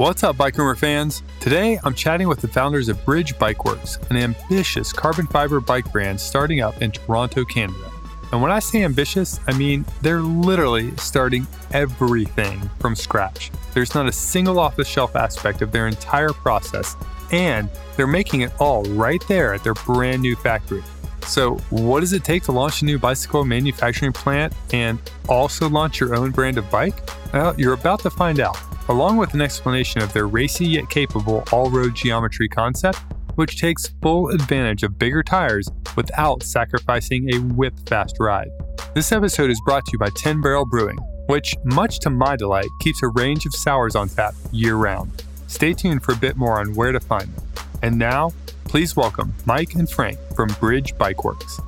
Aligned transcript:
What's 0.00 0.24
up, 0.24 0.36
Bikerumor 0.36 0.78
fans? 0.78 1.22
Today, 1.40 1.78
I'm 1.84 1.92
chatting 1.92 2.26
with 2.26 2.40
the 2.40 2.48
founders 2.48 2.88
of 2.88 3.04
Bridge 3.04 3.34
Bikeworks, 3.34 3.98
an 4.08 4.16
ambitious 4.16 4.94
carbon 4.94 5.26
fiber 5.26 5.60
bike 5.60 5.92
brand 5.92 6.18
starting 6.18 6.62
up 6.62 6.80
in 6.80 6.90
Toronto, 6.90 7.44
Canada. 7.44 7.92
And 8.32 8.40
when 8.40 8.50
I 8.50 8.60
say 8.60 8.82
ambitious, 8.82 9.40
I 9.46 9.52
mean 9.52 9.84
they're 10.00 10.22
literally 10.22 10.96
starting 10.96 11.46
everything 11.72 12.62
from 12.78 12.96
scratch. 12.96 13.50
There's 13.74 13.94
not 13.94 14.08
a 14.08 14.12
single 14.12 14.58
off 14.58 14.74
the 14.74 14.86
shelf 14.86 15.16
aspect 15.16 15.60
of 15.60 15.70
their 15.70 15.86
entire 15.86 16.32
process, 16.32 16.96
and 17.30 17.68
they're 17.98 18.06
making 18.06 18.40
it 18.40 18.58
all 18.58 18.84
right 18.84 19.22
there 19.28 19.52
at 19.52 19.62
their 19.62 19.74
brand 19.74 20.22
new 20.22 20.34
factory. 20.34 20.82
So, 21.26 21.56
what 21.68 22.00
does 22.00 22.14
it 22.14 22.24
take 22.24 22.44
to 22.44 22.52
launch 22.52 22.80
a 22.80 22.86
new 22.86 22.98
bicycle 22.98 23.44
manufacturing 23.44 24.14
plant 24.14 24.54
and 24.72 24.98
also 25.28 25.68
launch 25.68 26.00
your 26.00 26.14
own 26.14 26.30
brand 26.30 26.56
of 26.56 26.70
bike? 26.70 27.06
Well, 27.34 27.54
you're 27.58 27.74
about 27.74 28.00
to 28.00 28.10
find 28.10 28.40
out 28.40 28.56
along 28.88 29.16
with 29.16 29.34
an 29.34 29.40
explanation 29.40 30.02
of 30.02 30.12
their 30.12 30.26
racy 30.26 30.66
yet 30.66 30.88
capable 30.90 31.44
all 31.52 31.70
road 31.70 31.94
geometry 31.94 32.48
concept, 32.48 32.98
which 33.36 33.60
takes 33.60 33.88
full 34.02 34.28
advantage 34.28 34.82
of 34.82 34.98
bigger 34.98 35.22
tires 35.22 35.68
without 35.96 36.42
sacrificing 36.42 37.32
a 37.34 37.38
whip 37.54 37.74
fast 37.86 38.16
ride. 38.18 38.50
This 38.94 39.12
episode 39.12 39.50
is 39.50 39.60
brought 39.64 39.84
to 39.86 39.90
you 39.92 39.98
by 39.98 40.10
10 40.16 40.40
Barrel 40.40 40.66
Brewing, 40.66 40.98
which, 41.26 41.54
much 41.64 42.00
to 42.00 42.10
my 42.10 42.36
delight, 42.36 42.68
keeps 42.80 43.02
a 43.02 43.08
range 43.08 43.46
of 43.46 43.54
sours 43.54 43.94
on 43.94 44.08
tap 44.08 44.34
year 44.52 44.76
round. 44.76 45.22
Stay 45.46 45.72
tuned 45.72 46.02
for 46.02 46.12
a 46.12 46.16
bit 46.16 46.36
more 46.36 46.60
on 46.60 46.74
where 46.74 46.92
to 46.92 47.00
find 47.00 47.28
them. 47.34 47.44
And 47.82 47.98
now, 47.98 48.32
please 48.64 48.96
welcome 48.96 49.34
Mike 49.46 49.74
and 49.74 49.88
Frank 49.88 50.18
from 50.34 50.48
Bridge 50.60 50.94
Bikeworks. 50.94 51.60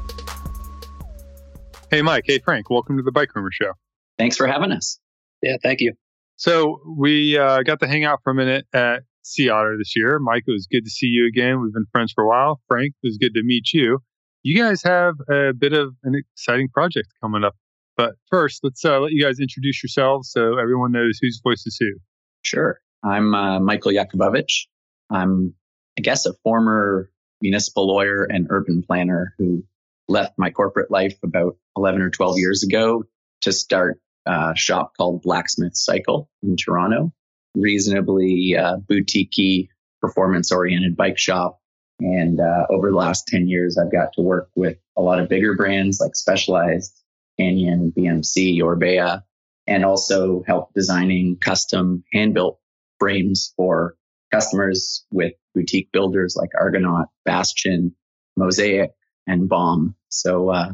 Hey, 1.90 2.02
Mike. 2.02 2.24
Hey, 2.26 2.38
Frank. 2.38 2.70
Welcome 2.70 2.96
to 2.96 3.02
the 3.02 3.12
Bikerumor 3.12 3.52
Show. 3.52 3.72
Thanks 4.18 4.36
for 4.36 4.46
having 4.46 4.72
us. 4.72 4.98
Yeah, 5.42 5.56
thank 5.62 5.80
you. 5.80 5.94
So 6.42 6.80
we 6.98 7.38
uh, 7.38 7.62
got 7.62 7.78
to 7.82 7.86
hang 7.86 8.04
out 8.04 8.18
for 8.24 8.32
a 8.32 8.34
minute 8.34 8.66
at 8.74 9.04
Sea 9.22 9.50
Otter 9.50 9.76
this 9.78 9.94
year. 9.94 10.18
Mike, 10.18 10.42
it 10.44 10.50
was 10.50 10.66
good 10.66 10.84
to 10.84 10.90
see 10.90 11.06
you 11.06 11.28
again. 11.28 11.60
We've 11.60 11.72
been 11.72 11.86
friends 11.92 12.12
for 12.12 12.24
a 12.24 12.26
while. 12.26 12.60
Frank, 12.66 12.94
it 13.00 13.06
was 13.06 13.16
good 13.16 13.34
to 13.34 13.44
meet 13.44 13.72
you. 13.72 14.00
You 14.42 14.60
guys 14.60 14.82
have 14.82 15.14
a 15.30 15.52
bit 15.52 15.72
of 15.72 15.94
an 16.02 16.16
exciting 16.16 16.68
project 16.68 17.06
coming 17.20 17.44
up. 17.44 17.54
But 17.96 18.14
first, 18.28 18.58
let's 18.64 18.84
uh, 18.84 18.98
let 18.98 19.12
you 19.12 19.22
guys 19.22 19.38
introduce 19.38 19.84
yourselves 19.84 20.32
so 20.32 20.58
everyone 20.58 20.90
knows 20.90 21.20
whose 21.22 21.40
voice 21.44 21.64
is 21.64 21.76
who. 21.78 21.92
Sure. 22.40 22.80
I'm 23.04 23.32
uh, 23.36 23.60
Michael 23.60 23.92
Yakubovich. 23.92 24.66
I'm, 25.12 25.54
I 25.96 26.00
guess, 26.00 26.26
a 26.26 26.34
former 26.42 27.08
municipal 27.40 27.86
lawyer 27.86 28.24
and 28.24 28.48
urban 28.50 28.82
planner 28.84 29.32
who 29.38 29.62
left 30.08 30.32
my 30.38 30.50
corporate 30.50 30.90
life 30.90 31.16
about 31.22 31.56
11 31.76 32.02
or 32.02 32.10
12 32.10 32.38
years 32.38 32.64
ago 32.64 33.04
to 33.42 33.52
start 33.52 34.00
a 34.26 34.52
shop 34.56 34.92
called 34.96 35.22
Blacksmith 35.22 35.76
Cycle 35.76 36.28
in 36.42 36.56
Toronto. 36.56 37.12
Reasonably 37.54 38.56
uh, 38.56 38.76
boutique 38.76 39.68
performance 40.00 40.52
oriented 40.52 40.96
bike 40.96 41.18
shop. 41.18 41.60
And 42.00 42.40
uh, 42.40 42.66
over 42.70 42.90
the 42.90 42.96
last 42.96 43.28
10 43.28 43.48
years, 43.48 43.78
I've 43.78 43.92
got 43.92 44.12
to 44.14 44.22
work 44.22 44.48
with 44.56 44.76
a 44.96 45.02
lot 45.02 45.20
of 45.20 45.28
bigger 45.28 45.54
brands 45.54 46.00
like 46.00 46.16
Specialized, 46.16 46.92
Canyon, 47.38 47.92
BMC, 47.96 48.58
Orbea, 48.58 49.22
and 49.66 49.84
also 49.84 50.42
help 50.46 50.72
designing 50.74 51.36
custom 51.36 52.02
hand 52.12 52.34
built 52.34 52.58
frames 52.98 53.52
for 53.56 53.96
customers 54.32 55.04
with 55.12 55.34
boutique 55.54 55.92
builders 55.92 56.36
like 56.36 56.50
Argonaut, 56.58 57.06
Bastion, 57.24 57.94
Mosaic, 58.36 58.92
and 59.26 59.48
Baum. 59.48 59.94
So 60.08 60.50
uh, 60.50 60.72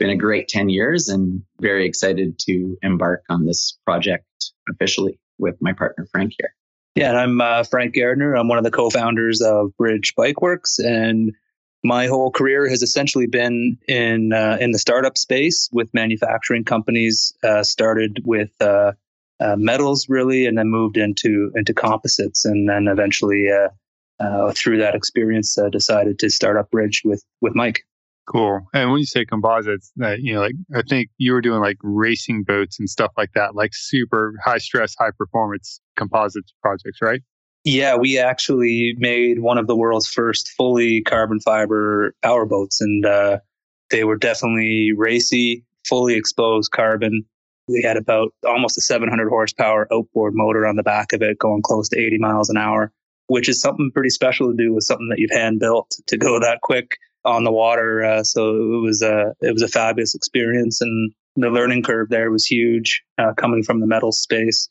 been 0.00 0.10
a 0.10 0.16
great 0.16 0.48
10 0.48 0.70
years 0.70 1.08
and 1.08 1.42
very 1.60 1.86
excited 1.86 2.38
to 2.40 2.76
embark 2.82 3.22
on 3.28 3.46
this 3.46 3.78
project 3.84 4.24
officially 4.68 5.20
with 5.38 5.54
my 5.60 5.72
partner 5.72 6.08
Frank 6.10 6.32
here. 6.38 6.52
Yeah, 6.96 7.10
and 7.10 7.18
I'm 7.18 7.40
uh, 7.40 7.62
Frank 7.62 7.94
Gardner. 7.94 8.34
I'm 8.34 8.48
one 8.48 8.58
of 8.58 8.64
the 8.64 8.70
co-founders 8.72 9.40
of 9.40 9.76
Bridge 9.76 10.14
Bikeworks. 10.18 10.80
and 10.80 11.32
my 11.82 12.06
whole 12.06 12.30
career 12.30 12.68
has 12.68 12.82
essentially 12.82 13.26
been 13.26 13.78
in 13.88 14.32
uh, 14.32 14.58
in 14.60 14.72
the 14.72 14.78
startup 14.78 15.16
space 15.16 15.68
with 15.72 15.92
manufacturing 15.94 16.64
companies. 16.64 17.32
Uh, 17.42 17.62
started 17.62 18.22
with 18.24 18.50
uh, 18.60 18.92
uh, 19.40 19.56
metals, 19.56 20.06
really, 20.08 20.46
and 20.46 20.58
then 20.58 20.68
moved 20.68 20.96
into 20.96 21.50
into 21.54 21.72
composites, 21.72 22.44
and 22.44 22.68
then 22.68 22.86
eventually, 22.86 23.48
uh, 23.50 24.52
through 24.52 24.78
that 24.78 24.94
experience, 24.94 25.56
decided 25.72 26.18
to 26.18 26.28
start 26.28 26.58
up 26.58 26.70
Bridge 26.70 27.02
with 27.04 27.24
with 27.40 27.54
Mike. 27.54 27.82
Cool. 28.30 28.60
And 28.72 28.90
when 28.90 29.00
you 29.00 29.06
say 29.06 29.24
composites, 29.24 29.90
uh, 30.00 30.12
you 30.12 30.32
know, 30.32 30.40
like 30.40 30.54
I 30.74 30.82
think 30.88 31.08
you 31.18 31.32
were 31.32 31.40
doing 31.40 31.60
like 31.60 31.78
racing 31.82 32.44
boats 32.44 32.78
and 32.78 32.88
stuff 32.88 33.10
like 33.16 33.30
that, 33.34 33.56
like 33.56 33.72
super 33.74 34.34
high 34.44 34.58
stress, 34.58 34.94
high 34.96 35.10
performance 35.18 35.80
composites 35.96 36.54
projects, 36.62 36.98
right? 37.02 37.20
Yeah, 37.64 37.96
we 37.96 38.18
actually 38.18 38.94
made 38.98 39.40
one 39.40 39.58
of 39.58 39.66
the 39.66 39.74
world's 39.74 40.06
first 40.06 40.48
fully 40.56 41.02
carbon 41.02 41.40
fiber 41.40 42.14
power 42.22 42.46
boats, 42.46 42.80
and 42.80 43.04
uh, 43.04 43.38
they 43.90 44.04
were 44.04 44.16
definitely 44.16 44.92
racy, 44.96 45.64
fully 45.84 46.14
exposed 46.14 46.70
carbon. 46.70 47.24
We 47.66 47.82
had 47.82 47.96
about 47.96 48.32
almost 48.46 48.78
a 48.78 48.80
700 48.80 49.28
horsepower 49.28 49.88
outboard 49.92 50.34
motor 50.36 50.66
on 50.66 50.76
the 50.76 50.84
back 50.84 51.12
of 51.12 51.20
it, 51.20 51.38
going 51.38 51.62
close 51.62 51.88
to 51.88 51.98
80 51.98 52.18
miles 52.18 52.48
an 52.48 52.56
hour, 52.56 52.92
which 53.26 53.48
is 53.48 53.60
something 53.60 53.90
pretty 53.92 54.10
special 54.10 54.50
to 54.50 54.56
do 54.56 54.72
with 54.72 54.84
something 54.84 55.08
that 55.08 55.18
you've 55.18 55.32
hand 55.32 55.58
built 55.58 55.96
to 56.06 56.16
go 56.16 56.38
that 56.38 56.60
quick 56.62 56.96
on 57.24 57.44
the 57.44 57.52
water. 57.52 58.02
Uh, 58.02 58.22
so 58.22 58.56
it 58.56 58.82
was 58.82 59.02
a 59.02 59.34
it 59.40 59.52
was 59.52 59.62
a 59.62 59.68
fabulous 59.68 60.14
experience, 60.14 60.80
and 60.80 61.12
the 61.36 61.50
learning 61.50 61.82
curve 61.82 62.08
there 62.08 62.30
was 62.30 62.46
huge. 62.46 63.02
Uh, 63.18 63.32
coming 63.34 63.62
from 63.62 63.80
the 63.80 63.86
metal 63.86 64.12
space, 64.12 64.68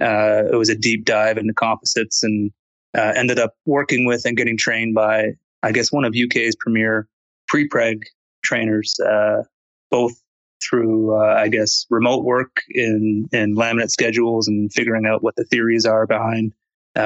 uh, 0.00 0.42
it 0.50 0.56
was 0.56 0.68
a 0.68 0.74
deep 0.74 1.04
dive 1.04 1.38
into 1.38 1.54
composites, 1.54 2.22
and 2.22 2.50
uh, 2.96 3.12
ended 3.16 3.38
up 3.38 3.54
working 3.66 4.04
with 4.04 4.24
and 4.24 4.36
getting 4.36 4.56
trained 4.56 4.94
by 4.94 5.32
I 5.62 5.72
guess 5.72 5.92
one 5.92 6.04
of 6.04 6.14
UK's 6.14 6.56
premier 6.56 7.08
pre-preg 7.48 8.02
trainers, 8.42 8.94
uh, 9.00 9.42
both 9.90 10.12
through 10.62 11.14
uh, 11.14 11.34
I 11.34 11.48
guess 11.48 11.86
remote 11.90 12.24
work 12.24 12.62
in 12.70 13.28
in 13.32 13.56
laminate 13.56 13.90
schedules 13.90 14.48
and 14.48 14.72
figuring 14.72 15.06
out 15.06 15.22
what 15.22 15.36
the 15.36 15.44
theories 15.44 15.86
are 15.86 16.06
behind 16.06 16.52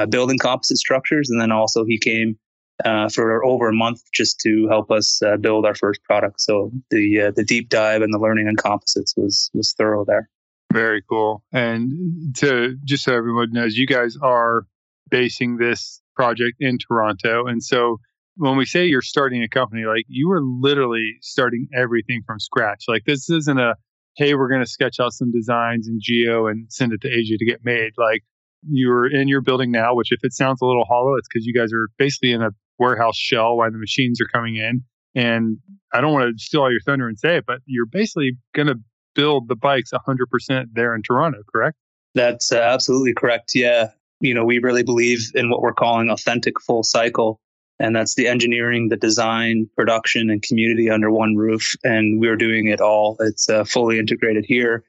building 0.09 0.37
composite 0.37 0.77
structures, 0.77 1.29
and 1.29 1.39
then 1.39 1.51
also 1.51 1.85
he 1.85 1.97
came 1.97 2.37
uh, 2.85 3.09
for 3.09 3.43
over 3.43 3.69
a 3.69 3.73
month 3.73 4.01
just 4.13 4.39
to 4.41 4.67
help 4.69 4.91
us 4.91 5.21
uh, 5.21 5.37
build 5.37 5.65
our 5.65 5.75
first 5.75 6.03
product. 6.03 6.41
So 6.41 6.71
the 6.89 7.21
uh, 7.21 7.31
the 7.35 7.43
deep 7.43 7.69
dive 7.69 8.01
and 8.01 8.13
the 8.13 8.19
learning 8.19 8.47
and 8.47 8.57
composites 8.57 9.13
was 9.17 9.49
was 9.53 9.73
thorough 9.77 10.05
there. 10.05 10.29
Very 10.73 11.01
cool. 11.09 11.43
And 11.51 12.35
to 12.37 12.77
just 12.83 13.03
so 13.03 13.15
everyone 13.15 13.51
knows, 13.51 13.75
you 13.77 13.87
guys 13.87 14.17
are 14.21 14.65
basing 15.09 15.57
this 15.57 16.01
project 16.15 16.57
in 16.59 16.77
Toronto, 16.77 17.47
and 17.47 17.63
so 17.63 17.99
when 18.37 18.55
we 18.55 18.65
say 18.65 18.85
you're 18.85 19.01
starting 19.01 19.43
a 19.43 19.49
company, 19.49 19.85
like 19.85 20.05
you 20.07 20.31
are 20.31 20.41
literally 20.41 21.15
starting 21.21 21.67
everything 21.75 22.21
from 22.25 22.39
scratch. 22.39 22.85
Like 22.87 23.03
this 23.05 23.29
isn't 23.29 23.59
a 23.59 23.75
hey, 24.17 24.33
we're 24.33 24.49
going 24.49 24.63
to 24.63 24.69
sketch 24.69 24.99
out 24.99 25.13
some 25.13 25.31
designs 25.31 25.87
in 25.87 25.99
Geo 26.01 26.47
and 26.47 26.65
send 26.71 26.91
it 26.91 27.01
to 27.01 27.07
Asia 27.07 27.37
to 27.37 27.45
get 27.45 27.63
made. 27.63 27.93
Like 27.97 28.23
you're 28.67 29.07
in 29.07 29.27
your 29.27 29.41
building 29.41 29.71
now, 29.71 29.93
which 29.93 30.11
if 30.11 30.23
it 30.23 30.33
sounds 30.33 30.59
a 30.61 30.65
little 30.65 30.85
hollow, 30.85 31.15
it's 31.15 31.27
because 31.31 31.45
you 31.45 31.53
guys 31.53 31.71
are 31.71 31.89
basically 31.97 32.31
in 32.31 32.41
a 32.41 32.49
warehouse 32.79 33.17
shell 33.17 33.57
while 33.57 33.71
the 33.71 33.77
machines 33.77 34.19
are 34.21 34.27
coming 34.27 34.55
in. 34.55 34.83
And 35.15 35.57
I 35.93 36.01
don't 36.01 36.13
want 36.13 36.37
to 36.37 36.43
steal 36.43 36.61
all 36.61 36.71
your 36.71 36.81
thunder 36.81 37.07
and 37.07 37.17
say 37.17 37.37
it, 37.37 37.45
but 37.47 37.61
you're 37.65 37.85
basically 37.85 38.37
going 38.53 38.67
to 38.67 38.79
build 39.15 39.47
the 39.47 39.55
bikes 39.55 39.91
100% 39.91 40.67
there 40.73 40.93
in 40.93 41.01
Toronto, 41.01 41.39
correct? 41.51 41.75
That's 42.13 42.51
uh, 42.51 42.59
absolutely 42.59 43.13
correct. 43.13 43.53
Yeah. 43.55 43.89
You 44.19 44.33
know, 44.33 44.45
we 44.45 44.59
really 44.59 44.83
believe 44.83 45.31
in 45.33 45.49
what 45.49 45.61
we're 45.61 45.73
calling 45.73 46.09
authentic 46.09 46.59
full 46.61 46.83
cycle. 46.83 47.39
And 47.79 47.95
that's 47.95 48.15
the 48.15 48.27
engineering, 48.27 48.89
the 48.89 48.97
design, 48.97 49.69
production, 49.75 50.29
and 50.29 50.41
community 50.41 50.89
under 50.89 51.11
one 51.11 51.35
roof. 51.35 51.75
And 51.83 52.19
we're 52.19 52.35
doing 52.35 52.67
it 52.67 52.81
all. 52.81 53.17
It's 53.19 53.49
uh, 53.49 53.63
fully 53.63 53.99
integrated 53.99 54.45
here. 54.47 54.83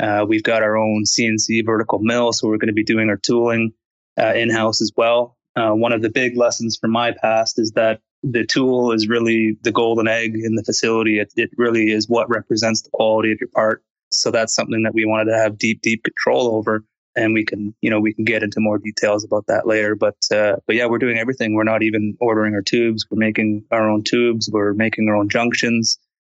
Uh, 0.00 0.24
we've 0.26 0.42
got 0.42 0.62
our 0.62 0.78
own 0.78 1.04
CNC 1.04 1.64
vertical 1.66 1.98
mill, 1.98 2.32
so 2.32 2.48
we're 2.48 2.56
going 2.56 2.68
to 2.68 2.72
be 2.72 2.84
doing 2.84 3.10
our 3.10 3.18
tooling 3.18 3.72
uh, 4.18 4.32
in 4.34 4.48
house 4.48 4.80
as 4.80 4.92
well. 4.96 5.36
Uh, 5.60 5.74
one 5.74 5.92
of 5.92 6.00
the 6.00 6.08
big 6.08 6.36
lessons 6.36 6.78
from 6.80 6.90
my 6.90 7.12
past 7.20 7.58
is 7.58 7.72
that 7.72 8.00
the 8.22 8.46
tool 8.46 8.92
is 8.92 9.08
really 9.08 9.58
the 9.62 9.72
golden 9.72 10.08
egg 10.08 10.34
in 10.34 10.54
the 10.54 10.64
facility. 10.64 11.18
It, 11.18 11.32
it 11.36 11.50
really 11.56 11.90
is 11.92 12.08
what 12.08 12.30
represents 12.30 12.82
the 12.82 12.90
quality 12.92 13.32
of 13.32 13.38
your 13.40 13.50
part. 13.54 13.82
So 14.10 14.30
that's 14.30 14.54
something 14.54 14.82
that 14.84 14.94
we 14.94 15.04
wanted 15.04 15.26
to 15.26 15.36
have 15.36 15.58
deep, 15.58 15.82
deep 15.82 16.02
control 16.02 16.54
over. 16.54 16.84
And 17.16 17.34
we 17.34 17.44
can, 17.44 17.74
you 17.82 17.90
know, 17.90 18.00
we 18.00 18.14
can 18.14 18.24
get 18.24 18.42
into 18.42 18.60
more 18.60 18.78
details 18.78 19.24
about 19.24 19.44
that 19.48 19.66
later. 19.66 19.94
But, 19.96 20.16
uh, 20.32 20.56
but 20.66 20.76
yeah, 20.76 20.86
we're 20.86 20.98
doing 20.98 21.18
everything. 21.18 21.54
We're 21.54 21.64
not 21.64 21.82
even 21.82 22.16
ordering 22.20 22.54
our 22.54 22.62
tubes. 22.62 23.04
We're 23.10 23.18
making 23.18 23.64
our 23.70 23.90
own 23.90 24.02
tubes. 24.02 24.48
We're 24.50 24.74
making 24.74 25.08
our 25.08 25.16
own 25.16 25.28
junctions. 25.28 25.98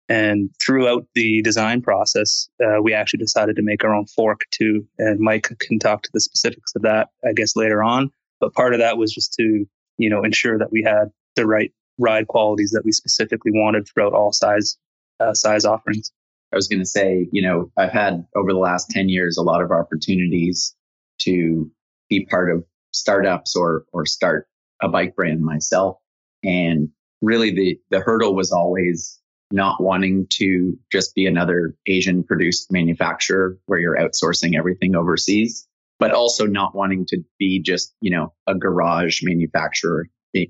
And 0.10 0.50
throughout 0.66 1.06
the 1.14 1.42
design 1.42 1.82
process, 1.82 2.50
uh, 2.64 2.82
we 2.82 2.94
actually 2.94 3.20
decided 3.20 3.56
to 3.58 3.62
make 3.62 3.84
our 3.84 3.94
own 3.94 4.08
fork 4.08 4.42
too. 4.52 4.88
And 4.98 5.20
Mike 5.20 5.48
can 5.60 5.78
talk 5.78 6.04
to 6.04 6.10
the 6.14 6.22
specifics 6.22 6.74
of 6.76 6.82
that, 6.82 7.10
I 7.28 7.34
guess, 7.34 7.56
later 7.56 7.84
on. 7.84 8.12
But 8.42 8.54
part 8.54 8.74
of 8.74 8.80
that 8.80 8.98
was 8.98 9.14
just 9.14 9.34
to, 9.36 9.66
you 9.98 10.10
know, 10.10 10.24
ensure 10.24 10.58
that 10.58 10.72
we 10.72 10.84
had 10.84 11.12
the 11.36 11.46
right 11.46 11.72
ride 11.98 12.28
qualities 12.28 12.72
that 12.72 12.84
we 12.84 12.92
specifically 12.92 13.52
wanted 13.54 13.88
throughout 13.88 14.14
all 14.14 14.34
size 14.34 14.78
uh, 15.22 15.34
size 15.34 15.64
offerings. 15.64 16.12
I 16.52 16.58
was 16.58 16.68
going 16.68 16.80
to 16.80 16.86
say, 16.86 17.30
you 17.32 17.42
know, 17.42 17.72
I've 17.78 17.94
had 17.94 18.26
over 18.36 18.52
the 18.52 18.60
last 18.60 18.90
10 18.90 19.08
years 19.08 19.38
a 19.38 19.44
lot 19.44 19.62
of 19.62 19.72
opportunities 19.72 20.76
to 21.22 21.72
be 22.10 22.26
part 22.26 22.52
of 22.52 22.66
startups 22.92 23.56
or 23.56 23.86
or 23.94 24.06
start 24.06 24.48
a 24.82 24.90
bike 24.90 25.16
brand 25.16 25.42
myself. 25.42 25.98
And 26.44 26.90
really 27.22 27.52
the 27.52 27.80
the 27.92 28.02
hurdle 28.02 28.36
was 28.36 28.52
always 28.52 29.22
not 29.52 29.82
wanting 29.82 30.28
to 30.30 30.78
just 30.92 31.14
be 31.14 31.26
another 31.26 31.76
Asian 31.88 32.24
produced 32.24 32.72
manufacturer 32.72 33.58
where 33.66 33.80
you're 33.80 33.98
outsourcing 33.98 34.58
everything 34.58 34.96
overseas, 34.96 35.68
but 36.02 36.12
also 36.14 36.48
not 36.48 36.74
wanting 36.74 37.06
to 37.06 37.24
be 37.38 37.62
just, 37.62 37.94
you 38.02 38.10
know, 38.10 38.34
a 38.48 38.56
garage 38.56 39.22
manufacturer 39.22 40.08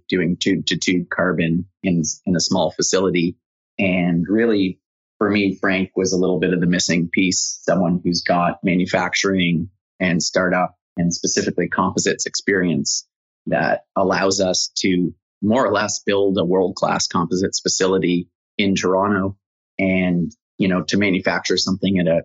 doing 0.07 0.38
tube 0.39 0.65
to 0.65 0.77
tube 0.77 1.09
carbon 1.09 1.65
in, 1.83 2.03
in 2.25 2.38
a 2.38 2.39
small 2.39 2.71
facility. 2.71 3.36
And 3.77 4.25
really 4.30 4.80
for 5.18 5.30
me, 5.30 5.57
Frank 5.59 5.92
was 5.94 6.13
a 6.13 6.18
little 6.18 6.39
bit 6.39 6.53
of 6.53 6.62
the 6.62 6.68
missing 6.68 7.09
piece, 7.12 7.59
someone 7.63 8.00
who's 8.01 8.21
got 8.21 8.63
manufacturing 8.63 9.69
and 10.00 10.24
startup 10.24 10.77
and 10.95 11.13
specifically 11.13 11.68
composites 11.68 12.25
experience 12.25 13.06
that 13.47 13.81
allows 13.97 14.39
us 14.39 14.71
to 14.77 15.13
more 15.42 15.65
or 15.65 15.74
less 15.74 16.00
build 16.00 16.38
a 16.38 16.45
world 16.45 16.75
class 16.75 17.07
composites 17.07 17.59
facility 17.59 18.30
in 18.57 18.74
Toronto 18.75 19.38
and, 19.77 20.31
you 20.57 20.69
know, 20.69 20.83
to 20.83 20.97
manufacture 20.97 21.57
something 21.57 22.00
at 22.00 22.07
a 22.07 22.21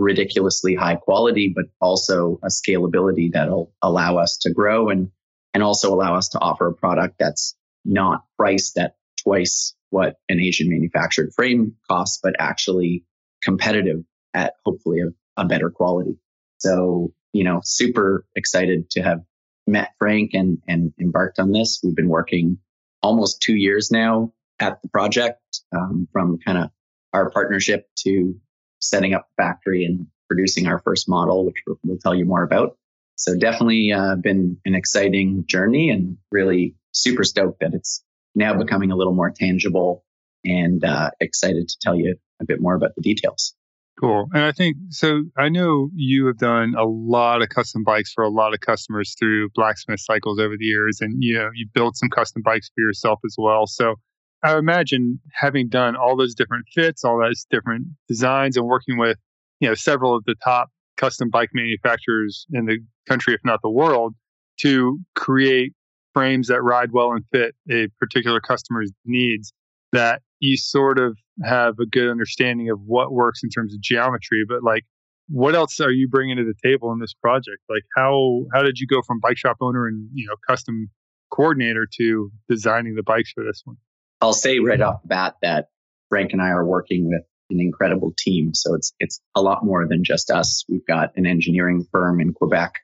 ridiculously 0.00 0.74
high 0.74 0.96
quality, 0.96 1.52
but 1.54 1.66
also 1.80 2.40
a 2.42 2.48
scalability 2.48 3.30
that'll 3.32 3.72
allow 3.82 4.16
us 4.16 4.38
to 4.38 4.50
grow 4.50 4.88
and, 4.88 5.10
and 5.52 5.62
also 5.62 5.92
allow 5.92 6.16
us 6.16 6.30
to 6.30 6.38
offer 6.38 6.66
a 6.68 6.74
product 6.74 7.16
that's 7.18 7.54
not 7.84 8.24
priced 8.38 8.78
at 8.78 8.96
twice 9.22 9.74
what 9.90 10.16
an 10.28 10.40
Asian 10.40 10.70
manufactured 10.70 11.32
frame 11.34 11.76
costs, 11.88 12.18
but 12.22 12.34
actually 12.38 13.04
competitive 13.42 14.02
at 14.32 14.54
hopefully 14.64 15.00
a, 15.00 15.42
a 15.42 15.44
better 15.44 15.70
quality. 15.70 16.16
So, 16.58 17.12
you 17.32 17.44
know, 17.44 17.60
super 17.62 18.24
excited 18.34 18.90
to 18.90 19.02
have 19.02 19.20
met 19.66 19.90
Frank 19.98 20.30
and, 20.32 20.58
and 20.66 20.92
embarked 20.98 21.38
on 21.38 21.52
this. 21.52 21.80
We've 21.82 21.94
been 21.94 22.08
working 22.08 22.58
almost 23.02 23.42
two 23.42 23.54
years 23.54 23.90
now 23.90 24.32
at 24.58 24.80
the 24.82 24.88
project 24.88 25.40
um, 25.76 26.08
from 26.12 26.38
kind 26.38 26.58
of 26.58 26.70
our 27.12 27.30
partnership 27.30 27.88
to 27.98 28.34
setting 28.80 29.14
up 29.14 29.28
the 29.28 29.42
factory 29.42 29.84
and 29.84 30.06
producing 30.28 30.66
our 30.66 30.80
first 30.80 31.08
model, 31.08 31.44
which 31.46 31.56
we'll 31.84 31.98
tell 31.98 32.14
you 32.14 32.24
more 32.24 32.42
about. 32.42 32.76
So 33.16 33.36
definitely 33.36 33.92
uh, 33.92 34.16
been 34.16 34.58
an 34.64 34.74
exciting 34.74 35.44
journey 35.46 35.90
and 35.90 36.16
really 36.30 36.74
super 36.92 37.24
stoked 37.24 37.60
that 37.60 37.74
it's 37.74 38.02
now 38.34 38.56
becoming 38.56 38.90
a 38.92 38.96
little 38.96 39.14
more 39.14 39.30
tangible 39.30 40.04
and 40.44 40.82
uh, 40.84 41.10
excited 41.20 41.68
to 41.68 41.76
tell 41.82 41.94
you 41.94 42.16
a 42.40 42.44
bit 42.44 42.60
more 42.60 42.74
about 42.74 42.94
the 42.96 43.02
details. 43.02 43.54
Cool. 44.00 44.28
And 44.32 44.44
I 44.44 44.52
think 44.52 44.78
so. 44.88 45.24
I 45.36 45.50
know 45.50 45.90
you 45.94 46.26
have 46.26 46.38
done 46.38 46.74
a 46.74 46.84
lot 46.84 47.42
of 47.42 47.50
custom 47.50 47.84
bikes 47.84 48.12
for 48.14 48.24
a 48.24 48.30
lot 48.30 48.54
of 48.54 48.60
customers 48.60 49.14
through 49.18 49.50
blacksmith 49.54 50.00
cycles 50.00 50.38
over 50.38 50.56
the 50.56 50.64
years, 50.64 51.02
and 51.02 51.22
you 51.22 51.34
know 51.34 51.50
you 51.54 51.66
built 51.74 51.96
some 51.96 52.08
custom 52.08 52.40
bikes 52.40 52.70
for 52.74 52.80
yourself 52.80 53.20
as 53.26 53.34
well. 53.36 53.66
So 53.66 53.96
I 54.42 54.56
imagine 54.56 55.20
having 55.32 55.68
done 55.68 55.96
all 55.96 56.16
those 56.16 56.34
different 56.34 56.66
fits, 56.74 57.04
all 57.04 57.20
those 57.20 57.46
different 57.50 57.88
designs, 58.08 58.56
and 58.56 58.66
working 58.66 58.98
with 58.98 59.18
you 59.60 59.68
know 59.68 59.74
several 59.74 60.16
of 60.16 60.24
the 60.24 60.34
top 60.42 60.70
custom 60.96 61.30
bike 61.30 61.50
manufacturers 61.52 62.46
in 62.52 62.66
the 62.66 62.78
country, 63.08 63.34
if 63.34 63.40
not 63.44 63.60
the 63.62 63.70
world, 63.70 64.14
to 64.60 64.98
create 65.14 65.72
frames 66.12 66.48
that 66.48 66.62
ride 66.62 66.90
well 66.92 67.12
and 67.12 67.24
fit 67.32 67.54
a 67.70 67.88
particular 67.98 68.40
customer's 68.40 68.90
needs. 69.04 69.52
That 69.92 70.22
you 70.38 70.56
sort 70.56 70.98
of 71.00 71.18
have 71.44 71.78
a 71.80 71.86
good 71.86 72.08
understanding 72.08 72.70
of 72.70 72.80
what 72.80 73.12
works 73.12 73.42
in 73.42 73.50
terms 73.50 73.74
of 73.74 73.80
geometry, 73.80 74.44
but 74.48 74.62
like 74.62 74.84
what 75.28 75.54
else 75.54 75.78
are 75.80 75.92
you 75.92 76.08
bringing 76.08 76.36
to 76.36 76.44
the 76.44 76.54
table 76.62 76.92
in 76.92 76.98
this 76.98 77.14
project? 77.14 77.58
Like 77.68 77.84
how 77.96 78.46
how 78.52 78.62
did 78.62 78.78
you 78.78 78.86
go 78.86 79.00
from 79.02 79.20
bike 79.20 79.36
shop 79.36 79.58
owner 79.60 79.86
and 79.86 80.08
you 80.12 80.26
know 80.26 80.34
custom 80.48 80.90
coordinator 81.30 81.86
to 81.98 82.30
designing 82.48 82.94
the 82.94 83.02
bikes 83.02 83.32
for 83.32 83.44
this 83.44 83.62
one? 83.64 83.76
I'll 84.20 84.32
say 84.32 84.58
right 84.58 84.80
off 84.80 85.02
the 85.02 85.08
bat 85.08 85.36
that 85.42 85.68
Frank 86.08 86.32
and 86.32 86.42
I 86.42 86.48
are 86.48 86.64
working 86.64 87.08
with 87.08 87.22
an 87.50 87.60
incredible 87.60 88.12
team. 88.16 88.54
So 88.54 88.74
it's 88.74 88.92
it's 89.00 89.20
a 89.34 89.42
lot 89.42 89.64
more 89.64 89.86
than 89.86 90.04
just 90.04 90.30
us. 90.30 90.64
We've 90.68 90.86
got 90.86 91.16
an 91.16 91.26
engineering 91.26 91.86
firm 91.90 92.20
in 92.20 92.32
Quebec 92.32 92.74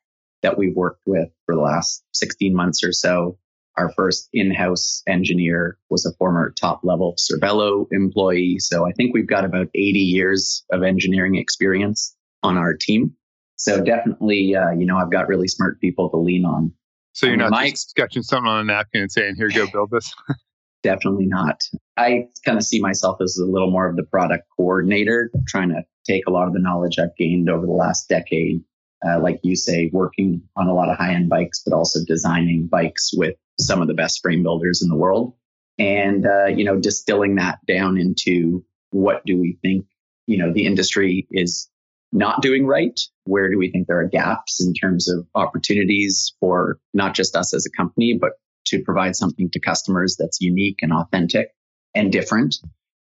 that 0.42 0.58
we've 0.58 0.74
worked 0.74 1.02
with 1.06 1.28
for 1.44 1.54
the 1.54 1.60
last 1.60 2.04
16 2.12 2.54
months 2.54 2.84
or 2.84 2.92
so 2.92 3.38
our 3.76 3.92
first 3.92 4.28
in-house 4.32 5.02
engineer 5.06 5.78
was 5.90 6.06
a 6.06 6.12
former 6.16 6.52
top 6.58 6.80
level 6.82 7.14
Cervelo 7.18 7.86
employee. 7.92 8.58
So 8.58 8.86
I 8.86 8.92
think 8.92 9.14
we've 9.14 9.26
got 9.26 9.44
about 9.44 9.68
80 9.74 9.98
years 9.98 10.64
of 10.72 10.82
engineering 10.82 11.36
experience 11.36 12.16
on 12.42 12.56
our 12.56 12.74
team. 12.74 13.14
So 13.56 13.82
definitely, 13.82 14.54
uh, 14.54 14.70
you 14.70 14.86
know, 14.86 14.96
I've 14.96 15.10
got 15.10 15.28
really 15.28 15.48
smart 15.48 15.80
people 15.80 16.10
to 16.10 16.16
lean 16.16 16.44
on. 16.44 16.72
So 17.12 17.26
you're 17.26 17.36
not 17.36 17.50
my, 17.50 17.70
just 17.70 17.90
sketching 17.90 18.22
something 18.22 18.48
on 18.48 18.60
a 18.60 18.64
napkin 18.64 19.02
and 19.02 19.12
saying, 19.12 19.36
here, 19.36 19.48
go 19.48 19.66
build 19.70 19.90
this? 19.90 20.12
definitely 20.82 21.26
not. 21.26 21.62
I 21.96 22.28
kind 22.44 22.58
of 22.58 22.64
see 22.64 22.80
myself 22.80 23.18
as 23.20 23.38
a 23.38 23.44
little 23.44 23.70
more 23.70 23.88
of 23.88 23.96
the 23.96 24.04
product 24.04 24.44
coordinator, 24.56 25.30
trying 25.48 25.70
to 25.70 25.84
take 26.06 26.26
a 26.26 26.30
lot 26.30 26.46
of 26.46 26.52
the 26.52 26.60
knowledge 26.60 26.98
I've 26.98 27.16
gained 27.16 27.48
over 27.48 27.66
the 27.66 27.72
last 27.72 28.08
decade, 28.08 28.62
uh, 29.06 29.20
like 29.20 29.40
you 29.42 29.56
say, 29.56 29.90
working 29.92 30.42
on 30.56 30.68
a 30.68 30.74
lot 30.74 30.90
of 30.90 30.96
high 30.96 31.14
end 31.14 31.28
bikes, 31.28 31.62
but 31.64 31.74
also 31.74 32.00
designing 32.06 32.66
bikes 32.66 33.10
with 33.14 33.36
some 33.58 33.80
of 33.80 33.88
the 33.88 33.94
best 33.94 34.20
frame 34.22 34.42
builders 34.42 34.82
in 34.82 34.88
the 34.88 34.96
world 34.96 35.34
and 35.78 36.26
uh, 36.26 36.46
you 36.46 36.64
know 36.64 36.78
distilling 36.78 37.36
that 37.36 37.58
down 37.66 37.98
into 37.98 38.64
what 38.90 39.24
do 39.24 39.38
we 39.38 39.58
think 39.62 39.86
you 40.26 40.38
know 40.38 40.52
the 40.52 40.66
industry 40.66 41.26
is 41.30 41.68
not 42.12 42.40
doing 42.40 42.66
right 42.66 43.00
where 43.24 43.50
do 43.50 43.58
we 43.58 43.70
think 43.70 43.86
there 43.86 44.00
are 44.00 44.08
gaps 44.08 44.64
in 44.64 44.72
terms 44.72 45.08
of 45.08 45.26
opportunities 45.34 46.34
for 46.40 46.78
not 46.94 47.14
just 47.14 47.36
us 47.36 47.52
as 47.52 47.66
a 47.66 47.76
company 47.76 48.16
but 48.18 48.32
to 48.66 48.82
provide 48.82 49.16
something 49.16 49.50
to 49.50 49.60
customers 49.60 50.16
that's 50.18 50.40
unique 50.40 50.78
and 50.82 50.92
authentic 50.92 51.50
and 51.94 52.12
different. 52.12 52.56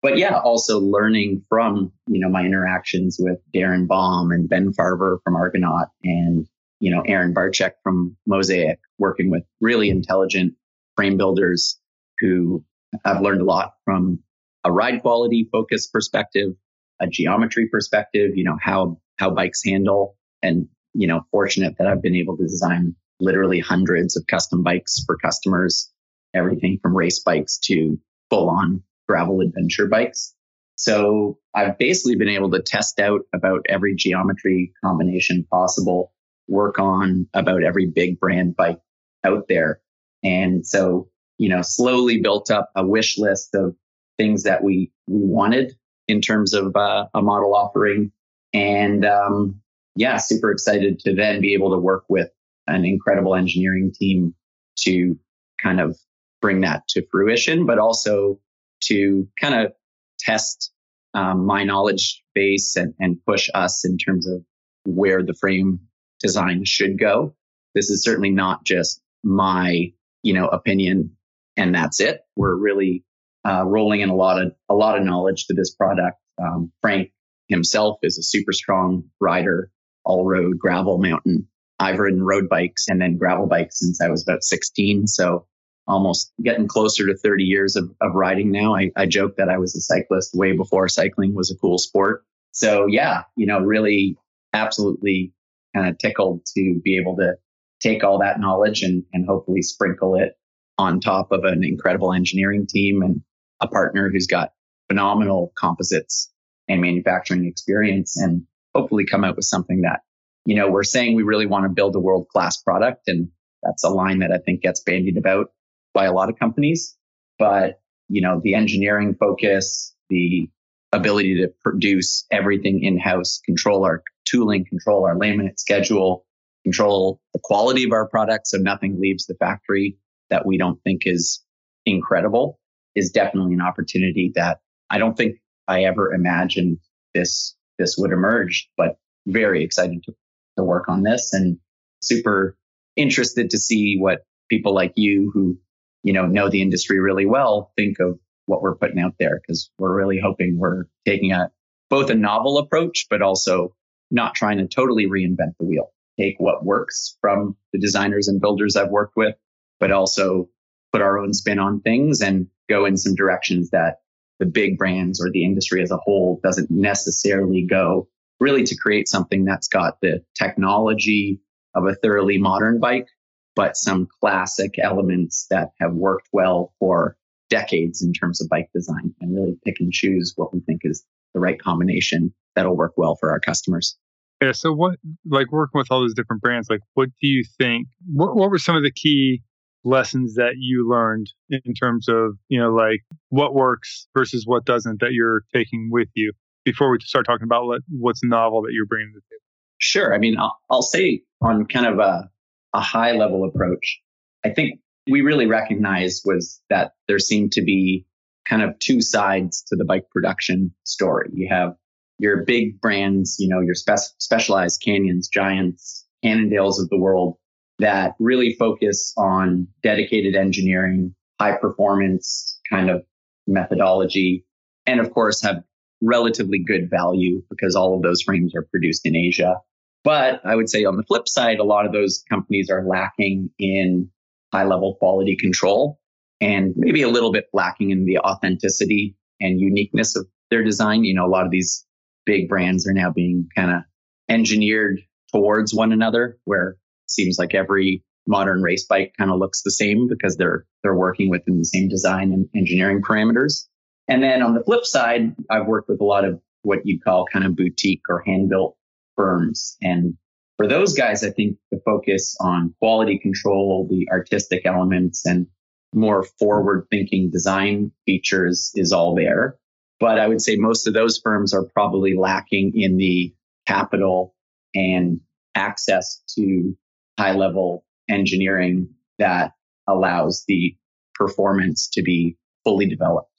But 0.02 0.18
yeah 0.18 0.40
also 0.40 0.80
learning 0.80 1.44
from 1.50 1.92
you 2.08 2.20
know 2.20 2.30
my 2.30 2.46
interactions 2.46 3.18
with 3.20 3.40
darren 3.54 3.88
baum 3.88 4.32
and 4.32 4.48
ben 4.48 4.72
farver 4.74 5.20
from 5.24 5.36
argonaut 5.36 5.88
and 6.04 6.48
you 6.80 6.92
know, 6.92 7.02
Aaron 7.06 7.34
Barcheck 7.34 7.72
from 7.84 8.16
Mosaic, 8.26 8.80
working 8.98 9.32
with 9.32 9.44
really 9.62 9.90
intelligent 9.90 10.54
frame 10.96 11.18
builders 11.18 11.80
who 12.20 12.64
I've 13.04 13.22
learned 13.22 13.42
a 13.42 13.46
lot 13.46 13.74
from 13.84 14.20
a 14.64 14.72
ride 14.72 15.02
quality 15.02 15.48
focus 15.52 15.88
perspective, 15.88 16.54
a 17.00 17.08
geometry 17.08 17.68
perspective, 17.68 18.32
you 18.36 18.44
know, 18.44 18.58
how, 18.62 19.00
how 19.18 19.30
bikes 19.30 19.64
handle 19.64 20.18
and, 20.42 20.68
you 20.94 21.08
know, 21.08 21.22
fortunate 21.32 21.76
that 21.78 21.88
I've 21.88 22.02
been 22.02 22.16
able 22.16 22.38
to 22.38 22.44
design 22.44 22.96
literally 23.20 23.60
hundreds 23.60 24.16
of 24.16 24.26
custom 24.28 24.64
bikes 24.64 25.04
for 25.06 25.18
customers, 25.18 25.92
everything 26.34 26.80
from 26.82 26.96
race 26.96 27.20
bikes 27.20 27.58
to 27.58 28.00
full 28.30 28.50
on 28.50 28.84
gravel 29.08 29.42
adventure 29.42 29.88
bikes. 29.88 30.34
So 30.76 31.40
I've 31.56 31.78
basically 31.78 32.16
been 32.16 32.30
able 32.30 32.52
to 32.52 32.62
test 32.62 33.00
out 33.00 33.22
about 33.34 33.66
every 33.68 33.96
geometry 33.96 34.74
combination 34.84 35.46
possible 35.52 36.14
work 36.48 36.80
on 36.80 37.28
about 37.34 37.64
every 37.64 37.88
big 37.88 38.20
brand 38.20 38.56
bike 38.56 38.80
out 39.24 39.48
there. 39.50 39.82
And 40.24 40.66
so, 40.66 41.10
you 41.38 41.50
know, 41.50 41.62
slowly 41.62 42.22
built 42.22 42.52
up 42.52 42.70
a 42.76 42.86
wish 42.86 43.18
list 43.18 43.56
of 43.56 43.76
things 44.18 44.44
that 44.44 44.64
we, 44.64 44.92
we 45.08 45.20
wanted 45.26 45.76
in 46.08 46.22
terms 46.22 46.54
of 46.54 46.76
uh, 46.76 47.08
a 47.14 47.22
model 47.22 47.56
offering. 47.56 48.12
And 48.54 49.04
um, 49.06 49.62
yeah, 49.96 50.18
super 50.18 50.52
excited 50.52 51.00
to 51.00 51.16
then 51.16 51.42
be 51.42 51.54
able 51.54 51.72
to 51.72 51.78
work 51.78 52.06
with 52.08 52.30
an 52.68 52.86
incredible 52.86 53.36
engineering 53.36 53.92
team 53.94 54.36
to 54.80 55.18
kind 55.62 55.80
of 55.80 55.98
bring 56.42 56.62
that 56.62 56.88
to 56.90 57.06
fruition, 57.12 57.66
but 57.66 57.80
also 57.80 58.40
to 58.84 59.28
kind 59.40 59.56
of 59.56 59.74
test 60.20 60.72
um, 61.14 61.46
my 61.46 61.64
knowledge 61.64 62.24
base 62.36 62.76
and, 62.76 62.94
and 63.00 63.18
push 63.26 63.50
us 63.56 63.86
in 63.86 63.98
terms 63.98 64.28
of 64.28 64.44
where 64.86 65.24
the 65.24 65.34
frame 65.34 65.80
design 66.20 66.64
should 66.66 67.00
go. 67.00 67.36
This 67.74 67.90
is 67.90 68.04
certainly 68.04 68.30
not 68.30 68.66
just 68.66 69.02
my, 69.24 69.92
you 70.24 70.34
know, 70.34 70.48
opinion 70.48 71.18
and 71.58 71.74
that's 71.74 72.00
it. 72.00 72.22
We're 72.36 72.56
really 72.56 73.04
uh, 73.46 73.64
rolling 73.66 74.02
in 74.02 74.10
a 74.10 74.16
lot 74.16 74.42
of 74.42 74.54
a 74.70 74.76
lot 74.76 74.98
of 74.98 75.04
knowledge 75.04 75.48
to 75.48 75.54
this 75.54 75.74
product. 75.74 76.18
Um, 76.42 76.72
Frank 76.82 77.12
himself 77.48 77.98
is 78.04 78.18
a 78.18 78.24
super 78.24 78.52
strong 78.52 79.06
rider, 79.20 79.72
all 80.06 80.26
road, 80.26 80.60
gravel, 80.60 81.00
mountain. 81.00 81.48
I've 81.80 82.00
ridden 82.00 82.24
road 82.24 82.50
bikes 82.50 82.88
and 82.88 83.02
then 83.02 83.18
gravel 83.18 83.48
bikes 83.48 83.80
since 83.80 84.02
I 84.02 84.10
was 84.10 84.24
about 84.24 84.44
16. 84.44 85.08
So 85.08 85.46
almost 85.88 86.34
getting 86.44 86.68
closer 86.68 87.08
to 87.08 87.16
30 87.16 87.44
years 87.44 87.76
of, 87.76 87.90
of 88.02 88.14
riding 88.14 88.52
now. 88.52 88.76
I, 88.76 88.92
I 88.96 89.06
joke 89.06 89.38
that 89.38 89.50
I 89.50 89.58
was 89.58 89.76
a 89.76 89.82
cyclist 89.82 90.36
way 90.36 90.52
before 90.52 90.88
cycling 90.90 91.34
was 91.34 91.52
a 91.52 91.58
cool 91.58 91.78
sport. 91.78 92.26
So 92.52 92.88
yeah, 92.88 93.24
you 93.36 93.46
know, 93.46 93.60
really 93.60 94.18
absolutely 94.54 95.34
kind 95.76 95.88
of 95.88 95.98
tickled 95.98 96.46
to 96.56 96.82
be 96.84 96.98
able 96.98 97.18
to 97.18 97.36
take 97.80 98.04
all 98.04 98.20
that 98.20 98.40
knowledge 98.40 98.82
and, 98.82 99.04
and 99.14 99.26
hopefully 99.26 99.62
sprinkle 99.62 100.16
it 100.16 100.34
on 100.78 101.00
top 101.00 101.32
of 101.32 101.44
an 101.44 101.64
incredible 101.64 102.14
engineering 102.14 102.68
team 102.68 103.02
and 103.02 103.22
a 103.62 103.68
partner 103.68 104.10
who's 104.12 104.28
got 104.28 104.52
phenomenal 104.90 105.54
composites 105.58 106.32
and 106.68 106.82
manufacturing 106.82 107.46
experience 107.46 108.18
and 108.18 108.44
hopefully 108.76 109.06
come 109.06 109.24
out 109.24 109.36
with 109.36 109.46
something 109.46 109.82
that, 109.82 110.02
you 110.48 110.56
know, 110.56 110.72
we're 110.72 110.84
saying 110.84 111.14
we 111.14 111.24
really 111.24 111.46
want 111.46 111.66
to 111.66 111.70
build 111.70 111.94
a 111.98 112.00
world 112.00 112.30
class 112.30 112.56
product 112.56 113.10
and 113.10 113.28
That's 113.64 113.84
a 113.84 113.90
line 113.90 114.20
that 114.20 114.32
I 114.32 114.38
think 114.38 114.62
gets 114.62 114.80
bandied 114.80 115.18
about 115.18 115.48
by 115.94 116.06
a 116.06 116.14
lot 116.14 116.30
of 116.30 116.40
companies. 116.40 116.96
But, 117.38 117.82
you 118.08 118.22
know, 118.22 118.40
the 118.42 118.56
engineering 118.56 119.14
focus, 119.20 119.94
the 120.10 120.50
ability 120.94 121.42
to 121.42 121.50
produce 121.62 122.26
everything 122.32 122.82
in 122.82 122.98
house, 122.98 123.42
control 123.46 123.84
our 123.84 124.04
tooling, 124.24 124.66
control 124.66 125.06
our 125.06 125.16
laminate 125.16 125.60
schedule, 125.60 126.26
control 126.64 127.20
the 127.34 127.42
quality 127.44 127.84
of 127.84 127.92
our 127.92 128.08
product 128.08 128.48
so 128.48 128.58
nothing 128.58 129.02
leaves 129.02 129.26
the 129.26 129.36
factory 129.36 129.98
that 130.30 130.46
we 130.46 130.58
don't 130.58 130.82
think 130.84 131.02
is 131.06 131.44
incredible 131.86 132.58
is 132.96 133.12
definitely 133.12 133.54
an 133.54 133.62
opportunity 133.62 134.32
that 134.36 134.60
I 134.90 134.98
don't 134.98 135.18
think 135.18 135.36
I 135.68 135.84
ever 135.84 136.14
imagined 136.14 136.78
this 137.14 137.54
this 137.78 137.96
would 137.98 138.14
emerge, 138.14 138.70
but 138.78 138.98
very 139.26 139.64
excited 139.66 140.04
to, 140.04 140.14
to 140.58 140.64
work 140.64 140.90
on 140.90 141.04
this 141.04 141.34
and 141.34 141.58
super 142.02 142.58
interested 142.96 143.52
to 143.52 143.58
see 143.58 143.98
what 143.98 144.26
people 144.50 144.74
like 144.74 144.94
you 144.96 145.32
who 145.34 145.58
you 146.04 146.14
know 146.14 146.26
know 146.26 146.50
the 146.50 146.62
industry 146.62 147.00
really 147.00 147.26
well 147.26 147.72
think 147.76 148.00
of 148.00 148.20
what 148.46 148.62
we're 148.62 148.76
putting 148.76 149.00
out 149.00 149.14
there 149.20 149.40
because 149.42 149.70
we're 149.78 149.96
really 149.96 150.20
hoping 150.20 150.58
we're 150.58 150.86
taking 151.06 151.32
a 151.32 151.52
both 151.90 152.10
a 152.10 152.16
novel 152.16 152.58
approach 152.58 153.08
but 153.10 153.22
also 153.22 153.74
not 154.10 154.36
trying 154.36 154.58
to 154.58 154.68
totally 154.68 155.06
reinvent 155.06 155.54
the 155.60 155.66
wheel. 155.66 155.92
Take 156.18 156.36
what 156.38 156.66
works 156.66 157.18
from 157.22 157.58
the 157.74 157.80
designers 157.80 158.28
and 158.28 158.42
builders 158.42 158.76
I've 158.76 158.90
worked 158.90 159.16
with 159.16 159.36
but 159.80 159.92
also 159.92 160.50
put 160.92 161.02
our 161.02 161.20
own 161.20 161.34
spin 161.34 161.60
on 161.60 161.82
things 161.82 162.22
and 162.22 162.48
go 162.70 162.86
in 162.86 162.98
some 162.98 163.16
directions 163.16 163.70
that 163.72 163.98
the 164.40 164.46
big 164.46 164.78
brands 164.78 165.22
or 165.22 165.30
the 165.32 165.44
industry 165.44 165.82
as 165.82 165.92
a 165.92 165.98
whole 165.98 166.40
doesn't 166.44 166.72
necessarily 166.72 167.66
go 167.70 168.08
really 168.40 168.64
to 168.64 168.76
create 168.76 169.08
something 169.08 169.46
that's 169.46 169.68
got 169.68 170.00
the 170.02 170.24
technology 170.38 171.40
of 171.76 171.86
a 171.86 171.96
thoroughly 171.96 172.38
modern 172.38 172.80
bike, 172.80 173.08
but 173.56 173.76
some 173.76 174.08
classic 174.20 174.76
elements 174.82 175.48
that 175.50 175.70
have 175.80 175.94
worked 175.94 176.28
well 176.32 176.74
for 176.80 177.18
decades 177.50 178.02
in 178.02 178.14
terms 178.14 178.42
of 178.42 178.50
bike 178.50 178.70
design 178.74 179.14
and 179.22 179.36
really 179.36 179.58
pick 179.66 179.80
and 179.80 179.92
choose 179.92 180.34
what 180.36 180.54
we 180.54 180.60
think 180.62 180.82
is 180.84 181.04
the 181.34 181.40
right 181.40 181.62
combination 181.62 182.34
that'll 182.56 182.76
work 182.76 182.94
well 182.98 183.16
for 183.16 183.32
our 183.32 183.40
customers. 183.40 183.98
Yeah. 184.42 184.52
So 184.52 184.72
what, 184.74 185.00
like 185.28 185.52
working 185.52 185.80
with 185.80 185.88
all 185.90 186.02
those 186.02 186.14
different 186.14 186.42
brands, 186.42 186.70
like 186.70 186.82
what 186.94 187.10
do 187.22 187.28
you 187.28 187.44
think, 187.58 187.88
what, 188.14 188.36
what 188.36 188.50
were 188.50 188.60
some 188.60 188.76
of 188.76 188.84
the 188.84 188.92
key 188.92 189.42
lessons 189.84 190.36
that 190.36 190.56
you 190.58 190.88
learned 190.88 191.32
in 191.50 191.74
terms 191.74 192.10
of, 192.10 192.38
you 192.50 192.60
know, 192.60 192.72
like 192.72 193.02
what 193.30 193.56
works 193.56 194.08
versus 194.16 194.44
what 194.46 194.66
doesn't 194.66 195.00
that 195.00 195.14
you're 195.14 195.44
taking 195.54 195.90
with 195.92 196.10
you 196.14 196.34
before 196.68 196.92
we 196.92 196.98
start 197.00 197.26
talking 197.26 197.46
about 197.46 197.66
what, 197.66 197.82
what's 197.88 198.22
novel 198.26 198.62
that 198.64 198.74
you're 198.74 198.86
bringing 198.86 199.14
to 199.14 199.20
the 199.20 199.36
table? 199.36 199.42
Sure. 199.78 200.14
I 200.14 200.18
mean, 200.18 200.38
I'll, 200.38 200.58
I'll 200.70 200.82
say 200.82 201.22
on 201.42 201.66
kind 201.66 201.86
of 201.86 202.00
a, 202.00 202.30
a 202.74 202.82
high 202.82 203.14
level 203.14 203.46
approach, 203.46 204.02
I 204.44 204.50
think 204.50 204.82
we 205.10 205.22
really 205.22 205.46
recognized 205.46 206.24
was 206.26 206.62
that 206.70 206.92
there 207.08 207.20
seemed 207.20 207.54
to 207.54 207.62
be 207.62 208.06
kind 208.46 208.62
of 208.62 208.78
two 208.80 209.02
sides 209.02 209.64
to 209.70 209.78
the 209.78 209.86
bike 209.86 210.10
production 210.12 210.74
story. 210.84 211.30
You 211.34 211.48
have 211.50 211.76
your 212.20 212.44
big 212.44 212.82
brands, 212.82 213.38
you 213.40 213.48
know, 213.48 213.62
your 213.62 213.76
spe- 213.76 214.14
specialized 214.18 214.82
canyons, 214.84 215.30
giants, 215.30 216.06
Cannondales 216.26 216.82
of 216.82 216.90
the 216.90 216.98
world 216.98 217.38
that 217.80 218.16
really 218.20 218.56
focus 218.56 219.14
on 219.18 219.68
dedicated 219.84 220.36
engineering, 220.36 221.16
high 221.40 221.56
performance 221.56 222.60
kind 222.70 222.90
of 222.90 223.06
methodology, 223.46 224.44
and 224.86 225.00
of 225.00 225.14
course 225.14 225.42
have 225.44 225.64
relatively 226.02 226.60
good 226.60 226.90
value 226.90 227.42
because 227.50 227.76
all 227.76 227.96
of 227.96 228.02
those 228.02 228.22
frames 228.22 228.56
are 228.56 228.68
produced 228.70 229.06
in 229.06 229.16
Asia. 229.16 229.58
But 230.04 230.42
I 230.46 230.56
would 230.56 230.70
say 230.70 230.86
on 230.86 230.96
the 230.96 231.04
flip 231.04 231.28
side, 231.28 231.60
a 231.60 231.64
lot 231.64 231.86
of 231.86 231.92
those 231.92 232.24
companies 232.30 232.70
are 232.70 232.86
lacking 232.86 233.50
in 233.60 234.10
high 234.54 234.66
level 234.66 234.96
quality 234.96 235.36
control 235.36 236.00
and 236.40 236.74
maybe 236.78 237.02
a 237.02 237.10
little 237.10 237.32
bit 237.32 237.46
lacking 237.54 237.92
in 237.92 238.06
the 238.06 238.20
authenticity 238.20 239.16
and 239.42 239.60
uniqueness 239.60 240.16
of 240.16 240.28
their 240.50 240.64
design. 240.64 241.04
You 241.04 241.16
know, 241.16 241.26
a 241.26 241.28
lot 241.28 241.46
of 241.46 241.52
these 241.52 241.86
big 242.26 242.48
brands 242.48 242.88
are 242.88 242.94
now 242.94 243.12
being 243.12 243.50
kind 243.56 243.72
of 243.72 243.82
engineered 244.30 245.02
towards 245.34 245.74
one 245.74 245.92
another 245.92 246.38
where 246.46 246.70
it 246.70 246.78
seems 247.08 247.38
like 247.40 247.54
every 247.54 248.04
modern 248.28 248.62
race 248.62 248.86
bike 248.86 249.14
kind 249.18 249.32
of 249.32 249.40
looks 249.40 249.64
the 249.64 249.72
same 249.72 250.08
because 250.08 250.36
they're 250.36 250.66
they're 250.84 250.96
working 250.96 251.30
within 251.30 251.58
the 251.58 251.66
same 251.66 251.88
design 251.88 252.34
and 252.34 252.48
engineering 252.56 253.02
parameters. 253.02 253.68
And 254.08 254.24
then 254.24 254.42
on 254.42 254.54
the 254.54 254.64
flip 254.64 254.86
side, 254.86 255.36
I've 255.50 255.68
worked 255.68 255.90
with 255.90 256.02
a 256.02 256.06
lot 256.06 256.26
of 256.26 256.42
what 256.62 256.86
you'd 256.86 257.04
call 257.04 257.26
kind 257.32 257.46
of 257.46 257.56
boutique 257.56 258.04
or 258.10 258.24
hand 258.26 258.50
built 258.50 258.78
firms. 259.16 259.78
And 259.82 260.16
for 260.58 260.68
those 260.68 260.94
guys, 260.94 261.24
I 261.24 261.30
think 261.30 261.58
the 261.72 261.82
focus 261.86 262.36
on 262.40 262.74
quality 262.80 263.20
control, 263.20 263.88
the 263.90 264.08
artistic 264.12 264.66
elements 264.66 265.26
and 265.26 265.48
more 265.94 266.24
forward 266.24 266.88
thinking 266.90 267.30
design 267.32 267.92
features 268.06 268.72
is 268.76 268.92
all 268.92 269.16
there. 269.16 269.58
But 270.00 270.20
I 270.20 270.28
would 270.28 270.42
say 270.42 270.56
most 270.56 270.88
of 270.88 270.94
those 270.94 271.20
firms 271.24 271.54
are 271.54 271.64
probably 271.64 272.16
lacking 272.16 272.74
in 272.76 272.98
the 272.98 273.34
capital 273.66 274.36
and 274.76 275.22
access 275.56 276.22
to 276.36 276.78
high 277.20 277.34
level 277.34 277.84
engineering 278.10 278.90
that 279.18 279.54
allows 279.88 280.44
the 280.48 280.76
performance 281.16 281.90
to 281.94 282.04
be 282.04 282.38
fully 282.64 282.88
developed. 282.88 283.32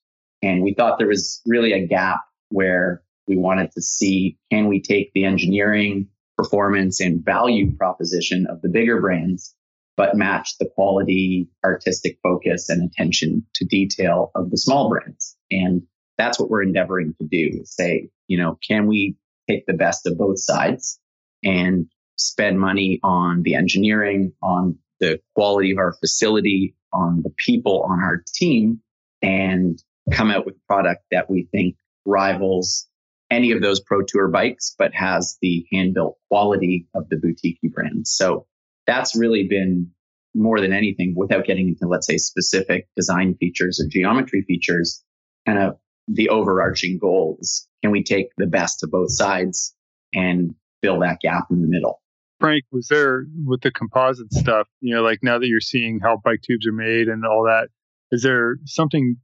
And 0.43 0.63
we 0.63 0.75
thought 0.75 0.99
there 0.99 1.09
was 1.09 1.43
really 1.47 1.73
a 1.73 1.87
gap 1.87 2.21
where 2.51 3.03
we 3.27 3.37
wanted 3.37 3.73
to 3.73 3.83
see 3.83 4.39
can 4.51 4.69
we 4.69 4.81
take 4.81 5.13
the 5.15 5.25
engineering, 5.25 6.09
performance, 6.37 7.01
and 7.01 7.25
value 7.25 7.77
proposition 7.77 8.47
of 8.49 8.63
the 8.63 8.69
bigger 8.69 9.01
brands, 9.01 9.55
but 9.97 10.17
match 10.17 10.57
the 10.59 10.71
quality, 10.75 11.49
artistic 11.65 12.19
focus, 12.23 12.69
and 12.69 12.89
attention 12.89 13.45
to 13.55 13.65
detail 13.65 14.31
of 14.35 14.51
the 14.51 14.57
small 14.57 14.89
brands. 14.89 15.37
And 15.51 15.83
that's 16.17 16.39
what 16.39 16.51
we're 16.51 16.63
endeavoring 16.63 17.15
to 17.21 17.27
do 17.27 17.61
is 17.61 17.75
say, 17.75 18.09
you 18.29 18.39
know, 18.39 18.59
can 18.67 18.87
we 18.87 19.17
take 19.49 19.67
the 19.67 19.75
best 19.75 20.07
of 20.07 20.19
both 20.19 20.39
sides 20.39 21.01
and 21.45 21.87
spend 22.17 22.59
money 22.59 23.01
on 23.03 23.43
the 23.43 23.55
engineering, 23.55 24.33
on 24.43 24.79
the 25.01 25.21
quality 25.35 25.71
of 25.71 25.79
our 25.79 25.93
facility, 25.93 26.75
on 26.93 27.23
the 27.23 27.33
people 27.37 27.83
on 27.89 28.01
our 28.01 28.23
team, 28.35 28.81
and 29.23 29.83
come 30.13 30.31
out 30.31 30.47
with 30.47 30.57
a 30.57 30.67
product 30.67 31.03
that 31.11 31.31
we 31.31 31.49
think 31.53 31.77
rivals 32.05 32.87
any 33.31 33.53
of 33.53 33.61
those 33.61 33.81
pro 33.81 34.03
tour 34.07 34.29
bikes, 34.29 34.75
but 34.79 34.95
has 34.95 35.37
the 35.43 35.67
hand 35.73 35.95
built 35.95 36.17
quality 36.31 36.89
of 36.95 37.09
the 37.09 37.17
boutique 37.17 37.59
brands. 37.63 38.11
So 38.11 38.47
that's 38.87 39.17
really 39.17 39.47
been 39.49 39.91
more 40.35 40.61
than 40.61 40.73
anything 40.73 41.15
without 41.17 41.45
getting 41.45 41.69
into, 41.69 41.87
let's 41.87 42.07
say, 42.07 42.17
specific 42.17 42.89
design 42.97 43.35
features 43.39 43.81
or 43.81 43.89
geometry 43.89 44.45
features, 44.47 45.03
kind 45.47 45.59
of 45.59 45.77
the 46.07 46.31
overarching 46.31 46.99
goals. 46.99 47.67
Can 47.83 47.91
we 47.91 48.03
take 48.03 48.29
the 48.37 48.47
best 48.47 48.83
of 48.83 48.91
both 48.91 49.11
sides 49.11 49.75
and 50.15 50.55
fill 50.83 51.01
that 51.01 51.21
gap 51.21 51.47
in 51.51 51.61
the 51.61 51.69
middle? 51.69 52.01
Frank, 52.41 52.65
was 52.71 52.87
there 52.89 53.27
with 53.45 53.63
the 53.63 53.73
composite 53.73 54.33
stuff, 54.33 54.69
you 54.81 54.95
know, 54.95 55.03
like 55.03 55.19
now 55.23 55.39
that 55.39 55.49
you're 55.49 55.61
seeing 55.61 55.99
how 56.01 56.21
bike 56.23 56.41
tubes 56.43 56.67
are 56.67 56.73
made 56.73 57.09
and 57.09 57.27
all 57.27 57.45
that, 57.45 57.69
is 58.13 58.23
there 58.23 58.57
something 58.65 59.17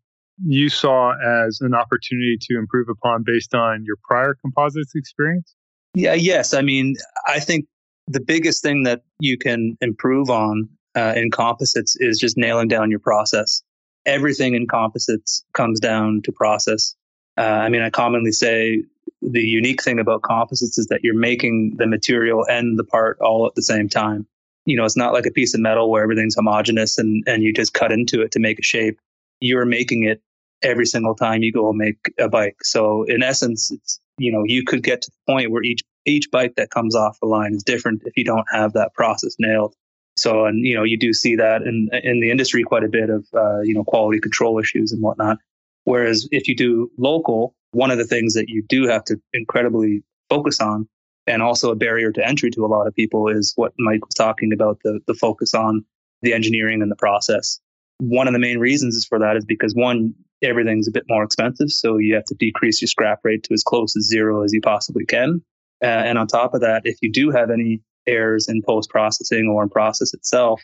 you 0.42 0.68
saw 0.68 1.12
as 1.12 1.58
an 1.60 1.74
opportunity 1.74 2.36
to 2.40 2.58
improve 2.58 2.88
upon 2.88 3.22
based 3.24 3.54
on 3.54 3.84
your 3.84 3.96
prior 4.02 4.36
composites 4.40 4.92
experience? 4.94 5.54
Yeah, 5.94 6.14
yes. 6.14 6.54
I 6.54 6.62
mean, 6.62 6.96
I 7.26 7.40
think 7.40 7.66
the 8.08 8.20
biggest 8.20 8.62
thing 8.62 8.82
that 8.84 9.02
you 9.20 9.38
can 9.38 9.76
improve 9.80 10.30
on 10.30 10.68
uh, 10.96 11.14
in 11.16 11.30
composites 11.30 11.96
is 11.98 12.18
just 12.18 12.36
nailing 12.36 12.68
down 12.68 12.90
your 12.90 13.00
process. 13.00 13.62
Everything 14.06 14.54
in 14.54 14.66
composites 14.66 15.44
comes 15.54 15.80
down 15.80 16.22
to 16.24 16.32
process. 16.32 16.94
Uh, 17.38 17.42
I 17.42 17.68
mean, 17.68 17.82
I 17.82 17.90
commonly 17.90 18.32
say 18.32 18.82
the 19.22 19.40
unique 19.40 19.82
thing 19.82 19.98
about 19.98 20.22
composites 20.22 20.78
is 20.78 20.86
that 20.88 21.00
you're 21.02 21.18
making 21.18 21.76
the 21.78 21.86
material 21.86 22.44
and 22.48 22.78
the 22.78 22.84
part 22.84 23.18
all 23.20 23.46
at 23.46 23.54
the 23.54 23.62
same 23.62 23.88
time. 23.88 24.26
You 24.66 24.76
know, 24.76 24.84
it's 24.84 24.96
not 24.96 25.12
like 25.12 25.26
a 25.26 25.30
piece 25.30 25.54
of 25.54 25.60
metal 25.60 25.90
where 25.90 26.02
everything's 26.02 26.34
homogeneous 26.34 26.98
and, 26.98 27.24
and 27.26 27.42
you 27.42 27.52
just 27.52 27.74
cut 27.74 27.92
into 27.92 28.22
it 28.22 28.32
to 28.32 28.40
make 28.40 28.58
a 28.58 28.62
shape. 28.62 28.98
You're 29.40 29.66
making 29.66 30.04
it 30.04 30.22
every 30.62 30.86
single 30.86 31.14
time 31.14 31.42
you 31.42 31.52
go 31.52 31.72
make 31.72 31.98
a 32.18 32.28
bike. 32.28 32.56
So 32.62 33.04
in 33.04 33.22
essence, 33.22 33.70
it's, 33.70 34.00
you 34.18 34.32
know, 34.32 34.44
you 34.44 34.64
could 34.64 34.82
get 34.82 35.02
to 35.02 35.10
the 35.10 35.32
point 35.32 35.50
where 35.50 35.62
each, 35.62 35.82
each 36.06 36.30
bike 36.30 36.54
that 36.56 36.70
comes 36.70 36.94
off 36.94 37.18
the 37.20 37.26
line 37.26 37.54
is 37.54 37.62
different 37.62 38.02
if 38.04 38.16
you 38.16 38.24
don't 38.24 38.46
have 38.52 38.72
that 38.72 38.94
process 38.94 39.36
nailed. 39.38 39.74
So, 40.16 40.44
and, 40.46 40.64
you 40.64 40.74
know, 40.74 40.84
you 40.84 40.96
do 40.96 41.12
see 41.12 41.36
that 41.36 41.62
in, 41.62 41.90
in 42.02 42.20
the 42.20 42.30
industry 42.30 42.62
quite 42.62 42.84
a 42.84 42.88
bit 42.88 43.10
of, 43.10 43.26
uh, 43.34 43.60
you 43.60 43.74
know, 43.74 43.84
quality 43.84 44.20
control 44.20 44.58
issues 44.58 44.92
and 44.92 45.02
whatnot. 45.02 45.38
Whereas 45.84 46.28
if 46.30 46.48
you 46.48 46.56
do 46.56 46.90
local, 46.96 47.54
one 47.72 47.90
of 47.90 47.98
the 47.98 48.04
things 48.04 48.34
that 48.34 48.48
you 48.48 48.62
do 48.68 48.86
have 48.86 49.04
to 49.04 49.20
incredibly 49.32 50.02
focus 50.30 50.60
on 50.60 50.88
and 51.26 51.42
also 51.42 51.70
a 51.70 51.74
barrier 51.74 52.12
to 52.12 52.26
entry 52.26 52.50
to 52.50 52.64
a 52.64 52.68
lot 52.68 52.86
of 52.86 52.94
people 52.94 53.28
is 53.28 53.52
what 53.56 53.72
Mike 53.78 54.04
was 54.04 54.14
talking 54.14 54.52
about 54.52 54.78
the, 54.84 55.00
the 55.06 55.14
focus 55.14 55.54
on 55.54 55.84
the 56.22 56.32
engineering 56.32 56.80
and 56.80 56.90
the 56.90 56.96
process. 56.96 57.60
One 57.98 58.26
of 58.26 58.32
the 58.32 58.38
main 58.38 58.58
reasons 58.58 59.06
for 59.08 59.18
that 59.18 59.36
is 59.36 59.44
because 59.44 59.74
one, 59.74 60.14
everything's 60.42 60.88
a 60.88 60.92
bit 60.92 61.04
more 61.08 61.22
expensive. 61.22 61.70
So 61.70 61.98
you 61.98 62.14
have 62.14 62.24
to 62.24 62.34
decrease 62.34 62.82
your 62.82 62.88
scrap 62.88 63.20
rate 63.24 63.44
to 63.44 63.54
as 63.54 63.62
close 63.62 63.96
as 63.96 64.04
zero 64.04 64.42
as 64.42 64.52
you 64.52 64.60
possibly 64.60 65.04
can. 65.04 65.42
Uh, 65.82 65.86
and 65.86 66.18
on 66.18 66.26
top 66.26 66.54
of 66.54 66.60
that, 66.60 66.82
if 66.84 66.98
you 67.02 67.10
do 67.12 67.30
have 67.30 67.50
any 67.50 67.80
errors 68.06 68.48
in 68.48 68.62
post 68.62 68.90
processing 68.90 69.48
or 69.48 69.62
in 69.62 69.68
process 69.68 70.14
itself, 70.14 70.60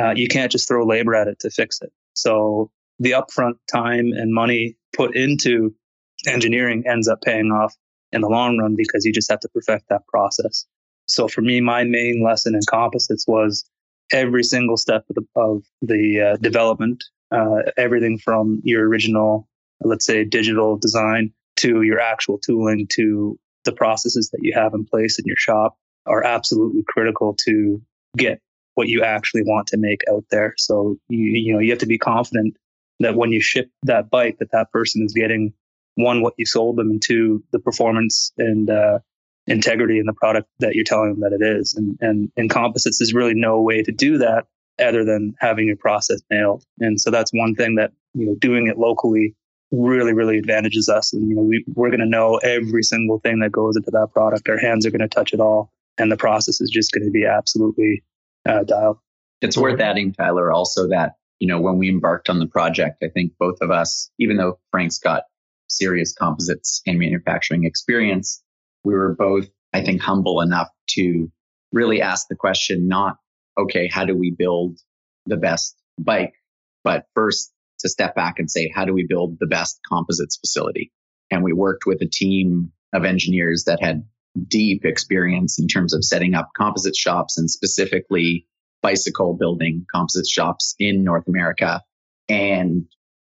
uh, 0.00 0.12
you 0.14 0.28
can't 0.28 0.50
just 0.50 0.66
throw 0.68 0.86
labor 0.86 1.14
at 1.14 1.28
it 1.28 1.38
to 1.40 1.50
fix 1.50 1.80
it. 1.82 1.92
So 2.14 2.70
the 2.98 3.12
upfront 3.12 3.54
time 3.70 4.12
and 4.12 4.32
money 4.32 4.76
put 4.94 5.16
into 5.16 5.74
engineering 6.26 6.84
ends 6.86 7.08
up 7.08 7.20
paying 7.22 7.50
off 7.50 7.74
in 8.12 8.20
the 8.20 8.28
long 8.28 8.58
run 8.58 8.76
because 8.76 9.04
you 9.04 9.12
just 9.12 9.30
have 9.30 9.40
to 9.40 9.48
perfect 9.48 9.88
that 9.88 10.06
process. 10.06 10.66
So 11.08 11.28
for 11.28 11.42
me, 11.42 11.60
my 11.60 11.84
main 11.84 12.22
lesson 12.24 12.54
in 12.54 12.60
composites 12.68 13.26
was 13.26 13.68
every 14.12 14.42
single 14.42 14.76
step 14.76 15.04
of 15.08 15.16
the, 15.16 15.40
of 15.40 15.64
the 15.80 16.20
uh, 16.20 16.36
development, 16.38 17.04
uh, 17.30 17.62
everything 17.76 18.18
from 18.18 18.60
your 18.64 18.86
original, 18.86 19.48
let's 19.80 20.06
say, 20.06 20.24
digital 20.24 20.76
design 20.76 21.32
to 21.56 21.82
your 21.82 22.00
actual 22.00 22.38
tooling 22.38 22.86
to 22.92 23.38
the 23.64 23.72
processes 23.72 24.30
that 24.30 24.40
you 24.42 24.52
have 24.54 24.74
in 24.74 24.84
place 24.84 25.18
in 25.18 25.24
your 25.26 25.36
shop 25.36 25.76
are 26.06 26.24
absolutely 26.24 26.82
critical 26.88 27.34
to 27.46 27.80
get 28.16 28.40
what 28.74 28.88
you 28.88 29.02
actually 29.02 29.42
want 29.42 29.66
to 29.68 29.76
make 29.76 30.02
out 30.10 30.24
there. 30.30 30.54
So 30.58 30.96
you 31.08 31.18
you 31.18 31.52
know 31.52 31.60
you 31.60 31.70
have 31.70 31.78
to 31.80 31.86
be 31.86 31.98
confident 31.98 32.56
that 33.00 33.16
when 33.16 33.32
you 33.32 33.40
ship 33.40 33.70
that 33.84 34.10
bike, 34.10 34.38
that 34.38 34.52
that 34.52 34.70
person 34.72 35.04
is 35.04 35.12
getting 35.12 35.52
one 35.94 36.22
what 36.22 36.34
you 36.38 36.46
sold 36.46 36.76
them, 36.76 36.90
and 36.90 37.02
two 37.02 37.42
the 37.52 37.58
performance 37.58 38.32
and 38.38 38.70
uh, 38.70 38.98
integrity 39.46 39.98
in 39.98 40.06
the 40.06 40.12
product 40.12 40.48
that 40.60 40.74
you're 40.74 40.84
telling 40.84 41.10
them 41.10 41.20
that 41.20 41.32
it 41.32 41.44
is. 41.44 41.74
And 41.74 41.98
and 42.00 42.30
in 42.36 42.48
composites, 42.48 42.98
there's 42.98 43.14
really 43.14 43.34
no 43.34 43.60
way 43.60 43.82
to 43.82 43.92
do 43.92 44.18
that 44.18 44.46
other 44.80 45.04
than 45.04 45.34
having 45.38 45.66
your 45.66 45.76
process 45.76 46.20
nailed. 46.30 46.64
And 46.80 47.00
so 47.00 47.10
that's 47.10 47.30
one 47.32 47.54
thing 47.54 47.76
that 47.76 47.92
you 48.14 48.26
know 48.26 48.34
doing 48.36 48.66
it 48.66 48.78
locally 48.78 49.34
really 49.70 50.12
really 50.12 50.38
advantages 50.38 50.88
us. 50.88 51.12
And 51.12 51.28
you 51.28 51.34
know 51.34 51.42
we 51.42 51.64
we're 51.74 51.90
going 51.90 52.00
to 52.00 52.06
know 52.06 52.36
every 52.36 52.82
single 52.82 53.18
thing 53.20 53.40
that 53.40 53.52
goes 53.52 53.76
into 53.76 53.90
that 53.90 54.08
product. 54.12 54.48
Our 54.48 54.58
hands 54.58 54.86
are 54.86 54.90
going 54.90 55.00
to 55.00 55.08
touch 55.08 55.32
it 55.32 55.40
all, 55.40 55.70
and 55.98 56.10
the 56.10 56.16
process 56.16 56.60
is 56.60 56.70
just 56.70 56.92
going 56.92 57.04
to 57.04 57.10
be 57.10 57.24
absolutely 57.24 58.02
uh, 58.48 58.64
dialed. 58.64 58.98
It's 59.40 59.58
worth 59.58 59.80
adding, 59.80 60.12
Tyler, 60.12 60.52
also 60.52 60.88
that 60.88 61.14
you 61.40 61.48
know 61.48 61.60
when 61.60 61.78
we 61.78 61.88
embarked 61.88 62.30
on 62.30 62.38
the 62.38 62.46
project, 62.46 63.02
I 63.02 63.08
think 63.08 63.32
both 63.38 63.58
of 63.60 63.70
us, 63.70 64.10
even 64.18 64.36
though 64.36 64.58
Frank's 64.70 64.98
got 64.98 65.24
serious 65.68 66.12
composites 66.12 66.82
and 66.86 66.98
manufacturing 66.98 67.64
experience, 67.64 68.42
we 68.84 68.94
were 68.94 69.14
both, 69.14 69.48
I 69.72 69.82
think, 69.82 70.00
humble 70.00 70.40
enough 70.40 70.68
to 70.90 71.30
really 71.72 72.02
ask 72.02 72.28
the 72.28 72.36
question 72.36 72.88
not, 72.88 73.16
okay, 73.58 73.88
how 73.88 74.04
do 74.04 74.16
we 74.16 74.30
build 74.30 74.78
the 75.26 75.36
best 75.36 75.76
bike? 75.98 76.34
But 76.84 77.06
first 77.14 77.52
to 77.80 77.88
step 77.88 78.14
back 78.14 78.38
and 78.38 78.50
say, 78.50 78.70
how 78.74 78.84
do 78.84 78.92
we 78.92 79.06
build 79.08 79.36
the 79.40 79.46
best 79.46 79.80
composites 79.88 80.36
facility? 80.36 80.92
And 81.30 81.42
we 81.42 81.52
worked 81.52 81.86
with 81.86 82.00
a 82.02 82.08
team 82.08 82.72
of 82.92 83.04
engineers 83.04 83.64
that 83.66 83.82
had 83.82 84.04
deep 84.48 84.84
experience 84.84 85.58
in 85.58 85.66
terms 85.66 85.94
of 85.94 86.04
setting 86.04 86.34
up 86.34 86.50
composite 86.56 86.96
shops 86.96 87.38
and 87.38 87.50
specifically 87.50 88.46
bicycle 88.82 89.34
building 89.34 89.86
composite 89.92 90.26
shops 90.26 90.74
in 90.78 91.04
North 91.04 91.28
America 91.28 91.82
and 92.28 92.84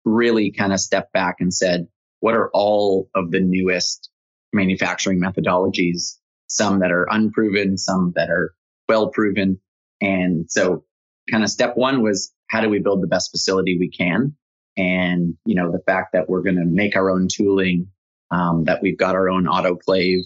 really 0.05 0.51
kind 0.51 0.73
of 0.73 0.79
stepped 0.79 1.13
back 1.13 1.35
and 1.39 1.53
said, 1.53 1.87
what 2.19 2.35
are 2.35 2.49
all 2.53 3.09
of 3.15 3.31
the 3.31 3.39
newest 3.39 4.09
manufacturing 4.53 5.21
methodologies? 5.21 6.17
Some 6.47 6.79
that 6.79 6.91
are 6.91 7.07
unproven, 7.09 7.77
some 7.77 8.13
that 8.15 8.29
are 8.29 8.53
well 8.89 9.09
proven. 9.09 9.59
And 10.01 10.49
so 10.49 10.83
kind 11.29 11.43
of 11.43 11.49
step 11.49 11.77
one 11.77 12.01
was 12.01 12.33
how 12.49 12.61
do 12.61 12.69
we 12.69 12.79
build 12.79 13.01
the 13.01 13.07
best 13.07 13.31
facility 13.31 13.77
we 13.79 13.89
can? 13.89 14.35
And, 14.77 15.35
you 15.45 15.55
know, 15.55 15.71
the 15.71 15.83
fact 15.85 16.13
that 16.13 16.29
we're 16.29 16.41
going 16.41 16.57
to 16.57 16.65
make 16.65 16.95
our 16.95 17.09
own 17.09 17.27
tooling, 17.31 17.87
um, 18.31 18.65
that 18.65 18.81
we've 18.81 18.97
got 18.97 19.15
our 19.15 19.29
own 19.29 19.45
autoclave, 19.45 20.23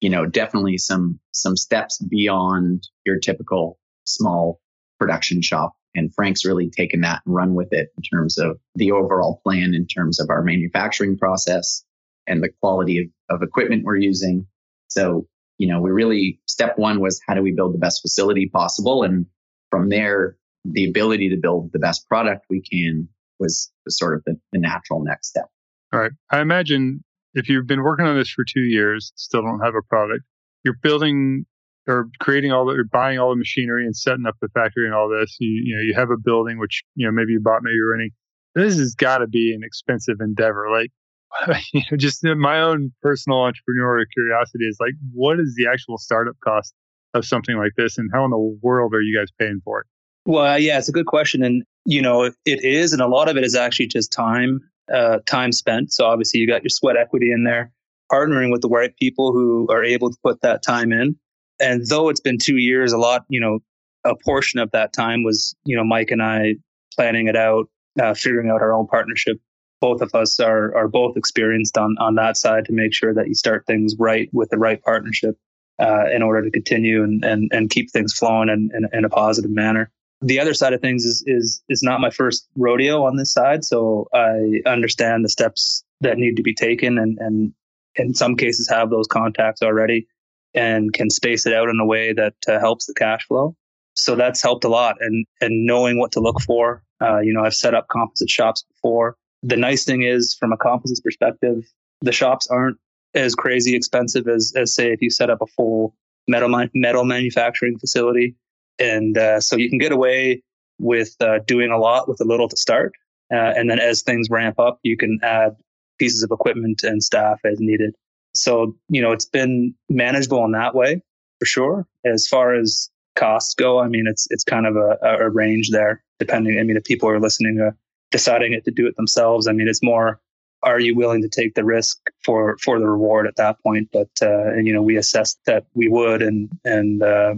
you 0.00 0.10
know, 0.10 0.26
definitely 0.26 0.78
some, 0.78 1.18
some 1.32 1.56
steps 1.56 1.98
beyond 1.98 2.86
your 3.04 3.18
typical 3.18 3.78
small 4.04 4.60
production 4.98 5.42
shop. 5.42 5.74
And 5.94 6.14
Frank's 6.14 6.44
really 6.44 6.70
taken 6.70 7.00
that 7.00 7.22
and 7.24 7.34
run 7.34 7.54
with 7.54 7.68
it 7.72 7.88
in 7.96 8.02
terms 8.02 8.38
of 8.38 8.58
the 8.74 8.92
overall 8.92 9.40
plan, 9.42 9.74
in 9.74 9.86
terms 9.86 10.20
of 10.20 10.28
our 10.30 10.42
manufacturing 10.42 11.16
process 11.16 11.84
and 12.26 12.42
the 12.42 12.50
quality 12.60 12.98
of, 12.98 13.06
of 13.28 13.42
equipment 13.42 13.84
we're 13.84 13.96
using. 13.96 14.46
So, 14.88 15.26
you 15.58 15.68
know, 15.68 15.80
we 15.80 15.90
really, 15.90 16.40
step 16.46 16.74
one 16.76 17.00
was 17.00 17.20
how 17.26 17.34
do 17.34 17.42
we 17.42 17.52
build 17.52 17.74
the 17.74 17.78
best 17.78 18.02
facility 18.02 18.48
possible? 18.52 19.02
And 19.02 19.26
from 19.70 19.88
there, 19.88 20.36
the 20.64 20.88
ability 20.88 21.30
to 21.30 21.36
build 21.36 21.70
the 21.72 21.78
best 21.78 22.08
product 22.08 22.46
we 22.50 22.60
can 22.60 23.08
was, 23.38 23.72
was 23.84 23.98
sort 23.98 24.14
of 24.14 24.22
the, 24.26 24.38
the 24.52 24.58
natural 24.58 25.02
next 25.02 25.28
step. 25.28 25.46
All 25.92 26.00
right. 26.00 26.12
I 26.30 26.40
imagine 26.40 27.04
if 27.34 27.48
you've 27.48 27.66
been 27.66 27.82
working 27.82 28.06
on 28.06 28.16
this 28.16 28.30
for 28.30 28.44
two 28.44 28.62
years, 28.62 29.12
still 29.16 29.42
don't 29.42 29.60
have 29.60 29.74
a 29.74 29.82
product, 29.88 30.24
you're 30.64 30.78
building 30.82 31.46
or 31.86 32.08
creating 32.20 32.50
all 32.50 32.66
the, 32.66 32.72
or 32.72 32.84
buying 32.84 33.18
all 33.18 33.30
the 33.30 33.36
machinery 33.36 33.84
and 33.84 33.96
setting 33.96 34.26
up 34.26 34.34
the 34.40 34.48
factory 34.48 34.86
and 34.86 34.94
all 34.94 35.08
this. 35.08 35.36
You, 35.38 35.62
you 35.64 35.76
know, 35.76 35.82
you 35.82 35.94
have 35.94 36.10
a 36.10 36.16
building, 36.16 36.58
which, 36.58 36.82
you 36.96 37.06
know, 37.06 37.12
maybe 37.12 37.32
you 37.32 37.40
bought, 37.40 37.62
maybe 37.62 37.76
you're 37.76 37.90
renting. 37.90 38.10
This 38.54 38.78
has 38.78 38.94
got 38.94 39.18
to 39.18 39.26
be 39.26 39.52
an 39.54 39.60
expensive 39.62 40.16
endeavor. 40.20 40.68
Like, 40.70 40.90
you 41.72 41.82
know, 41.90 41.96
just 41.96 42.24
my 42.24 42.60
own 42.60 42.92
personal 43.02 43.38
entrepreneurial 43.38 44.04
curiosity 44.12 44.64
is 44.64 44.76
like, 44.80 44.94
what 45.12 45.38
is 45.38 45.54
the 45.56 45.68
actual 45.70 45.98
startup 45.98 46.36
cost 46.42 46.74
of 47.14 47.24
something 47.24 47.56
like 47.56 47.72
this, 47.76 47.98
and 47.98 48.10
how 48.12 48.24
in 48.24 48.30
the 48.30 48.58
world 48.62 48.94
are 48.94 49.00
you 49.00 49.18
guys 49.18 49.28
paying 49.38 49.60
for 49.64 49.80
it? 49.80 49.86
Well, 50.26 50.58
yeah, 50.58 50.78
it's 50.78 50.88
a 50.88 50.92
good 50.92 51.06
question, 51.06 51.42
and 51.42 51.62
you 51.84 52.02
know, 52.02 52.24
it 52.24 52.34
is, 52.44 52.92
and 52.92 53.00
a 53.00 53.06
lot 53.06 53.28
of 53.28 53.36
it 53.36 53.44
is 53.44 53.54
actually 53.54 53.86
just 53.86 54.12
time 54.12 54.60
uh, 54.92 55.18
time 55.26 55.52
spent. 55.52 55.92
So 55.92 56.04
obviously 56.06 56.40
you 56.40 56.46
got 56.46 56.62
your 56.62 56.70
sweat 56.70 56.96
equity 56.96 57.32
in 57.32 57.44
there, 57.44 57.72
partnering 58.12 58.52
with 58.52 58.62
the 58.62 58.68
right 58.68 58.94
people 58.96 59.32
who 59.32 59.66
are 59.70 59.84
able 59.84 60.10
to 60.10 60.16
put 60.22 60.40
that 60.42 60.62
time 60.62 60.92
in. 60.92 61.16
And 61.58 61.86
though 61.86 62.08
it's 62.08 62.20
been 62.20 62.38
two 62.38 62.58
years, 62.58 62.92
a 62.92 62.98
lot, 62.98 63.24
you 63.28 63.40
know, 63.40 63.60
a 64.04 64.14
portion 64.24 64.60
of 64.60 64.70
that 64.72 64.92
time 64.92 65.24
was, 65.24 65.54
you 65.64 65.76
know, 65.76 65.84
Mike 65.84 66.10
and 66.10 66.22
I 66.22 66.54
planning 66.94 67.26
it 67.26 67.36
out, 67.36 67.68
uh, 68.00 68.14
figuring 68.14 68.50
out 68.50 68.60
our 68.60 68.72
own 68.72 68.86
partnership. 68.86 69.38
Both 69.80 70.00
of 70.00 70.14
us 70.14 70.40
are 70.40 70.74
are 70.76 70.88
both 70.88 71.16
experienced 71.16 71.76
on 71.78 71.96
on 71.98 72.14
that 72.16 72.36
side 72.36 72.64
to 72.66 72.72
make 72.72 72.94
sure 72.94 73.14
that 73.14 73.28
you 73.28 73.34
start 73.34 73.66
things 73.66 73.94
right 73.98 74.28
with 74.32 74.50
the 74.50 74.58
right 74.58 74.82
partnership 74.82 75.36
uh, 75.78 76.04
in 76.14 76.22
order 76.22 76.42
to 76.42 76.50
continue 76.50 77.02
and 77.04 77.24
and 77.24 77.50
and 77.52 77.70
keep 77.70 77.90
things 77.90 78.12
flowing 78.12 78.48
in, 78.48 78.70
in, 78.74 78.88
in 78.92 79.04
a 79.04 79.08
positive 79.08 79.50
manner 79.50 79.90
the 80.22 80.40
other 80.40 80.54
side 80.54 80.72
of 80.72 80.80
things 80.80 81.04
is 81.04 81.22
is 81.26 81.62
is 81.68 81.82
not 81.82 82.00
my 82.00 82.10
first 82.10 82.48
rodeo 82.56 83.04
on 83.04 83.16
this 83.16 83.32
side, 83.32 83.64
so 83.64 84.08
I 84.14 84.62
understand 84.66 85.24
the 85.24 85.28
steps 85.28 85.84
that 86.00 86.18
need 86.18 86.36
to 86.36 86.42
be 86.42 86.54
taken, 86.54 86.98
and 86.98 87.18
and 87.20 87.52
in 87.96 88.14
some 88.14 88.36
cases 88.36 88.68
have 88.68 88.90
those 88.90 89.06
contacts 89.06 89.62
already, 89.62 90.06
and 90.54 90.92
can 90.92 91.10
space 91.10 91.46
it 91.46 91.52
out 91.52 91.68
in 91.68 91.78
a 91.80 91.86
way 91.86 92.12
that 92.14 92.34
uh, 92.48 92.58
helps 92.58 92.86
the 92.86 92.94
cash 92.94 93.26
flow. 93.26 93.54
So 93.94 94.14
that's 94.14 94.42
helped 94.42 94.64
a 94.64 94.68
lot, 94.68 94.96
and 95.00 95.26
and 95.40 95.66
knowing 95.66 95.98
what 95.98 96.12
to 96.12 96.20
look 96.20 96.40
for. 96.40 96.82
Uh, 97.00 97.20
you 97.20 97.34
know, 97.34 97.44
I've 97.44 97.54
set 97.54 97.74
up 97.74 97.88
composite 97.88 98.30
shops 98.30 98.64
before. 98.72 99.16
The 99.46 99.56
nice 99.56 99.84
thing 99.84 100.02
is, 100.02 100.34
from 100.34 100.52
a 100.52 100.56
composites 100.56 101.00
perspective, 101.00 101.64
the 102.00 102.12
shops 102.12 102.48
aren't 102.48 102.78
as 103.14 103.34
crazy 103.34 103.74
expensive 103.74 104.28
as 104.28 104.52
as 104.56 104.74
say 104.74 104.92
if 104.92 105.00
you 105.00 105.10
set 105.10 105.30
up 105.30 105.40
a 105.40 105.46
full 105.46 105.94
metal 106.28 106.68
metal 106.74 107.04
manufacturing 107.04 107.78
facility 107.78 108.34
and 108.78 109.16
uh, 109.16 109.40
so 109.40 109.56
you 109.56 109.70
can 109.70 109.78
get 109.78 109.92
away 109.92 110.42
with 110.78 111.14
uh, 111.20 111.38
doing 111.46 111.70
a 111.70 111.78
lot 111.78 112.08
with 112.08 112.20
a 112.20 112.24
little 112.24 112.48
to 112.48 112.56
start. 112.56 112.92
Uh, 113.32 113.52
and 113.56 113.70
then 113.70 113.78
as 113.78 114.02
things 114.02 114.28
ramp 114.30 114.58
up, 114.58 114.78
you 114.82 114.96
can 114.96 115.18
add 115.22 115.56
pieces 115.98 116.22
of 116.22 116.30
equipment 116.30 116.82
and 116.82 117.02
staff 117.02 117.40
as 117.44 117.58
needed. 117.58 117.94
So, 118.34 118.76
you 118.88 119.00
know, 119.00 119.12
it's 119.12 119.24
been 119.24 119.74
manageable 119.88 120.44
in 120.44 120.52
that 120.52 120.74
way 120.74 121.02
for 121.38 121.46
sure. 121.46 121.86
As 122.04 122.26
far 122.26 122.54
as 122.54 122.90
costs 123.14 123.54
go, 123.54 123.80
I 123.80 123.88
mean, 123.88 124.04
it's 124.06 124.26
it's 124.30 124.44
kind 124.44 124.66
of 124.66 124.76
a, 124.76 124.98
a 125.02 125.30
range 125.30 125.70
there, 125.70 126.02
depending. 126.18 126.58
I 126.58 126.62
mean, 126.62 126.76
if 126.76 126.84
people 126.84 127.08
are 127.08 127.20
listening 127.20 127.56
to 127.56 127.74
deciding 128.10 128.52
it 128.52 128.64
to 128.64 128.70
do 128.70 128.86
it 128.86 128.96
themselves, 128.96 129.48
I 129.48 129.52
mean, 129.52 129.68
it's 129.68 129.82
more 129.82 130.20
are 130.62 130.80
you 130.80 130.96
willing 130.96 131.22
to 131.22 131.28
take 131.28 131.54
the 131.54 131.64
risk 131.64 131.98
for 132.24 132.56
for 132.58 132.78
the 132.78 132.86
reward 132.86 133.26
at 133.26 133.36
that 133.36 133.62
point? 133.62 133.88
But 133.92 134.10
uh, 134.22 134.48
and 134.48 134.66
you 134.66 134.72
know, 134.72 134.82
we 134.82 134.96
assessed 134.96 135.38
that 135.46 135.66
we 135.74 135.88
would, 135.88 136.22
and 136.22 136.50
and 136.64 137.02
uh, 137.02 137.34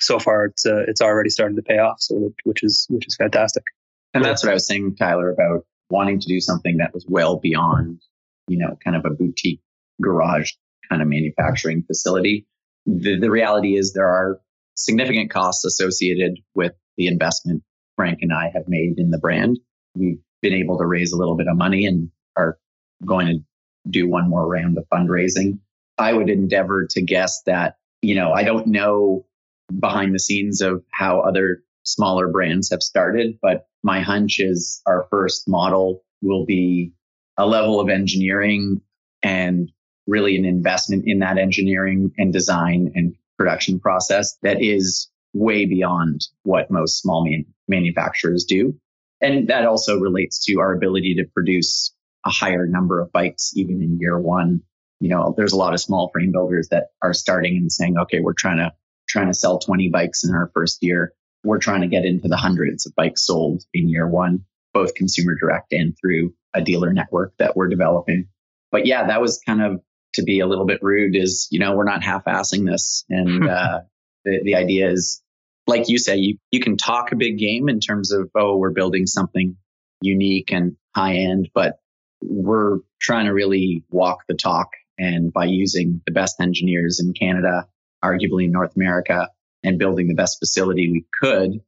so 0.00 0.18
far 0.18 0.46
it's 0.46 0.66
uh, 0.66 0.82
it's 0.88 1.00
already 1.00 1.30
starting 1.30 1.56
to 1.56 1.62
pay 1.62 1.78
off. 1.78 2.00
So 2.00 2.32
which 2.44 2.62
is 2.62 2.86
which 2.90 3.06
is 3.06 3.16
fantastic. 3.16 3.64
And 4.12 4.24
that's 4.24 4.44
what 4.44 4.50
I 4.50 4.54
was 4.54 4.66
saying, 4.66 4.96
Tyler, 4.96 5.30
about 5.30 5.66
wanting 5.90 6.20
to 6.20 6.28
do 6.28 6.40
something 6.40 6.76
that 6.78 6.94
was 6.94 7.04
well 7.08 7.38
beyond, 7.38 8.00
you 8.46 8.58
know, 8.58 8.78
kind 8.82 8.96
of 8.96 9.04
a 9.04 9.10
boutique 9.10 9.60
garage 10.00 10.52
kind 10.88 11.02
of 11.02 11.08
manufacturing 11.08 11.82
facility. 11.82 12.46
The, 12.86 13.18
the 13.18 13.30
reality 13.30 13.76
is 13.76 13.92
there 13.92 14.08
are 14.08 14.40
significant 14.76 15.30
costs 15.30 15.64
associated 15.64 16.38
with 16.54 16.72
the 16.96 17.08
investment 17.08 17.62
Frank 17.96 18.20
and 18.22 18.32
I 18.32 18.50
have 18.54 18.64
made 18.68 18.98
in 18.98 19.10
the 19.10 19.18
brand. 19.18 19.58
We've 19.94 20.18
been 20.42 20.54
able 20.54 20.78
to 20.78 20.86
raise 20.86 21.12
a 21.12 21.16
little 21.16 21.36
bit 21.36 21.48
of 21.48 21.56
money 21.56 21.86
and 21.86 22.10
are 22.36 22.58
going 23.04 23.26
to 23.26 23.44
do 23.90 24.08
one 24.08 24.28
more 24.28 24.46
round 24.46 24.78
of 24.78 24.84
fundraising. 24.92 25.58
I 25.98 26.12
would 26.12 26.30
endeavor 26.30 26.86
to 26.90 27.02
guess 27.02 27.42
that, 27.46 27.76
you 28.02 28.14
know, 28.14 28.32
I 28.32 28.42
don't 28.44 28.66
know 28.66 29.26
behind 29.78 30.14
the 30.14 30.18
scenes 30.18 30.60
of 30.60 30.82
how 30.90 31.20
other 31.20 31.62
smaller 31.84 32.28
brands 32.28 32.70
have 32.70 32.82
started. 32.82 33.38
But 33.40 33.66
my 33.82 34.00
hunch 34.00 34.40
is 34.40 34.80
our 34.86 35.06
first 35.10 35.48
model 35.48 36.02
will 36.22 36.44
be 36.44 36.92
a 37.36 37.46
level 37.46 37.80
of 37.80 37.88
engineering 37.88 38.80
and 39.22 39.70
really 40.06 40.36
an 40.36 40.44
investment 40.44 41.04
in 41.06 41.20
that 41.20 41.38
engineering 41.38 42.12
and 42.18 42.32
design 42.32 42.92
and 42.94 43.14
production 43.38 43.80
process 43.80 44.36
that 44.42 44.62
is 44.62 45.08
way 45.32 45.66
beyond 45.66 46.26
what 46.42 46.70
most 46.70 47.00
small 47.00 47.24
man- 47.24 47.46
manufacturers 47.68 48.44
do. 48.44 48.78
And 49.20 49.48
that 49.48 49.66
also 49.66 49.98
relates 49.98 50.44
to 50.46 50.60
our 50.60 50.74
ability 50.74 51.14
to 51.16 51.24
produce 51.32 51.94
a 52.26 52.30
higher 52.30 52.66
number 52.66 53.00
of 53.00 53.12
bikes 53.12 53.52
even 53.54 53.82
in 53.82 53.98
year 54.00 54.18
one. 54.18 54.62
You 55.00 55.10
know, 55.10 55.34
there's 55.36 55.52
a 55.52 55.56
lot 55.56 55.74
of 55.74 55.80
small 55.80 56.10
frame 56.12 56.32
builders 56.32 56.68
that 56.70 56.88
are 57.02 57.12
starting 57.12 57.56
and 57.56 57.70
saying, 57.70 57.96
okay, 57.98 58.20
we're 58.20 58.32
trying 58.32 58.58
to 58.58 58.72
trying 59.08 59.26
to 59.26 59.34
sell 59.34 59.58
20 59.58 59.90
bikes 59.90 60.24
in 60.24 60.34
our 60.34 60.50
first 60.54 60.78
year. 60.82 61.12
We're 61.44 61.58
trying 61.58 61.82
to 61.82 61.86
get 61.86 62.04
into 62.04 62.28
the 62.28 62.36
hundreds 62.36 62.86
of 62.86 62.94
bikes 62.94 63.26
sold 63.26 63.62
in 63.74 63.88
year 63.88 64.08
one, 64.08 64.44
both 64.72 64.94
consumer 64.94 65.36
direct 65.38 65.72
and 65.72 65.94
through 66.00 66.34
a 66.54 66.62
dealer 66.62 66.92
network 66.92 67.34
that 67.38 67.56
we're 67.56 67.68
developing. 67.68 68.28
But 68.72 68.86
yeah, 68.86 69.06
that 69.06 69.20
was 69.20 69.40
kind 69.44 69.62
of 69.62 69.80
to 70.14 70.22
be 70.22 70.40
a 70.40 70.46
little 70.46 70.64
bit 70.64 70.82
rude 70.82 71.16
is, 71.16 71.48
you 71.50 71.58
know, 71.58 71.76
we're 71.76 71.84
not 71.84 72.02
half 72.02 72.24
assing 72.24 72.66
this. 72.66 73.04
And 73.10 73.48
uh, 73.48 73.80
the, 74.24 74.40
the 74.42 74.54
idea 74.54 74.90
is, 74.90 75.22
like 75.66 75.88
you 75.88 75.98
say, 75.98 76.16
you, 76.16 76.38
you 76.50 76.60
can 76.60 76.76
talk 76.76 77.12
a 77.12 77.16
big 77.16 77.38
game 77.38 77.68
in 77.68 77.80
terms 77.80 78.12
of, 78.12 78.30
oh, 78.34 78.56
we're 78.56 78.70
building 78.70 79.06
something 79.06 79.56
unique 80.00 80.52
and 80.52 80.76
high 80.94 81.14
end, 81.14 81.48
but 81.54 81.78
we're 82.20 82.78
trying 83.00 83.26
to 83.26 83.32
really 83.32 83.84
walk 83.90 84.24
the 84.28 84.34
talk. 84.34 84.68
And 84.98 85.32
by 85.32 85.46
using 85.46 86.00
the 86.06 86.12
best 86.12 86.40
engineers 86.40 87.00
in 87.00 87.12
Canada, 87.14 87.66
arguably 88.04 88.44
in 88.44 88.52
North 88.52 88.76
America, 88.76 89.28
and 89.62 89.78
building 89.78 90.08
the 90.08 90.14
best 90.14 90.38
facility 90.38 90.90
we 90.92 91.06
could, 91.20 91.60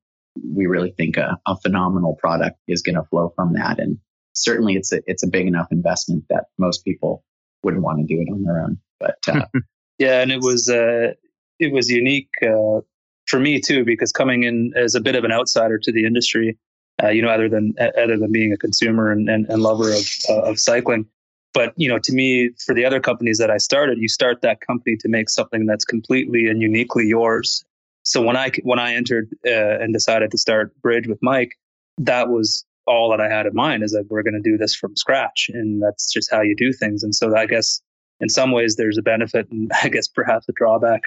we 0.47 0.67
really 0.67 0.93
think 0.97 1.17
a, 1.17 1.39
a 1.47 1.57
phenomenal 1.57 2.15
product 2.15 2.59
is 2.69 2.83
going 2.83 2.95
to 2.95 3.05
flow 3.05 3.33
from 3.35 3.55
that. 3.55 3.81
And 3.81 3.99
certainly 4.35 4.75
it's 4.75 4.93
a, 4.93 5.01
it's 5.07 5.25
a 5.25 5.29
big 5.29 5.47
enough 5.47 5.69
investment 5.71 6.25
that 6.29 6.45
most 6.59 6.85
people 6.85 7.25
wouldn't 7.63 7.83
want 7.83 7.99
to 7.99 8.15
do 8.15 8.21
it 8.21 8.31
on 8.31 8.43
their 8.43 8.61
own. 8.61 8.79
But 9.01 9.17
uh, 9.27 9.47
yeah, 9.99 10.21
and 10.21 10.31
it 10.31 10.41
was, 10.43 10.69
uh, 10.69 11.15
it 11.59 11.73
was 11.73 11.91
unique 11.91 12.29
uh, 12.43 12.81
for 13.27 13.41
me 13.41 13.61
too, 13.61 13.85
because 13.85 14.13
coming 14.13 14.45
in 14.45 14.73
as 14.77 14.95
a 14.95 15.01
bit 15.01 15.15
of 15.15 15.25
an 15.25 15.33
outsider 15.33 15.79
to 15.79 15.93
the 15.93 16.07
industry, 16.07 16.57
uh, 17.03 17.09
you 17.09 17.21
know, 17.21 17.29
other 17.29 17.49
than 17.49 17.75
other 17.79 18.17
than 18.17 18.33
being 18.33 18.53
a 18.53 18.57
consumer 18.57 19.11
and, 19.11 19.29
and, 19.29 19.47
and 19.47 19.63
lover 19.63 19.91
of 19.91 20.09
uh, 20.29 20.43
of 20.43 20.59
cycling. 20.59 21.07
But 21.53 21.73
you 21.77 21.89
know, 21.89 21.99
to 21.99 22.13
me, 22.13 22.51
for 22.65 22.75
the 22.75 22.85
other 22.85 23.01
companies 23.01 23.39
that 23.39 23.51
I 23.51 23.59
started, 23.59 23.99
you 23.99 24.09
start 24.09 24.43
that 24.43 24.61
company 24.61 24.97
to 24.99 25.09
make 25.09 25.29
something 25.29 25.67
that's 25.67 25.85
completely 25.85 26.47
and 26.47 26.63
uniquely 26.63 27.07
yours. 27.07 27.65
So 28.05 28.23
when 28.23 28.37
I 28.37 28.51
when 28.63 28.79
I 28.79 28.95
entered 28.95 29.29
uh, 29.47 29.81
and 29.81 29.93
decided 29.93 30.31
to 30.31 30.39
start 30.39 30.81
Bridge 30.81 31.07
with 31.09 31.19
Mike, 31.23 31.59
that 31.99 32.29
was 32.29 32.65
all 32.87 33.11
that 33.11 33.21
I 33.21 33.29
had 33.29 33.47
in 33.47 33.55
mind 33.55 33.83
is 33.83 33.91
that 33.93 34.07
we're 34.09 34.23
going 34.23 34.41
to 34.41 34.51
do 34.51 34.57
this 34.57 34.75
from 34.75 34.95
scratch, 34.97 35.51
and 35.53 35.83
that's 35.83 36.13
just 36.13 36.31
how 36.31 36.41
you 36.41 36.55
do 36.57 36.73
things. 36.73 37.03
And 37.03 37.15
so 37.15 37.35
I 37.37 37.47
guess 37.47 37.81
in 38.21 38.29
some 38.29 38.53
ways 38.53 38.77
there's 38.77 38.97
a 38.97 39.03
benefit, 39.03 39.51
and 39.51 39.71
I 39.83 39.89
guess 39.89 40.07
perhaps 40.07 40.49
a 40.49 40.53
drawback, 40.53 41.03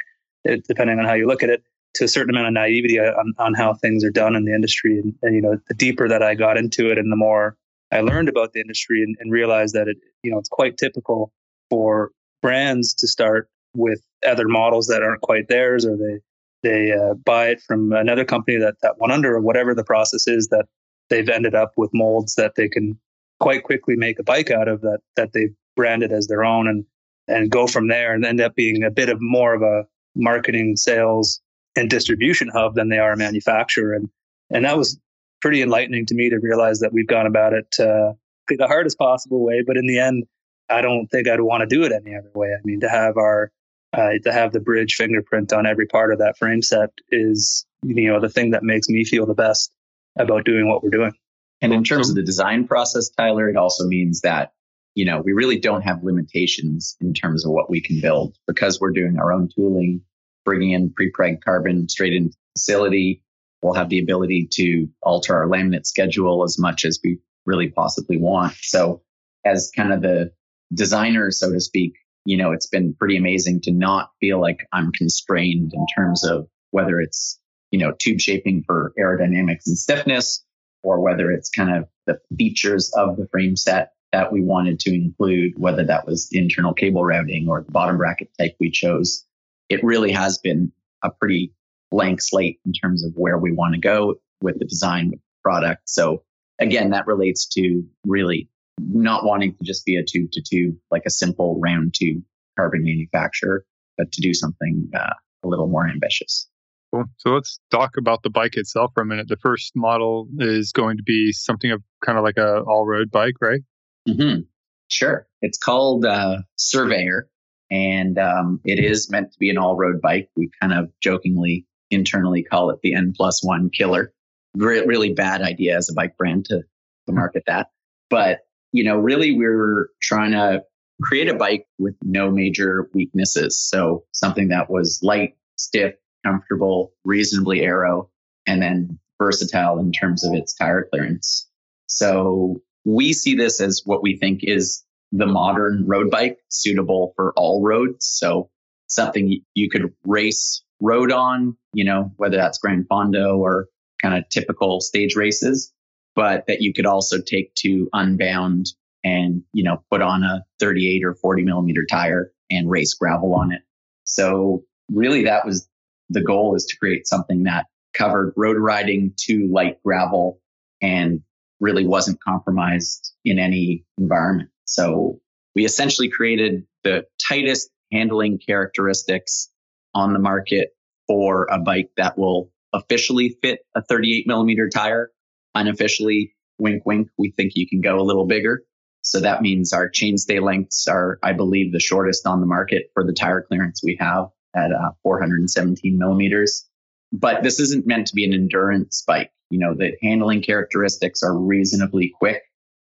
uh, 0.49 0.57
depending 0.67 0.99
on 0.99 1.05
how 1.05 1.13
you 1.13 1.25
look 1.25 1.41
at 1.41 1.49
it 1.49 1.63
to 1.95 2.05
a 2.05 2.07
certain 2.07 2.35
amount 2.35 2.47
of 2.47 2.53
naivety 2.53 2.99
on, 2.99 3.33
on 3.37 3.53
how 3.53 3.73
things 3.73 4.03
are 4.03 4.11
done 4.11 4.35
in 4.35 4.45
the 4.45 4.53
industry. 4.53 4.99
And, 4.99 5.13
and, 5.21 5.35
you 5.35 5.41
know, 5.41 5.57
the 5.67 5.73
deeper 5.73 6.07
that 6.07 6.21
I 6.21 6.35
got 6.35 6.57
into 6.57 6.91
it 6.91 6.97
and 6.97 7.11
the 7.11 7.15
more 7.15 7.57
I 7.91 8.01
learned 8.01 8.29
about 8.29 8.53
the 8.53 8.61
industry 8.61 9.01
and, 9.01 9.15
and 9.19 9.31
realized 9.31 9.73
that 9.73 9.87
it, 9.87 9.97
you 10.23 10.31
know, 10.31 10.37
it's 10.37 10.49
quite 10.49 10.77
typical 10.77 11.31
for 11.69 12.11
brands 12.41 12.93
to 12.95 13.07
start 13.07 13.49
with 13.75 14.01
other 14.25 14.47
models 14.47 14.87
that 14.87 15.03
aren't 15.03 15.21
quite 15.21 15.47
theirs 15.47 15.85
or 15.85 15.97
they, 15.97 16.19
they 16.61 16.91
uh, 16.91 17.13
buy 17.13 17.49
it 17.49 17.61
from 17.61 17.91
another 17.93 18.25
company 18.25 18.57
that, 18.57 18.75
that 18.81 18.95
went 18.99 19.13
under 19.13 19.35
or 19.35 19.41
whatever 19.41 19.73
the 19.73 19.83
process 19.83 20.27
is 20.27 20.47
that 20.49 20.65
they've 21.09 21.29
ended 21.29 21.55
up 21.55 21.71
with 21.77 21.89
molds 21.93 22.35
that 22.35 22.53
they 22.55 22.67
can 22.67 22.99
quite 23.39 23.63
quickly 23.63 23.95
make 23.95 24.19
a 24.19 24.23
bike 24.23 24.51
out 24.51 24.67
of 24.67 24.81
that, 24.81 24.99
that 25.15 25.31
they've 25.33 25.55
branded 25.75 26.11
as 26.11 26.27
their 26.27 26.43
own 26.43 26.67
and, 26.67 26.85
and 27.27 27.51
go 27.51 27.67
from 27.67 27.87
there 27.87 28.13
and 28.13 28.25
end 28.25 28.41
up 28.41 28.55
being 28.55 28.83
a 28.83 28.91
bit 28.91 29.09
of 29.09 29.17
more 29.21 29.53
of 29.53 29.61
a 29.61 29.85
marketing 30.15 30.75
sales 30.75 31.41
and 31.75 31.89
distribution 31.89 32.49
hub 32.49 32.75
than 32.75 32.89
they 32.89 32.97
are 32.97 33.13
a 33.13 33.17
manufacturer. 33.17 33.93
And 33.93 34.09
and 34.49 34.65
that 34.65 34.77
was 34.77 34.99
pretty 35.41 35.61
enlightening 35.61 36.05
to 36.07 36.15
me 36.15 36.29
to 36.29 36.39
realize 36.39 36.79
that 36.79 36.91
we've 36.91 37.07
gone 37.07 37.27
about 37.27 37.53
it 37.53 37.75
uh, 37.79 38.13
the 38.47 38.67
hardest 38.67 38.97
possible 38.97 39.43
way. 39.43 39.63
But 39.65 39.77
in 39.77 39.85
the 39.85 39.99
end, 39.99 40.25
I 40.69 40.81
don't 40.81 41.07
think 41.07 41.27
I'd 41.27 41.41
want 41.41 41.61
to 41.61 41.75
do 41.75 41.83
it 41.83 41.91
any 41.91 42.15
other 42.15 42.31
way. 42.33 42.49
I 42.49 42.61
mean, 42.63 42.79
to 42.81 42.89
have 42.89 43.17
our 43.17 43.51
uh, 43.93 44.11
to 44.23 44.31
have 44.31 44.51
the 44.51 44.59
bridge 44.59 44.95
fingerprint 44.95 45.51
on 45.51 45.65
every 45.65 45.87
part 45.87 46.13
of 46.13 46.19
that 46.19 46.37
frame 46.37 46.61
set 46.61 46.89
is 47.09 47.65
you 47.83 48.11
know 48.11 48.19
the 48.19 48.29
thing 48.29 48.51
that 48.51 48.63
makes 48.63 48.87
me 48.89 49.03
feel 49.03 49.25
the 49.25 49.33
best 49.33 49.71
about 50.17 50.45
doing 50.45 50.67
what 50.67 50.83
we're 50.83 50.89
doing. 50.89 51.13
And 51.61 51.73
in 51.73 51.83
terms 51.83 52.09
of 52.09 52.15
the 52.15 52.23
design 52.23 52.67
process, 52.67 53.09
Tyler, 53.09 53.49
it 53.49 53.57
also 53.57 53.85
means 53.85 54.21
that 54.21 54.51
you 54.95 55.05
know 55.05 55.21
we 55.21 55.33
really 55.33 55.59
don't 55.59 55.81
have 55.81 56.03
limitations 56.03 56.97
in 57.01 57.13
terms 57.13 57.45
of 57.45 57.51
what 57.51 57.69
we 57.69 57.81
can 57.81 57.99
build 58.01 58.35
because 58.47 58.79
we're 58.79 58.91
doing 58.91 59.17
our 59.19 59.33
own 59.33 59.49
tooling 59.53 60.01
bringing 60.45 60.71
in 60.71 60.91
pre-preg 60.91 61.41
carbon 61.43 61.87
straight 61.89 62.13
into 62.13 62.29
the 62.29 62.59
facility. 62.59 63.23
We'll 63.61 63.73
have 63.73 63.89
the 63.89 63.99
ability 63.99 64.47
to 64.53 64.87
alter 65.01 65.35
our 65.35 65.47
laminate 65.47 65.85
schedule 65.85 66.43
as 66.43 66.57
much 66.57 66.85
as 66.85 66.99
we 67.03 67.19
really 67.45 67.69
possibly 67.69 68.17
want. 68.17 68.53
So 68.61 69.01
as 69.45 69.71
kind 69.75 69.91
of 69.91 70.01
the 70.01 70.31
designer, 70.73 71.31
so 71.31 71.51
to 71.51 71.59
speak, 71.59 71.93
you 72.25 72.37
know, 72.37 72.51
it's 72.51 72.67
been 72.67 72.93
pretty 72.93 73.17
amazing 73.17 73.61
to 73.61 73.71
not 73.71 74.11
feel 74.19 74.39
like 74.39 74.67
I'm 74.71 74.91
constrained 74.91 75.73
in 75.73 75.85
terms 75.97 76.23
of 76.23 76.47
whether 76.71 76.99
it's, 76.99 77.39
you 77.71 77.79
know, 77.79 77.93
tube 77.97 78.19
shaping 78.19 78.63
for 78.65 78.93
aerodynamics 78.99 79.67
and 79.67 79.77
stiffness, 79.77 80.43
or 80.83 80.99
whether 81.01 81.31
it's 81.31 81.49
kind 81.49 81.75
of 81.75 81.87
the 82.05 82.19
features 82.37 82.91
of 82.95 83.17
the 83.17 83.27
frame 83.31 83.55
set 83.55 83.93
that 84.11 84.31
we 84.31 84.41
wanted 84.41 84.79
to 84.81 84.93
include, 84.93 85.53
whether 85.57 85.85
that 85.85 86.05
was 86.05 86.29
internal 86.31 86.73
cable 86.73 87.03
routing 87.03 87.47
or 87.47 87.61
the 87.61 87.71
bottom 87.71 87.97
bracket 87.97 88.29
type 88.39 88.55
we 88.59 88.71
chose 88.71 89.25
it 89.69 89.83
really 89.83 90.11
has 90.11 90.37
been 90.37 90.71
a 91.03 91.09
pretty 91.09 91.53
blank 91.91 92.21
slate 92.21 92.59
in 92.65 92.73
terms 92.73 93.03
of 93.03 93.13
where 93.15 93.37
we 93.37 93.51
want 93.51 93.73
to 93.73 93.79
go 93.79 94.15
with 94.41 94.59
the 94.59 94.65
design 94.65 95.13
product. 95.43 95.81
So 95.85 96.23
again, 96.59 96.91
that 96.91 97.07
relates 97.07 97.47
to 97.53 97.83
really 98.05 98.49
not 98.79 99.25
wanting 99.25 99.55
to 99.55 99.63
just 99.63 99.85
be 99.85 99.95
a 99.95 100.03
tube 100.03 100.31
to 100.33 100.41
tube, 100.41 100.75
like 100.91 101.03
a 101.05 101.09
simple 101.09 101.59
round 101.59 101.93
tube 101.93 102.23
carbon 102.57 102.83
manufacturer, 102.83 103.65
but 103.97 104.11
to 104.11 104.21
do 104.21 104.33
something 104.33 104.89
uh, 104.95 105.13
a 105.43 105.47
little 105.47 105.67
more 105.67 105.87
ambitious. 105.87 106.47
Cool. 106.93 107.05
So 107.17 107.31
let's 107.31 107.59
talk 107.69 107.97
about 107.97 108.23
the 108.23 108.29
bike 108.29 108.55
itself 108.57 108.91
for 108.95 109.03
a 109.03 109.05
minute. 109.05 109.27
The 109.27 109.37
first 109.37 109.73
model 109.75 110.27
is 110.39 110.71
going 110.71 110.97
to 110.97 111.03
be 111.03 111.31
something 111.31 111.71
of 111.71 111.83
kind 112.03 112.17
of 112.17 112.23
like 112.23 112.37
a 112.37 112.61
all 112.61 112.85
road 112.85 113.11
bike, 113.11 113.35
right? 113.41 113.61
Mm-hmm. 114.07 114.41
Sure. 114.87 115.27
It's 115.41 115.57
called 115.57 116.05
uh, 116.05 116.39
Surveyor, 116.55 117.29
and 117.71 118.17
um, 118.17 118.59
it 118.65 118.83
is 118.83 119.09
meant 119.09 119.31
to 119.31 119.39
be 119.39 119.49
an 119.49 119.57
all 119.57 119.75
road 119.75 120.01
bike. 120.01 120.29
We 120.35 120.49
kind 120.61 120.73
of 120.73 120.91
jokingly 121.01 121.65
internally 121.91 122.43
call 122.43 122.69
it 122.69 122.79
the 122.81 122.95
N 122.95 123.13
plus 123.15 123.43
one 123.43 123.69
killer. 123.69 124.13
Re- 124.55 124.85
really 124.85 125.13
bad 125.13 125.41
idea 125.41 125.77
as 125.77 125.89
a 125.89 125.93
bike 125.93 126.17
brand 126.17 126.45
to, 126.45 126.63
to 127.07 127.13
market 127.13 127.43
that. 127.47 127.67
But, 128.09 128.39
you 128.71 128.83
know, 128.83 128.97
really 128.97 129.31
we're 129.31 129.89
trying 130.01 130.31
to 130.31 130.63
create 131.01 131.29
a 131.29 131.35
bike 131.35 131.65
with 131.77 131.95
no 132.03 132.31
major 132.31 132.89
weaknesses. 132.93 133.57
So 133.59 134.03
something 134.11 134.49
that 134.49 134.69
was 134.69 134.99
light, 135.03 135.35
stiff, 135.55 135.93
comfortable, 136.25 136.91
reasonably 137.05 137.61
aero, 137.61 138.09
and 138.45 138.61
then 138.61 138.99
versatile 139.21 139.79
in 139.79 139.91
terms 139.91 140.25
of 140.25 140.33
its 140.33 140.53
tire 140.53 140.87
clearance. 140.91 141.47
So 141.87 142.61
we 142.85 143.13
see 143.13 143.35
this 143.35 143.61
as 143.61 143.81
what 143.85 144.01
we 144.03 144.17
think 144.17 144.41
is 144.43 144.83
the 145.11 145.25
modern 145.25 145.85
road 145.87 146.11
bike 146.11 146.37
suitable 146.49 147.13
for 147.15 147.33
all 147.35 147.61
roads. 147.61 148.05
So 148.05 148.49
something 148.87 149.41
you 149.53 149.69
could 149.69 149.93
race 150.05 150.63
road 150.81 151.11
on, 151.11 151.57
you 151.73 151.83
know, 151.83 152.11
whether 152.17 152.37
that's 152.37 152.57
Gran 152.57 152.85
Fondo 152.89 153.37
or 153.37 153.67
kind 154.01 154.15
of 154.15 154.27
typical 154.29 154.81
stage 154.81 155.15
races, 155.15 155.73
but 156.15 156.45
that 156.47 156.61
you 156.61 156.73
could 156.73 156.85
also 156.85 157.19
take 157.21 157.53
to 157.55 157.89
unbound 157.93 158.67
and, 159.03 159.43
you 159.53 159.63
know, 159.63 159.83
put 159.89 160.01
on 160.01 160.23
a 160.23 160.45
38 160.59 161.03
or 161.03 161.15
40 161.15 161.43
millimeter 161.43 161.85
tire 161.89 162.31
and 162.49 162.69
race 162.69 162.93
gravel 162.93 163.33
on 163.35 163.51
it. 163.51 163.61
So 164.03 164.63
really 164.91 165.23
that 165.25 165.45
was 165.45 165.67
the 166.09 166.23
goal 166.23 166.55
is 166.55 166.65
to 166.65 166.77
create 166.77 167.07
something 167.07 167.43
that 167.43 167.67
covered 167.93 168.33
road 168.35 168.57
riding 168.57 169.13
to 169.17 169.47
light 169.51 169.81
gravel 169.83 170.41
and 170.81 171.21
really 171.59 171.85
wasn't 171.85 172.21
compromised 172.21 173.13
in 173.25 173.37
any 173.37 173.83
environment. 173.97 174.49
So 174.69 175.19
we 175.55 175.65
essentially 175.65 176.09
created 176.09 176.65
the 176.83 177.05
tightest 177.27 177.71
handling 177.91 178.39
characteristics 178.39 179.49
on 179.95 180.13
the 180.13 180.19
market 180.19 180.69
for 181.07 181.47
a 181.51 181.57
bike 181.57 181.89
that 181.97 182.17
will 182.17 182.51
officially 182.71 183.35
fit 183.41 183.61
a 183.75 183.81
38 183.81 184.27
millimeter 184.27 184.69
tire. 184.69 185.11
Unofficially, 185.55 186.35
wink, 186.59 186.85
wink, 186.85 187.09
we 187.17 187.31
think 187.31 187.53
you 187.55 187.67
can 187.67 187.81
go 187.81 187.99
a 187.99 188.05
little 188.05 188.27
bigger. 188.27 188.61
So 189.01 189.19
that 189.21 189.41
means 189.41 189.73
our 189.73 189.89
chainstay 189.89 190.39
lengths 190.39 190.87
are, 190.87 191.17
I 191.23 191.33
believe, 191.33 191.71
the 191.73 191.79
shortest 191.79 192.27
on 192.27 192.39
the 192.39 192.45
market 192.45 192.91
for 192.93 193.03
the 193.03 193.13
tire 193.13 193.41
clearance 193.41 193.81
we 193.83 193.97
have 193.99 194.27
at 194.55 194.71
uh, 194.71 194.91
417 195.01 195.97
millimeters. 195.97 196.69
But 197.11 197.41
this 197.41 197.59
isn't 197.59 197.87
meant 197.87 198.07
to 198.07 198.15
be 198.15 198.23
an 198.23 198.33
endurance 198.33 199.03
bike. 199.07 199.31
You 199.49 199.57
know, 199.57 199.73
the 199.73 199.93
handling 200.03 200.43
characteristics 200.43 201.23
are 201.23 201.35
reasonably 201.35 202.13
quick. 202.19 202.43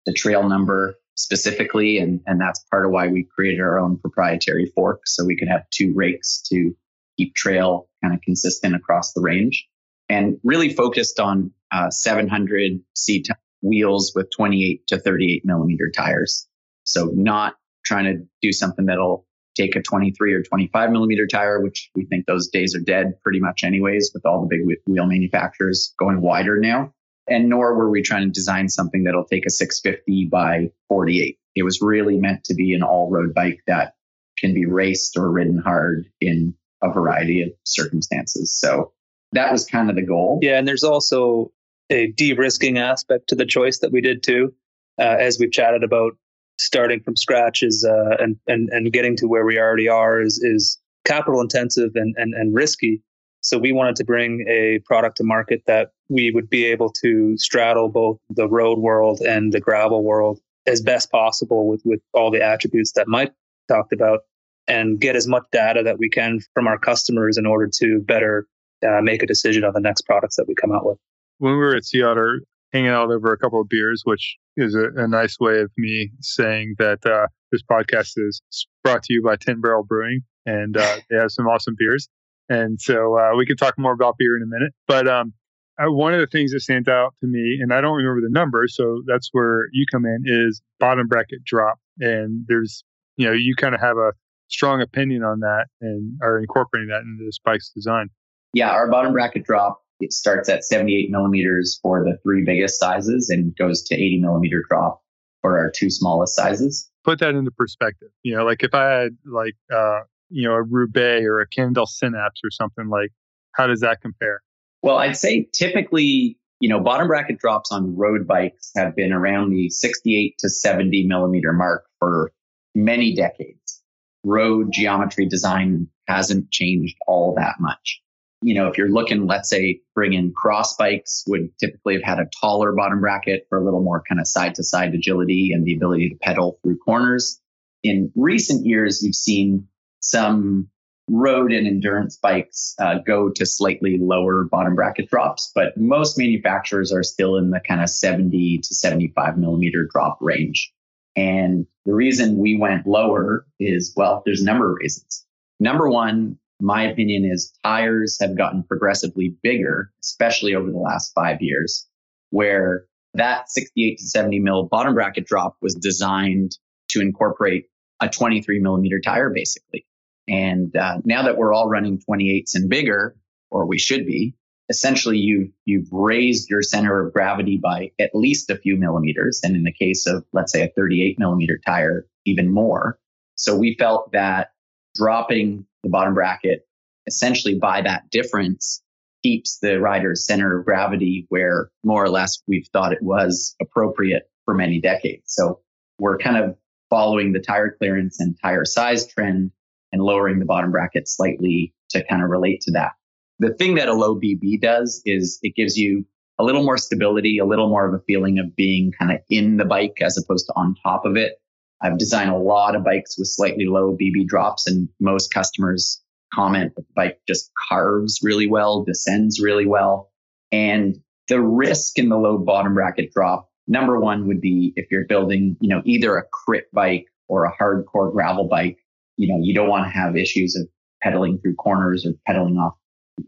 The 0.06 0.12
trail 0.12 0.48
number 0.48 0.96
specifically. 1.16 1.98
And, 1.98 2.20
and 2.26 2.40
that's 2.40 2.64
part 2.70 2.86
of 2.86 2.92
why 2.92 3.08
we 3.08 3.24
created 3.24 3.60
our 3.60 3.78
own 3.78 3.98
proprietary 3.98 4.72
fork. 4.74 5.02
So 5.06 5.24
we 5.24 5.36
could 5.36 5.48
have 5.48 5.68
two 5.70 5.92
rakes 5.94 6.42
to 6.48 6.74
keep 7.16 7.34
trail 7.34 7.88
kind 8.02 8.14
of 8.14 8.20
consistent 8.22 8.74
across 8.74 9.12
the 9.12 9.20
range 9.20 9.66
and 10.08 10.38
really 10.42 10.72
focused 10.72 11.20
on 11.20 11.52
uh, 11.70 11.90
700 11.90 12.80
C 12.94 13.22
t- 13.22 13.32
wheels 13.62 14.12
with 14.14 14.30
28 14.30 14.86
to 14.88 14.98
38 14.98 15.44
millimeter 15.44 15.90
tires. 15.94 16.46
So 16.84 17.10
not 17.14 17.54
trying 17.84 18.04
to 18.04 18.26
do 18.40 18.52
something 18.52 18.86
that'll 18.86 19.26
take 19.54 19.76
a 19.76 19.82
23 19.82 20.32
or 20.32 20.42
25 20.42 20.90
millimeter 20.90 21.26
tire, 21.26 21.60
which 21.60 21.90
we 21.94 22.06
think 22.06 22.26
those 22.26 22.48
days 22.48 22.74
are 22.74 22.80
dead 22.80 23.20
pretty 23.22 23.40
much 23.40 23.64
anyways 23.64 24.10
with 24.14 24.24
all 24.24 24.42
the 24.42 24.48
big 24.48 24.78
wheel 24.86 25.06
manufacturers 25.06 25.94
going 25.98 26.20
wider 26.20 26.58
now. 26.58 26.92
And 27.28 27.48
nor 27.48 27.74
were 27.74 27.90
we 27.90 28.02
trying 28.02 28.26
to 28.26 28.30
design 28.30 28.68
something 28.68 29.04
that'll 29.04 29.24
take 29.24 29.46
a 29.46 29.50
650 29.50 30.28
by 30.30 30.70
48. 30.88 31.38
It 31.54 31.62
was 31.62 31.80
really 31.80 32.18
meant 32.18 32.44
to 32.44 32.54
be 32.54 32.74
an 32.74 32.82
all 32.82 33.10
road 33.10 33.34
bike 33.34 33.60
that 33.66 33.94
can 34.38 34.54
be 34.54 34.66
raced 34.66 35.16
or 35.16 35.30
ridden 35.30 35.58
hard 35.58 36.06
in 36.20 36.54
a 36.82 36.92
variety 36.92 37.42
of 37.42 37.50
circumstances. 37.64 38.58
So 38.58 38.92
that 39.32 39.52
was 39.52 39.64
kind 39.64 39.88
of 39.88 39.96
the 39.96 40.02
goal. 40.02 40.40
Yeah. 40.42 40.58
And 40.58 40.66
there's 40.66 40.84
also 40.84 41.52
a 41.90 42.08
de 42.08 42.32
risking 42.32 42.78
aspect 42.78 43.28
to 43.28 43.34
the 43.34 43.46
choice 43.46 43.78
that 43.80 43.92
we 43.92 44.00
did 44.00 44.22
too. 44.22 44.54
Uh, 44.98 45.16
as 45.18 45.38
we've 45.38 45.52
chatted 45.52 45.84
about, 45.84 46.12
starting 46.58 47.00
from 47.00 47.16
scratch 47.16 47.62
is 47.62 47.84
uh, 47.88 48.16
and, 48.18 48.36
and 48.46 48.68
and 48.70 48.92
getting 48.92 49.16
to 49.16 49.26
where 49.26 49.44
we 49.44 49.58
already 49.58 49.88
are 49.88 50.20
is 50.20 50.38
is 50.42 50.78
capital 51.04 51.40
intensive 51.40 51.90
and, 51.94 52.14
and 52.18 52.34
and 52.34 52.54
risky. 52.54 53.02
So 53.42 53.58
we 53.58 53.72
wanted 53.72 53.96
to 53.96 54.04
bring 54.04 54.46
a 54.48 54.78
product 54.84 55.16
to 55.18 55.24
market 55.24 55.62
that 55.66 55.90
we 56.08 56.30
would 56.30 56.48
be 56.48 56.64
able 56.64 56.90
to 57.02 57.36
straddle 57.36 57.88
both 57.88 58.18
the 58.30 58.48
road 58.48 58.78
world 58.78 59.20
and 59.20 59.52
the 59.52 59.60
gravel 59.60 60.02
world 60.02 60.40
as 60.66 60.80
best 60.80 61.10
possible 61.10 61.68
with 61.68 61.82
with 61.84 62.00
all 62.14 62.30
the 62.30 62.42
attributes 62.42 62.92
that 62.92 63.08
Mike 63.08 63.32
talked 63.68 63.92
about 63.92 64.20
and 64.68 65.00
get 65.00 65.16
as 65.16 65.26
much 65.26 65.42
data 65.50 65.82
that 65.82 65.98
we 65.98 66.08
can 66.08 66.40
from 66.54 66.68
our 66.68 66.78
customers 66.78 67.36
in 67.36 67.46
order 67.46 67.68
to 67.80 68.00
better 68.00 68.46
uh, 68.86 69.00
make 69.00 69.22
a 69.22 69.26
decision 69.26 69.64
on 69.64 69.72
the 69.72 69.80
next 69.80 70.02
products 70.02 70.36
that 70.36 70.46
we 70.46 70.54
come 70.54 70.72
out 70.72 70.86
with. 70.86 70.98
When 71.38 71.52
we 71.52 71.58
were 71.58 71.74
at 71.74 71.84
Sea 71.84 72.02
Otter 72.02 72.42
hanging 72.72 72.90
out 72.90 73.10
over 73.10 73.32
a 73.32 73.38
couple 73.38 73.60
of 73.60 73.68
beers, 73.68 74.02
which 74.04 74.36
is 74.56 74.74
a, 74.74 74.88
a 74.96 75.08
nice 75.08 75.38
way 75.40 75.60
of 75.60 75.70
me 75.76 76.10
saying 76.20 76.76
that 76.78 77.04
uh, 77.04 77.26
this 77.50 77.62
podcast 77.62 78.12
is 78.16 78.40
brought 78.84 79.02
to 79.04 79.12
you 79.12 79.22
by 79.22 79.36
10 79.36 79.60
Barrel 79.60 79.84
Brewing, 79.84 80.20
and 80.46 80.76
uh, 80.76 80.96
they 81.10 81.16
have 81.16 81.30
some 81.32 81.46
awesome 81.46 81.74
beers. 81.76 82.08
And 82.48 82.80
so 82.80 83.18
uh, 83.18 83.36
we 83.36 83.46
can 83.46 83.56
talk 83.56 83.78
more 83.78 83.92
about 83.92 84.16
beer 84.18 84.36
in 84.36 84.42
a 84.42 84.46
minute. 84.46 84.72
But 84.86 85.08
um, 85.08 85.32
uh, 85.78 85.90
one 85.90 86.14
of 86.14 86.20
the 86.20 86.26
things 86.26 86.52
that 86.52 86.60
stands 86.60 86.88
out 86.88 87.14
to 87.20 87.26
me, 87.26 87.58
and 87.60 87.72
I 87.72 87.80
don't 87.80 87.96
remember 87.96 88.20
the 88.20 88.32
number, 88.32 88.66
so 88.68 89.02
that's 89.06 89.28
where 89.32 89.68
you 89.72 89.86
come 89.90 90.04
in, 90.04 90.24
is 90.26 90.60
bottom 90.78 91.08
bracket 91.08 91.44
drop. 91.44 91.78
And 91.98 92.44
there's, 92.48 92.84
you 93.16 93.26
know, 93.26 93.32
you 93.32 93.54
kind 93.56 93.74
of 93.74 93.80
have 93.80 93.96
a 93.96 94.12
strong 94.48 94.82
opinion 94.82 95.22
on 95.22 95.40
that 95.40 95.66
and 95.80 96.18
are 96.22 96.38
incorporating 96.38 96.88
that 96.88 97.00
into 97.00 97.24
the 97.24 97.32
Spike's 97.32 97.70
design. 97.70 98.08
Yeah, 98.52 98.70
our 98.70 98.90
bottom 98.90 99.12
bracket 99.12 99.44
drop 99.44 99.82
it 100.02 100.12
starts 100.12 100.48
at 100.48 100.64
78 100.64 101.10
millimeters 101.10 101.78
for 101.82 102.04
the 102.04 102.18
three 102.22 102.44
biggest 102.44 102.78
sizes 102.78 103.30
and 103.30 103.56
goes 103.56 103.82
to 103.84 103.94
80 103.94 104.18
millimeter 104.20 104.64
drop 104.68 105.02
for 105.40 105.58
our 105.58 105.70
two 105.70 105.90
smallest 105.90 106.34
sizes. 106.34 106.90
Put 107.04 107.20
that 107.20 107.34
into 107.34 107.50
perspective. 107.50 108.08
You 108.22 108.36
know, 108.36 108.44
like 108.44 108.62
if 108.62 108.74
I 108.74 108.90
had 108.90 109.16
like, 109.24 109.54
uh, 109.74 110.00
you 110.32 110.48
know, 110.48 110.54
a 110.54 110.62
Roubaix 110.62 111.24
or 111.24 111.40
a 111.40 111.46
Cannondale 111.46 111.86
Synapse 111.86 112.40
or 112.44 112.50
something 112.50 112.88
like, 112.88 113.10
how 113.52 113.66
does 113.66 113.80
that 113.80 114.00
compare? 114.00 114.40
Well, 114.82 114.98
I'd 114.98 115.16
say 115.16 115.48
typically, 115.52 116.38
you 116.60 116.68
know, 116.68 116.80
bottom 116.80 117.08
bracket 117.08 117.38
drops 117.38 117.70
on 117.70 117.96
road 117.96 118.26
bikes 118.26 118.72
have 118.76 118.96
been 118.96 119.12
around 119.12 119.50
the 119.50 119.68
68 119.68 120.36
to 120.38 120.48
70 120.48 121.06
millimeter 121.06 121.52
mark 121.52 121.84
for 121.98 122.32
many 122.74 123.14
decades. 123.14 123.82
Road 124.24 124.68
geometry 124.72 125.26
design 125.26 125.88
hasn't 126.08 126.50
changed 126.50 126.96
all 127.06 127.34
that 127.36 127.56
much 127.60 128.02
you 128.42 128.54
know, 128.54 128.66
if 128.68 128.76
you're 128.76 128.90
looking, 128.90 129.26
let's 129.26 129.48
say, 129.48 129.80
bring 129.94 130.12
in 130.12 130.32
cross 130.32 130.76
bikes 130.76 131.24
would 131.26 131.56
typically 131.58 131.94
have 131.94 132.02
had 132.02 132.18
a 132.18 132.28
taller 132.40 132.72
bottom 132.72 133.00
bracket 133.00 133.46
for 133.48 133.58
a 133.58 133.64
little 133.64 133.82
more 133.82 134.02
kind 134.06 134.20
of 134.20 134.26
side 134.26 134.56
to 134.56 134.64
side 134.64 134.94
agility 134.94 135.52
and 135.52 135.64
the 135.64 135.74
ability 135.74 136.10
to 136.10 136.16
pedal 136.16 136.58
through 136.62 136.78
corners. 136.78 137.40
In 137.82 138.12
recent 138.14 138.66
years, 138.66 139.02
you've 139.02 139.14
seen 139.14 139.68
some 140.02 140.68
road 141.08 141.52
and 141.52 141.66
endurance 141.66 142.16
bikes 142.16 142.74
uh, 142.78 142.98
go 143.06 143.28
to 143.30 143.44
slightly 143.44 143.98
lower 143.98 144.44
bottom 144.44 144.74
bracket 144.74 145.08
drops, 145.08 145.50
but 145.54 145.76
most 145.76 146.18
manufacturers 146.18 146.92
are 146.92 147.02
still 147.02 147.36
in 147.36 147.50
the 147.50 147.60
kind 147.60 147.82
of 147.82 147.90
70 147.90 148.58
to 148.58 148.74
75 148.74 149.36
millimeter 149.38 149.88
drop 149.90 150.18
range. 150.20 150.72
And 151.16 151.66
the 151.84 151.94
reason 151.94 152.38
we 152.38 152.56
went 152.56 152.86
lower 152.86 153.46
is, 153.58 153.92
well, 153.96 154.22
there's 154.24 154.40
a 154.40 154.44
number 154.44 154.70
of 154.70 154.76
reasons. 154.78 155.26
Number 155.60 155.88
one, 155.88 156.38
my 156.60 156.84
opinion 156.84 157.24
is 157.24 157.52
tires 157.64 158.16
have 158.20 158.36
gotten 158.36 158.62
progressively 158.62 159.36
bigger, 159.42 159.90
especially 160.02 160.54
over 160.54 160.70
the 160.70 160.78
last 160.78 161.12
five 161.14 161.42
years, 161.42 161.86
where 162.30 162.86
that 163.14 163.50
68 163.50 163.98
to 163.98 164.04
70 164.04 164.38
mil 164.38 164.64
bottom 164.64 164.94
bracket 164.94 165.26
drop 165.26 165.56
was 165.60 165.74
designed 165.74 166.56
to 166.88 167.00
incorporate 167.00 167.66
a 168.00 168.08
23 168.08 168.60
millimeter 168.60 169.00
tire, 169.00 169.30
basically. 169.30 169.84
And 170.32 170.74
uh, 170.74 170.98
now 171.04 171.24
that 171.24 171.36
we're 171.36 171.52
all 171.52 171.68
running 171.68 172.00
28s 172.08 172.54
and 172.54 172.70
bigger, 172.70 173.14
or 173.50 173.66
we 173.66 173.78
should 173.78 174.06
be, 174.06 174.34
essentially 174.70 175.18
you've 175.18 175.50
you've 175.66 175.92
raised 175.92 176.48
your 176.48 176.62
center 176.62 177.06
of 177.06 177.12
gravity 177.12 177.60
by 177.62 177.90
at 178.00 178.14
least 178.14 178.48
a 178.48 178.56
few 178.56 178.78
millimeters, 178.78 179.40
and 179.44 179.54
in 179.54 179.62
the 179.62 179.72
case 179.72 180.06
of 180.06 180.24
let's 180.32 180.50
say 180.50 180.62
a 180.62 180.70
38 180.74 181.18
millimeter 181.18 181.60
tire, 181.64 182.06
even 182.24 182.50
more. 182.50 182.98
So 183.34 183.56
we 183.56 183.76
felt 183.78 184.12
that 184.12 184.52
dropping 184.94 185.66
the 185.82 185.90
bottom 185.90 186.14
bracket 186.14 186.66
essentially 187.06 187.58
by 187.58 187.82
that 187.82 188.08
difference 188.10 188.82
keeps 189.22 189.58
the 189.58 189.80
rider's 189.80 190.24
center 190.24 190.58
of 190.58 190.64
gravity 190.64 191.26
where 191.28 191.70
more 191.84 192.02
or 192.02 192.08
less 192.08 192.42
we've 192.46 192.68
thought 192.72 192.92
it 192.92 193.02
was 193.02 193.54
appropriate 193.60 194.30
for 194.44 194.54
many 194.54 194.80
decades. 194.80 195.24
So 195.26 195.60
we're 195.98 196.18
kind 196.18 196.36
of 196.36 196.56
following 196.90 197.32
the 197.32 197.40
tire 197.40 197.74
clearance 197.76 198.20
and 198.20 198.36
tire 198.40 198.64
size 198.64 199.06
trend 199.06 199.50
and 199.92 200.02
lowering 200.02 200.38
the 200.38 200.44
bottom 200.44 200.70
bracket 200.70 201.08
slightly 201.08 201.72
to 201.90 202.04
kind 202.04 202.22
of 202.22 202.30
relate 202.30 202.60
to 202.62 202.70
that. 202.72 202.92
The 203.38 203.54
thing 203.54 203.74
that 203.74 203.88
a 203.88 203.94
low 203.94 204.14
BB 204.14 204.60
does 204.60 205.02
is 205.04 205.38
it 205.42 205.54
gives 205.54 205.76
you 205.76 206.04
a 206.38 206.44
little 206.44 206.64
more 206.64 206.78
stability, 206.78 207.38
a 207.38 207.44
little 207.44 207.68
more 207.68 207.86
of 207.86 207.94
a 207.94 208.04
feeling 208.04 208.38
of 208.38 208.56
being 208.56 208.92
kind 208.98 209.12
of 209.12 209.18
in 209.28 209.56
the 209.56 209.64
bike 209.64 209.98
as 210.00 210.16
opposed 210.16 210.46
to 210.46 210.52
on 210.56 210.74
top 210.82 211.04
of 211.04 211.16
it. 211.16 211.34
I've 211.82 211.98
designed 211.98 212.30
a 212.30 212.36
lot 212.36 212.76
of 212.76 212.84
bikes 212.84 213.18
with 213.18 213.28
slightly 213.28 213.66
low 213.66 213.96
BB 213.96 214.26
drops, 214.26 214.68
and 214.68 214.88
most 215.00 215.34
customers 215.34 216.00
comment 216.32 216.74
that 216.76 216.82
the 216.82 216.92
bike 216.94 217.20
just 217.28 217.50
carves 217.68 218.20
really 218.22 218.46
well, 218.46 218.84
descends 218.84 219.40
really 219.40 219.66
well. 219.66 220.10
And 220.50 220.96
the 221.28 221.40
risk 221.40 221.98
in 221.98 222.08
the 222.08 222.18
low 222.18 222.38
bottom 222.38 222.74
bracket 222.74 223.12
drop, 223.12 223.50
number 223.66 223.98
one 223.98 224.26
would 224.28 224.40
be 224.40 224.72
if 224.76 224.86
you're 224.90 225.06
building, 225.06 225.56
you 225.60 225.68
know, 225.68 225.82
either 225.84 226.16
a 226.16 226.24
crit 226.32 226.66
bike 226.72 227.06
or 227.28 227.44
a 227.44 227.56
hardcore 227.56 228.12
gravel 228.12 228.48
bike, 228.48 228.78
you 229.16 229.32
know, 229.32 229.40
you 229.42 229.54
don't 229.54 229.68
want 229.68 229.84
to 229.84 229.90
have 229.90 230.16
issues 230.16 230.56
of 230.56 230.68
pedaling 231.02 231.38
through 231.38 231.54
corners 231.56 232.06
or 232.06 232.12
pedaling 232.26 232.56
off 232.56 232.74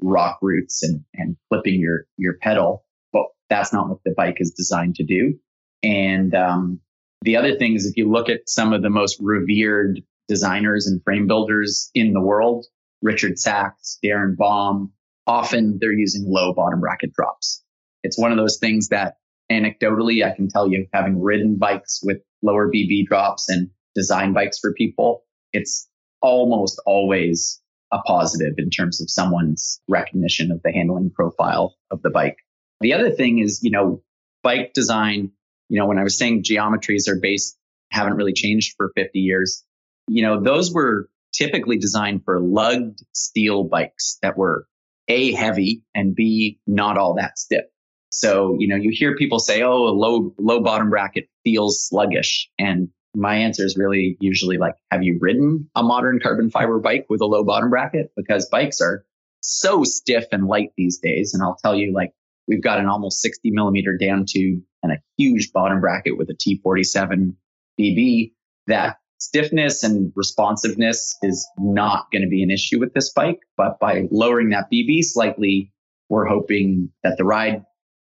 rock 0.01 0.39
roots 0.43 0.83
and, 0.83 1.05
and 1.15 1.37
flipping 1.49 1.81
your, 1.81 2.07
your 2.17 2.35
pedal. 2.41 2.85
But 3.13 3.25
that's 3.51 3.73
not 3.73 3.89
what 3.89 3.99
the 4.05 4.15
bike 4.17 4.37
is 4.39 4.53
designed 4.53 4.97
to 4.97 5.05
do. 5.05 5.35
And 5.83 6.35
um, 6.35 6.81
the 7.23 7.37
other 7.37 7.57
thing 7.57 7.75
is 7.75 7.87
if 7.87 7.97
you 7.97 8.11
look 8.11 8.29
at 8.29 8.49
some 8.49 8.73
of 8.73 8.83
the 8.83 8.91
most 8.91 9.19
revered 9.21 10.01
designers 10.29 10.87
and 10.87 11.03
frame 11.03 11.27
builders 11.27 11.91
in 11.95 12.13
the 12.13 12.21
world, 12.21 12.67
Richard 13.03 13.39
Sachs, 13.39 13.99
Darren 14.05 14.37
Baum, 14.37 14.93
often 15.27 15.79
they're 15.81 15.93
using 15.93 16.25
low 16.27 16.55
bottom 16.55 16.81
bracket 16.81 17.13
drops. 17.13 17.63
It's 18.03 18.19
one 18.19 18.33
of 18.33 18.39
those 18.39 18.59
things 18.59 18.89
that 18.89 19.17
anecdotally 19.51 20.25
I 20.25 20.35
can 20.35 20.49
tell 20.49 20.71
you, 20.71 20.87
having 20.93 21.21
ridden 21.21 21.57
bikes 21.57 22.01
with 22.03 22.19
lower 22.43 22.71
BB 22.71 23.07
drops 23.07 23.49
and 23.49 23.71
design 23.95 24.33
bikes 24.33 24.59
for 24.59 24.73
people, 24.75 25.25
it's 25.55 25.89
almost 26.21 26.81
always 26.87 27.61
a 27.93 27.99
positive 28.07 28.55
in 28.59 28.71
terms 28.71 29.01
of 29.01 29.11
someone's 29.11 29.81
recognition 29.89 30.51
of 30.51 30.61
the 30.63 30.73
handling 30.73 31.11
profile 31.11 31.77
of 31.91 32.03
the 32.03 32.11
bike. 32.11 32.37
The 32.81 32.93
other 32.93 33.11
thing 33.11 33.39
is, 33.39 33.61
you 33.63 33.71
know, 33.71 34.03
bike 34.43 34.73
design 34.75 35.31
you 35.69 35.79
know, 35.79 35.87
when 35.87 35.99
I 35.99 36.03
was 36.03 36.19
saying 36.19 36.45
geometries 36.45 37.09
are 37.09 37.19
based, 37.21 37.59
haven't 37.91 38.15
really 38.15 38.33
changed 38.33 38.75
for 38.77 38.93
50 38.95 39.19
years, 39.19 39.65
you 40.09 40.23
know, 40.23 40.43
those 40.43 40.73
were 40.73 41.09
typically 41.33 41.79
designed 41.79 42.23
for 42.25 42.41
lugged 42.41 43.01
steel 43.13 43.65
bikes 43.65 44.19
that 44.23 44.37
were 44.37 44.67
A, 45.09 45.33
heavy 45.33 45.83
and 45.95 46.15
B, 46.15 46.61
not 46.67 46.99
all 46.99 47.15
that 47.15 47.39
stiff. 47.39 47.65
So, 48.11 48.57
you 48.59 48.69
know, 48.69 48.77
you 48.77 48.91
hear 48.93 49.17
people 49.17 49.41
say, 49.41 49.63
oh, 49.63 49.89
a 49.89 49.95
low, 49.95 50.33
low 50.39 50.61
bottom 50.61 50.91
bracket 50.91 51.29
feels 51.43 51.85
sluggish. 51.89 52.49
And 52.59 52.91
my 53.15 53.37
answer 53.37 53.65
is 53.65 53.77
really 53.77 54.17
usually 54.21 54.59
like, 54.59 54.75
have 54.91 55.03
you 55.03 55.19
ridden 55.21 55.71
a 55.75 55.83
modern 55.83 56.21
carbon 56.21 56.51
fiber 56.51 56.79
bike 56.79 57.07
with 57.09 57.21
a 57.21 57.27
low 57.27 57.45
bottom 57.45 57.71
bracket? 57.71 58.11
Because 58.17 58.49
bikes 58.49 58.81
are 58.81 59.05
so 59.41 59.85
stiff 59.85 60.25
and 60.33 60.47
light 60.47 60.71
these 60.77 60.99
days. 60.99 61.35
And 61.35 61.43
I'll 61.43 61.57
tell 61.63 61.77
you, 61.77 61.93
like, 61.93 62.13
we've 62.49 62.63
got 62.63 62.81
an 62.81 62.87
almost 62.87 63.21
60 63.21 63.51
millimeter 63.53 63.97
down 63.97 64.25
tube 64.29 64.63
and 64.83 64.93
a 64.93 64.99
huge 65.17 65.53
bottom 65.53 65.81
bracket 65.81 66.19
with 66.19 66.29
a 66.31 66.35
T47 66.35 67.35
BB 67.79 68.33
that 68.67 68.97
stiffness 69.19 69.83
and 69.83 70.13
responsiveness 70.17 71.17
is 71.23 71.49
not 71.59 72.07
going 72.13 72.23
to 72.23 72.29
be 72.29 72.43
an 72.43 72.51
issue 72.51 72.81
with 72.81 72.93
this 72.95 73.13
bike, 73.13 73.41
but 73.57 73.79
by 73.79 74.07
lowering 74.11 74.51
that 74.51 74.67
BB 74.73 75.05
slightly, 75.05 75.73
we're 76.09 76.27
hoping 76.27 76.91
that 77.03 77.17
the 77.17 77.25
ride 77.25 77.65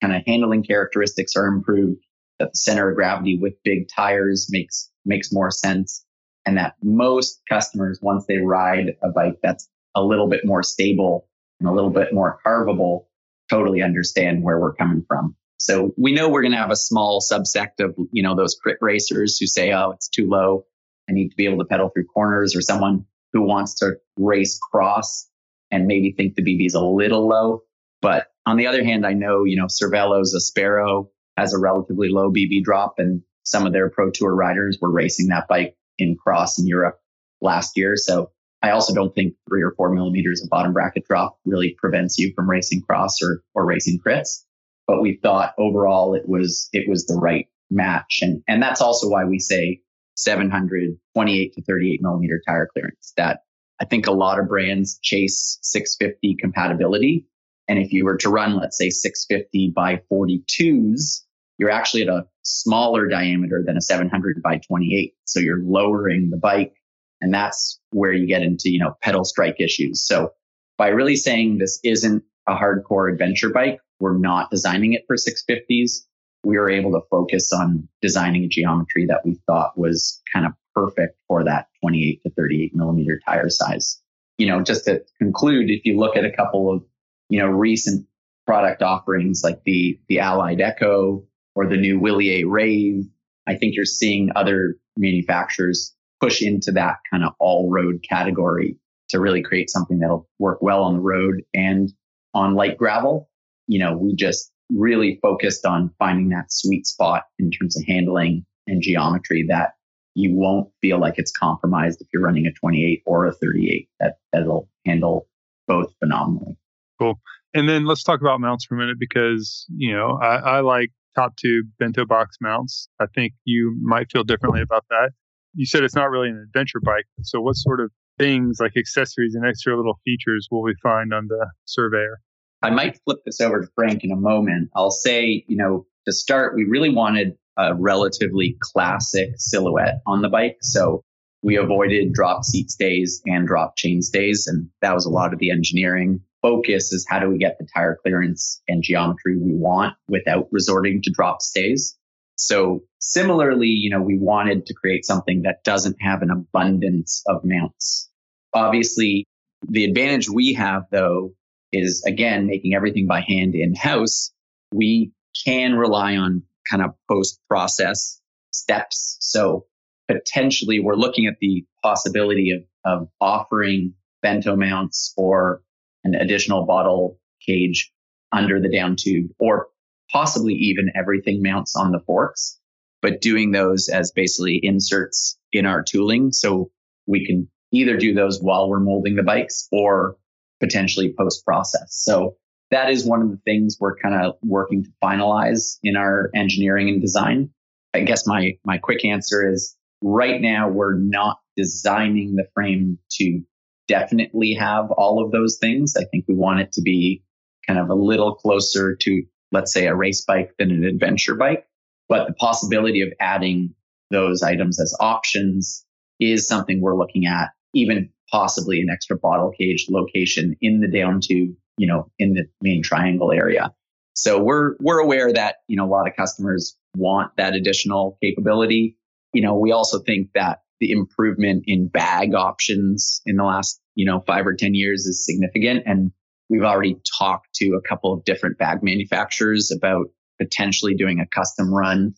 kind 0.02 0.16
of 0.16 0.24
handling 0.26 0.64
characteristics 0.64 1.36
are 1.36 1.48
improved, 1.48 2.04
that 2.40 2.52
the 2.54 2.58
center 2.58 2.90
of 2.90 2.96
gravity 2.96 3.38
with 3.38 3.54
big 3.64 3.88
tires 3.94 4.48
makes 4.50 4.91
makes 5.06 5.32
more 5.32 5.52
sense, 5.52 6.06
and 6.46 6.58
that 6.58 6.76
most 6.82 7.42
customers, 7.50 8.00
once 8.02 8.26
they 8.28 8.38
ride 8.38 8.96
a 9.04 9.10
bike 9.10 9.40
that's 9.44 9.70
a 9.96 10.04
little 10.04 10.28
bit 10.28 10.46
more 10.46 10.64
stable 10.64 11.28
and 11.60 11.70
a 11.70 11.74
little 11.74 11.90
bit 11.90 12.14
more 12.14 12.40
carvable, 12.46 13.08
totally 13.50 13.82
understand 13.82 14.44
where 14.44 14.60
we're 14.60 14.74
coming 14.74 15.04
from. 15.08 15.36
So 15.60 15.94
we 15.98 16.12
know 16.12 16.28
we're 16.30 16.42
going 16.42 16.54
to 16.54 16.58
have 16.58 16.72
a 16.72 16.76
small 16.76 17.22
subsect 17.22 17.80
of, 17.80 17.96
you 18.12 18.24
know, 18.24 18.36
those 18.36 18.56
crit 18.56 18.78
racers 18.82 19.38
who 19.38 19.46
say, 19.46 19.72
oh, 19.72 19.92
it's 19.92 20.10
too 20.10 20.28
low. 20.28 20.66
I 21.08 21.14
need 21.14 21.30
to 21.30 21.36
be 21.36 21.46
able 21.46 21.60
to 21.60 21.66
pedal 21.66 21.90
through 21.90 22.06
corners 22.06 22.56
or 22.56 22.62
someone 22.62 23.06
who 23.34 23.44
wants 23.44 23.76
to 23.76 23.94
race 24.18 24.60
cross 24.72 25.30
and 25.70 25.86
maybe 25.86 26.14
think 26.14 26.36
the 26.36 26.42
BB 26.42 26.66
is 26.66 26.74
a 26.74 26.82
little 26.82 27.28
low. 27.28 27.62
But 28.02 28.28
on 28.46 28.58
the 28.58 28.66
other 28.66 28.84
hand, 28.84 29.06
I 29.06 29.14
know, 29.14 29.44
you 29.44 29.56
know, 29.56 29.68
Cervelo's 29.68 30.36
Aspero 30.36 31.10
has 31.38 31.54
a 31.54 31.60
relatively 31.60 32.10
low 32.10 32.32
BB 32.32 32.64
drop 32.64 32.96
and 32.98 33.22
some 33.44 33.66
of 33.66 33.74
their 33.74 33.90
pro 33.90 34.12
tour 34.12 34.34
riders 34.34 34.78
were 34.82 34.92
racing 34.92 35.28
that 35.28 35.48
bike 35.48 35.76
in 35.98 36.16
cross 36.16 36.60
in 36.60 36.68
Europe 36.68 37.00
last 37.42 37.78
year. 37.78 37.96
So 37.96 38.32
I 38.62 38.72
also 38.72 38.94
don't 38.94 39.14
think 39.14 39.34
three 39.50 39.64
or 39.64 39.74
four 39.76 39.94
millimeters 39.94 40.44
of 40.44 40.50
bottom 40.50 40.74
bracket 40.74 41.06
drop 41.08 41.38
really 41.46 41.76
prevents 41.78 42.18
you 42.18 42.32
from 42.36 42.50
racing 42.50 42.82
cross 42.82 43.22
or, 43.22 43.42
or 43.56 43.66
racing 43.66 44.00
crits. 44.06 44.44
But 44.88 45.02
we 45.02 45.20
thought 45.22 45.54
overall 45.58 46.14
it 46.14 46.28
was, 46.28 46.70
it 46.72 46.88
was 46.88 47.06
the 47.06 47.16
right 47.16 47.48
match. 47.70 48.20
And, 48.22 48.44
and 48.48 48.62
that's 48.62 48.82
also 48.82 49.10
why 49.10 49.26
we 49.26 49.40
say 49.40 49.82
700, 50.16 50.92
28 51.16 51.54
to 51.54 51.62
38 51.64 52.02
millimeter 52.02 52.42
tire 52.48 52.70
clearance 52.72 53.14
that 53.18 53.40
I 53.80 53.86
think 53.86 54.06
a 54.06 54.12
lot 54.12 54.40
of 54.40 54.48
brands 54.48 55.00
chase 55.02 55.58
650 55.64 56.36
compatibility. 56.40 57.26
And 57.68 57.80
if 57.80 57.92
you 57.92 58.06
were 58.06 58.18
to 58.18 58.30
run, 58.30 58.56
let's 58.56 58.78
say 58.78 58.90
650 58.92 59.72
by 59.76 60.02
42s, 60.12 61.22
you're 61.62 61.70
actually 61.70 62.02
at 62.02 62.10
a 62.10 62.26
smaller 62.42 63.08
diameter 63.08 63.64
than 63.64 63.78
a 63.78 63.82
700 63.82 64.42
by 64.42 64.58
28. 64.58 65.14
So 65.26 65.40
you're 65.40 65.62
lowering 65.62 66.32
the 66.32 66.38
bike. 66.38 66.74
And 67.22 67.32
that's 67.32 67.80
where 67.92 68.12
you 68.12 68.26
get 68.26 68.42
into, 68.42 68.72
you 68.72 68.80
know, 68.80 68.98
pedal 69.04 69.24
strike 69.24 69.58
issues. 69.60 70.04
So 70.04 70.32
by 70.80 70.88
really 70.88 71.16
saying 71.16 71.60
this 71.60 71.80
isn't 71.84 72.24
a 72.48 72.56
hardcore 72.56 73.14
adventure 73.14 73.52
bike, 73.52 73.78
we're 74.00 74.18
not 74.18 74.50
designing 74.50 74.94
it 74.94 75.04
for 75.06 75.16
650s. 75.18 76.00
We 76.44 76.58
were 76.58 76.72
able 76.72 76.94
to 76.94 77.02
focus 77.12 77.54
on 77.54 77.88
designing 78.02 78.44
a 78.44 78.48
geometry 78.48 79.06
that 79.06 79.22
we 79.24 79.38
thought 79.46 79.78
was 79.78 80.20
kind 80.34 80.48
of 80.48 80.54
perfect 80.74 81.20
for 81.28 81.44
that 81.44 81.68
28 81.82 82.24
to 82.24 82.32
38 82.32 82.76
millimeter 82.76 83.22
tire 83.24 83.52
size. 83.52 84.02
You 84.40 84.48
know, 84.48 84.64
just 84.64 84.86
to 84.86 85.04
conclude, 85.20 85.70
if 85.70 85.86
you 85.86 86.00
look 86.00 86.18
at 86.18 86.26
a 86.26 86.32
couple 86.32 86.74
of, 86.74 86.84
you 87.30 87.38
know, 87.38 87.46
recent 87.46 88.08
product 88.48 88.82
offerings 88.82 89.42
like 89.44 89.62
the, 89.64 90.00
the 90.08 90.22
Allied 90.22 90.60
Echo 90.60 91.28
or 91.56 91.68
the 91.68 91.78
new 91.78 92.00
Wilier 92.00 92.50
Rave, 92.50 93.06
I 93.48 93.56
think 93.56 93.76
you're 93.76 93.86
seeing 93.86 94.30
other 94.36 94.78
manufacturers 94.98 95.94
push 96.20 96.42
into 96.42 96.72
that 96.74 96.98
kind 97.10 97.24
of 97.24 97.34
all 97.40 97.70
road 97.70 98.06
category 98.08 98.78
to 99.10 99.20
really 99.20 99.42
create 99.42 99.70
something 99.70 100.00
that'll 100.00 100.28
work 100.40 100.62
well 100.62 100.84
on 100.84 100.96
the 100.96 101.02
road 101.02 101.42
and 101.54 101.92
on 102.34 102.54
light 102.54 102.78
gravel. 102.78 103.30
You 103.68 103.80
know, 103.80 103.98
we 103.98 104.16
just 104.16 104.52
really 104.70 105.20
focused 105.22 105.66
on 105.66 105.94
finding 106.00 106.30
that 106.30 106.52
sweet 106.52 106.88
spot 106.88 107.24
in 107.40 107.52
terms 107.52 107.78
of 107.78 107.84
handling 107.86 108.46
and 108.68 108.82
geometry 108.82 109.46
that 109.50 109.72
you 110.14 110.36
won't 110.36 110.70
feel 110.82 111.00
like 111.00 111.16
it's 111.18 111.32
compromised 111.32 112.02
if 112.02 112.08
you're 112.14 112.22
running 112.22 112.46
a 112.46 112.54
28 112.54 113.02
or 113.06 113.26
a 113.26 113.34
38 113.34 113.90
that 114.00 114.18
that'll 114.32 114.70
handle 114.86 115.28
both 115.68 115.94
phenomenally. 116.00 116.58
Cool. 117.00 117.20
And 117.54 117.68
then 117.68 117.86
let's 117.86 118.04
talk 118.04 118.22
about 118.22 118.40
mounts 118.40 118.66
for 118.66 118.76
a 118.76 118.78
minute 118.78 118.98
because, 119.00 119.66
you 119.76 119.94
know, 119.94 120.20
I, 120.22 120.36
I 120.36 120.60
like 120.62 120.92
top 121.16 121.36
tube 121.38 121.66
bento 121.80 122.06
box 122.06 122.38
mounts. 122.42 122.88
I 123.00 123.06
think 123.14 123.34
you 123.46 123.78
might 123.82 124.12
feel 124.12 124.24
differently 124.24 124.62
about 124.62 124.86
that. 124.90 125.12
You 125.54 125.66
said 125.66 125.84
it's 125.84 125.96
not 125.96 126.10
really 126.10 126.30
an 126.30 126.44
adventure 126.48 126.80
bike. 126.84 127.06
So 127.24 127.42
what 127.42 127.56
sort 127.56 127.82
of 127.82 127.92
things 128.18 128.58
like 128.60 128.78
accessories 128.78 129.36
and 129.36 129.46
extra 129.46 129.76
little 129.76 130.00
features 130.06 130.48
will 130.52 130.62
we 130.62 130.74
find 130.82 131.14
on 131.14 131.28
the 131.28 131.48
Surveyor? 131.66 132.20
I 132.62 132.70
might 132.70 133.00
flip 133.04 133.20
this 133.26 133.42
over 133.42 133.62
to 133.62 133.68
Frank 133.76 134.04
in 134.04 134.12
a 134.12 134.16
moment. 134.16 134.70
I'll 134.76 134.92
say, 134.92 135.44
you 135.48 135.58
know, 135.58 135.86
to 136.06 136.14
start, 136.14 136.56
we 136.56 136.66
really 136.66 136.94
wanted 136.94 137.36
a 137.58 137.76
relatively 137.76 138.58
classic 138.62 139.32
silhouette 139.36 140.02
on 140.06 140.22
the 140.22 140.30
bike. 140.30 140.58
So 140.62 141.04
we 141.42 141.58
avoided 141.58 142.14
drop 142.14 142.44
seat 142.44 142.70
stays 142.70 143.22
and 143.26 143.48
drop 143.48 143.76
chain 143.78 144.02
stays. 144.02 144.48
And 144.48 144.70
that 144.82 144.94
was 144.94 145.06
a 145.06 145.10
lot 145.10 145.34
of 145.34 145.40
the 145.40 145.52
engineering 145.52 146.22
focus 146.42 146.92
is 146.92 147.06
how 147.10 147.20
do 147.20 147.30
we 147.30 147.38
get 147.38 147.58
the 147.60 147.68
tire 147.74 147.98
clearance 148.02 148.62
and 148.68 148.84
geometry 148.84 149.38
we 149.38 149.54
want 149.54 149.96
without 150.08 150.48
resorting 150.52 151.02
to 151.04 151.12
drop 151.12 151.42
stays. 151.42 151.98
So 152.36 152.84
similarly, 153.00 153.68
you 153.68 153.90
know, 153.90 154.02
we 154.02 154.18
wanted 154.18 154.66
to 154.66 154.74
create 154.74 155.06
something 155.06 155.44
that 155.44 155.64
doesn't 155.64 155.98
have 156.02 156.22
an 156.22 156.32
abundance 156.32 157.24
of 157.28 157.42
mounts. 157.44 158.10
Obviously, 158.54 159.26
the 159.70 159.86
advantage 159.86 160.30
we 160.30 160.54
have 160.54 160.84
though 160.92 161.34
is 161.72 162.04
again, 162.06 162.48
making 162.48 162.74
everything 162.74 163.08
by 163.08 163.22
hand 163.22 163.56
in 163.56 163.76
house. 163.76 164.32
We 164.74 165.12
can 165.46 165.76
rely 165.76 166.18
on 166.18 166.44
kind 166.70 166.84
of 166.84 166.92
post 167.10 167.40
process 167.48 168.20
steps. 168.52 169.18
So 169.20 169.66
potentially 170.08 170.80
we're 170.80 170.96
looking 170.96 171.28
at 171.28 171.36
the 171.40 171.66
possibility 171.84 172.52
of, 172.52 172.64
of 172.86 173.08
offering 173.20 173.94
bento 174.22 174.56
mounts 174.56 175.14
or 175.16 175.62
an 176.04 176.16
additional 176.16 176.66
bottle 176.66 177.20
cage 177.46 177.92
under 178.32 178.60
the 178.60 178.70
down 178.70 178.96
tube 178.96 179.32
or 179.40 179.68
possibly 180.12 180.54
even 180.54 180.92
everything 180.96 181.42
mounts 181.42 181.76
on 181.76 181.92
the 181.92 182.00
forks, 182.00 182.60
but 183.02 183.22
doing 183.22 183.52
those 183.52 183.90
as 183.90 184.12
basically 184.12 184.60
inserts 184.62 185.38
in 185.52 185.66
our 185.66 185.84
tooling. 185.84 186.32
So 186.32 186.72
we 187.08 187.26
can 187.26 187.50
either 187.72 187.98
do 187.98 188.14
those 188.14 188.42
while 188.42 188.70
we're 188.70 188.80
molding 188.80 189.16
the 189.16 189.24
bikes 189.24 189.68
or 189.72 190.18
potentially 190.60 191.14
post 191.18 191.46
process. 191.46 191.88
So 191.90 192.36
that 192.70 192.90
is 192.90 193.06
one 193.06 193.22
of 193.22 193.30
the 193.30 193.40
things 193.46 193.78
we're 193.80 193.98
kind 193.98 194.16
of 194.16 194.36
working 194.44 194.84
to 194.84 194.90
finalize 195.04 195.78
in 195.84 195.96
our 195.96 196.30
engineering 196.34 196.90
and 196.90 197.02
design. 197.02 197.50
I 197.94 198.02
guess 198.02 198.26
my, 198.26 198.58
my 198.64 198.78
quick 198.78 199.04
answer 199.04 199.50
is 199.50 199.76
right 200.02 200.40
now 200.40 200.70
we're 200.70 200.98
not 200.98 201.40
designing 201.58 202.36
the 202.36 202.48
frame 202.54 202.98
to 203.12 203.42
definitely 203.88 204.54
have 204.54 204.92
all 204.92 205.24
of 205.24 205.32
those 205.32 205.58
things. 205.60 205.96
I 205.98 206.06
think 206.06 206.26
we 206.28 206.36
want 206.36 206.62
it 206.62 206.72
to 206.74 206.82
be 206.82 207.24
kind 207.68 207.80
of 207.80 207.90
a 207.90 207.96
little 207.96 208.36
closer 208.36 208.96
to, 208.96 209.24
let's 209.52 209.74
say, 209.74 209.88
a 209.88 209.96
race 209.96 210.24
bike 210.24 210.52
than 210.58 210.72
an 210.72 210.84
adventure 210.84 211.36
bike. 211.36 211.66
But 212.10 212.28
the 212.28 212.34
possibility 212.34 213.02
of 213.02 213.10
adding 213.20 213.74
those 214.10 214.44
items 214.44 214.80
as 214.80 214.96
options 215.00 215.86
is 216.20 216.48
something 216.48 216.82
we're 216.82 216.98
looking 216.98 217.26
at, 217.26 217.50
even 217.74 218.10
possibly 218.32 218.82
an 218.82 218.90
extra 218.90 219.18
bottle 219.18 219.52
cage 219.58 219.88
location 219.90 220.56
in 220.62 220.82
the 220.82 220.88
down 220.88 221.20
tube, 221.22 221.56
you 221.78 221.88
know, 221.88 222.10
in 222.20 222.34
the 222.34 222.46
main 222.62 222.84
triangle 222.84 223.32
area. 223.32 223.74
So 224.14 224.42
we're 224.42 224.76
we're 224.80 225.00
aware 225.00 225.32
that, 225.32 225.58
you 225.68 225.78
know, 225.78 225.86
a 225.86 225.90
lot 225.90 226.08
of 226.08 226.16
customers 226.16 226.78
want 226.96 227.32
that 227.38 227.56
additional 227.56 228.18
capability. 228.22 228.98
You 229.34 229.42
know, 229.42 229.58
we 229.58 229.72
also 229.72 230.00
think 230.00 230.30
that 230.36 230.60
the 230.82 230.92
improvement 230.92 231.64
in 231.68 231.88
bag 231.88 232.34
options 232.34 233.22
in 233.26 233.38
the 233.38 233.44
last, 233.44 233.80
you 233.96 234.06
know, 234.06 234.22
five 234.28 234.46
or 234.46 234.56
10 234.56 234.74
years 234.74 235.06
is 235.06 235.24
significant. 235.24 235.84
And 235.86 236.12
we've 236.50 236.64
already 236.64 236.98
talked 237.18 237.54
to 237.56 237.76
a 237.76 237.88
couple 237.88 238.14
of 238.14 238.26
different 238.26 238.58
bag 238.58 238.80
manufacturers 238.82 239.72
about 239.72 240.08
potentially 240.42 240.96
doing 240.96 241.20
a 241.20 241.28
custom 241.28 241.72
run 241.74 242.16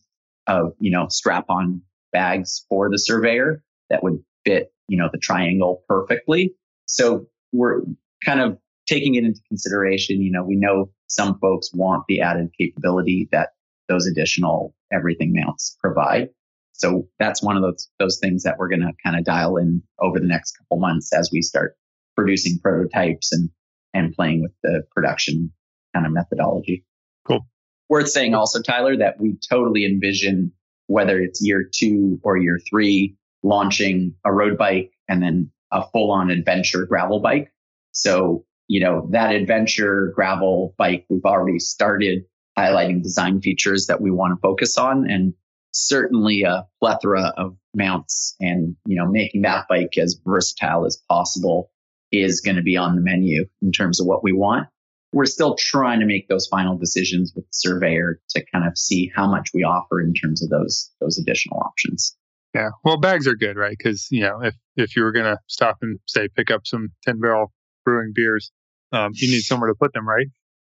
of, 0.48 0.74
you 0.80 0.92
know, 0.92 1.08
strap 1.10 1.46
on 1.50 1.82
bags 2.14 2.66
for 2.70 2.90
the 2.90 2.98
surveyor 2.98 3.62
that 3.90 4.02
would 4.02 4.24
fit, 4.46 4.74
you 4.88 4.98
know, 4.98 5.10
the 5.12 5.20
triangle 5.20 5.84
perfectly. 5.88 6.56
So 6.88 7.28
we're 7.52 7.82
kind 8.26 8.40
of 8.40 8.58
taking 8.88 9.16
it 9.16 9.26
into 9.26 9.42
consideration. 9.50 10.22
You 10.22 10.32
know, 10.32 10.44
we 10.44 10.56
know 10.56 10.90
some 11.08 11.38
folks 11.40 11.70
want 11.74 12.06
the 12.08 12.22
added 12.22 12.48
capability 12.58 13.28
that 13.34 13.50
those 13.90 14.08
additional 14.08 14.74
everything 14.92 15.34
mounts 15.36 15.78
provide. 15.82 16.30
So 16.74 17.08
that's 17.20 17.42
one 17.42 17.56
of 17.56 17.64
those 17.64 17.90
those 18.00 18.20
things 18.22 18.44
that 18.44 18.58
we're 18.58 18.70
going 18.70 18.82
to 18.82 18.92
kind 19.04 19.18
of 19.18 19.24
dial 19.24 19.58
in 19.58 19.82
over 20.00 20.20
the 20.20 20.28
next 20.28 20.58
couple 20.58 20.80
months 20.80 21.14
as 21.14 21.30
we 21.32 21.42
start 21.42 21.78
producing 22.16 22.60
prototypes 22.62 23.32
and 23.32 23.50
and 23.94 24.14
playing 24.14 24.42
with 24.42 24.52
the 24.64 24.84
production 24.94 25.52
kind 25.94 26.06
of 26.06 26.12
methodology. 26.12 26.84
Cool. 27.28 27.48
Worth 27.90 28.10
saying 28.10 28.34
also, 28.34 28.62
Tyler, 28.62 28.98
that 28.98 29.20
we 29.20 29.36
totally 29.50 29.86
envision 29.86 30.52
whether 30.88 31.20
it's 31.20 31.46
year 31.46 31.70
two 31.72 32.20
or 32.24 32.38
year 32.38 32.60
three, 32.70 33.16
launching 33.44 34.16
a 34.26 34.34
road 34.34 34.58
bike 34.58 34.92
and 35.08 35.22
then 35.22 35.52
a 35.72 35.84
full 35.92 36.12
on 36.12 36.30
adventure 36.30 36.86
gravel 36.86 37.20
bike. 37.20 37.52
So, 37.92 38.46
you 38.68 38.80
know, 38.80 39.08
that 39.12 39.34
adventure 39.34 40.12
gravel 40.16 40.74
bike, 40.78 41.06
we've 41.10 41.26
already 41.26 41.60
started 41.60 42.24
highlighting 42.58 43.04
design 43.04 43.42
features 43.42 43.88
that 43.88 44.02
we 44.02 44.12
want 44.12 44.36
to 44.36 44.42
focus 44.42 44.78
on. 44.78 45.10
And 45.10 45.34
certainly 45.74 46.44
a 46.44 46.66
plethora 46.80 47.34
of 47.36 47.58
mounts 47.74 48.36
and, 48.40 48.76
you 48.86 48.96
know, 48.96 49.08
making 49.08 49.42
that 49.42 49.66
bike 49.68 49.98
as 49.98 50.20
versatile 50.26 50.86
as 50.86 51.02
possible 51.10 51.72
is 52.12 52.42
going 52.42 52.56
to 52.56 52.62
be 52.62 52.78
on 52.78 52.96
the 52.96 53.02
menu 53.02 53.46
in 53.62 53.72
terms 53.72 54.00
of 54.00 54.06
what 54.06 54.24
we 54.24 54.32
want. 54.32 54.68
We're 55.12 55.26
still 55.26 55.56
trying 55.56 56.00
to 56.00 56.06
make 56.06 56.28
those 56.28 56.48
final 56.48 56.78
decisions 56.78 57.34
with 57.36 57.46
the 57.46 57.54
surveyor 57.54 58.20
to 58.30 58.46
kind 58.52 58.68
of 58.68 58.78
see 58.78 59.12
how 59.16 59.28
much 59.30 59.50
we 59.54 59.64
offer 59.64 60.02
in 60.02 60.14
terms 60.14 60.42
of 60.44 60.50
those 60.50 60.92
those 61.00 61.20
additional 61.20 61.60
options. 61.60 62.16
Yeah. 62.54 62.70
Well, 62.84 62.98
bags 62.98 63.28
are 63.28 63.36
good, 63.36 63.58
right? 63.58 63.76
Because, 63.78 64.08
you 64.12 64.22
know, 64.22 64.40
if, 64.44 64.56
if 64.76 64.96
you 64.96 65.04
were 65.04 65.12
going 65.12 65.26
to 65.26 65.38
stop 65.48 65.78
and 65.82 66.00
say, 66.08 66.28
pick 66.36 66.52
up 66.52 66.62
some 66.66 66.90
10 67.04 67.20
barrel 67.20 67.52
brewing 67.84 68.12
beers, 68.14 68.52
um, 68.92 69.12
you 69.16 69.30
need 69.30 69.42
somewhere 69.42 69.70
to 69.70 69.76
put 69.76 69.94
them, 69.94 70.08
right? 70.08 70.28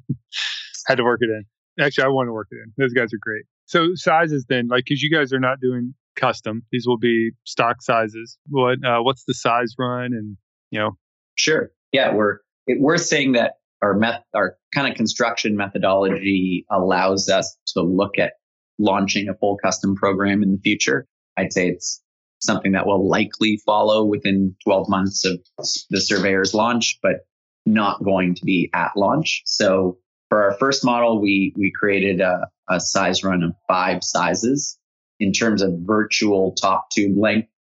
Had 0.86 0.96
to 0.96 1.04
work 1.04 1.20
it 1.22 1.30
in. 1.30 1.44
Actually, 1.82 2.04
I 2.04 2.08
want 2.08 2.28
to 2.28 2.32
work 2.32 2.48
it 2.50 2.56
in. 2.56 2.72
Those 2.76 2.92
guys 2.92 3.14
are 3.14 3.18
great. 3.20 3.44
So 3.72 3.94
sizes 3.94 4.44
then, 4.50 4.68
like, 4.68 4.84
cause 4.86 5.00
you 5.00 5.10
guys 5.10 5.32
are 5.32 5.40
not 5.40 5.58
doing 5.58 5.94
custom, 6.14 6.62
these 6.70 6.84
will 6.86 6.98
be 6.98 7.30
stock 7.44 7.80
sizes. 7.80 8.36
What, 8.50 8.84
uh, 8.84 9.00
what's 9.00 9.24
the 9.24 9.32
size 9.32 9.74
run 9.78 10.12
and, 10.12 10.36
you 10.70 10.78
know? 10.78 10.90
Sure. 11.36 11.70
Yeah. 11.90 12.14
We're, 12.14 12.40
it, 12.66 12.78
we're 12.82 12.98
saying 12.98 13.32
that 13.32 13.52
our 13.80 13.94
meth, 13.94 14.24
our 14.34 14.56
kind 14.74 14.88
of 14.88 14.94
construction 14.94 15.56
methodology 15.56 16.66
allows 16.70 17.30
us 17.30 17.56
to 17.68 17.80
look 17.80 18.18
at 18.18 18.34
launching 18.78 19.30
a 19.30 19.34
full 19.34 19.56
custom 19.56 19.96
program 19.96 20.42
in 20.42 20.52
the 20.52 20.58
future. 20.58 21.06
I'd 21.38 21.54
say 21.54 21.68
it's 21.68 22.02
something 22.42 22.72
that 22.72 22.86
will 22.86 23.08
likely 23.08 23.58
follow 23.64 24.04
within 24.04 24.54
12 24.64 24.90
months 24.90 25.24
of 25.24 25.40
the 25.88 26.00
surveyor's 26.02 26.52
launch, 26.52 26.98
but 27.02 27.26
not 27.64 28.04
going 28.04 28.34
to 28.34 28.44
be 28.44 28.68
at 28.74 28.90
launch. 28.96 29.44
So 29.46 29.96
for 30.32 30.44
our 30.44 30.56
first 30.56 30.82
model, 30.82 31.20
we, 31.20 31.52
we 31.58 31.70
created 31.70 32.22
a, 32.22 32.48
a 32.70 32.80
size 32.80 33.22
run 33.22 33.42
of 33.42 33.52
five 33.68 34.02
sizes 34.02 34.78
in 35.20 35.30
terms 35.30 35.60
of 35.60 35.80
virtual 35.80 36.52
top 36.52 36.88
tube 36.90 37.18
length, 37.18 37.50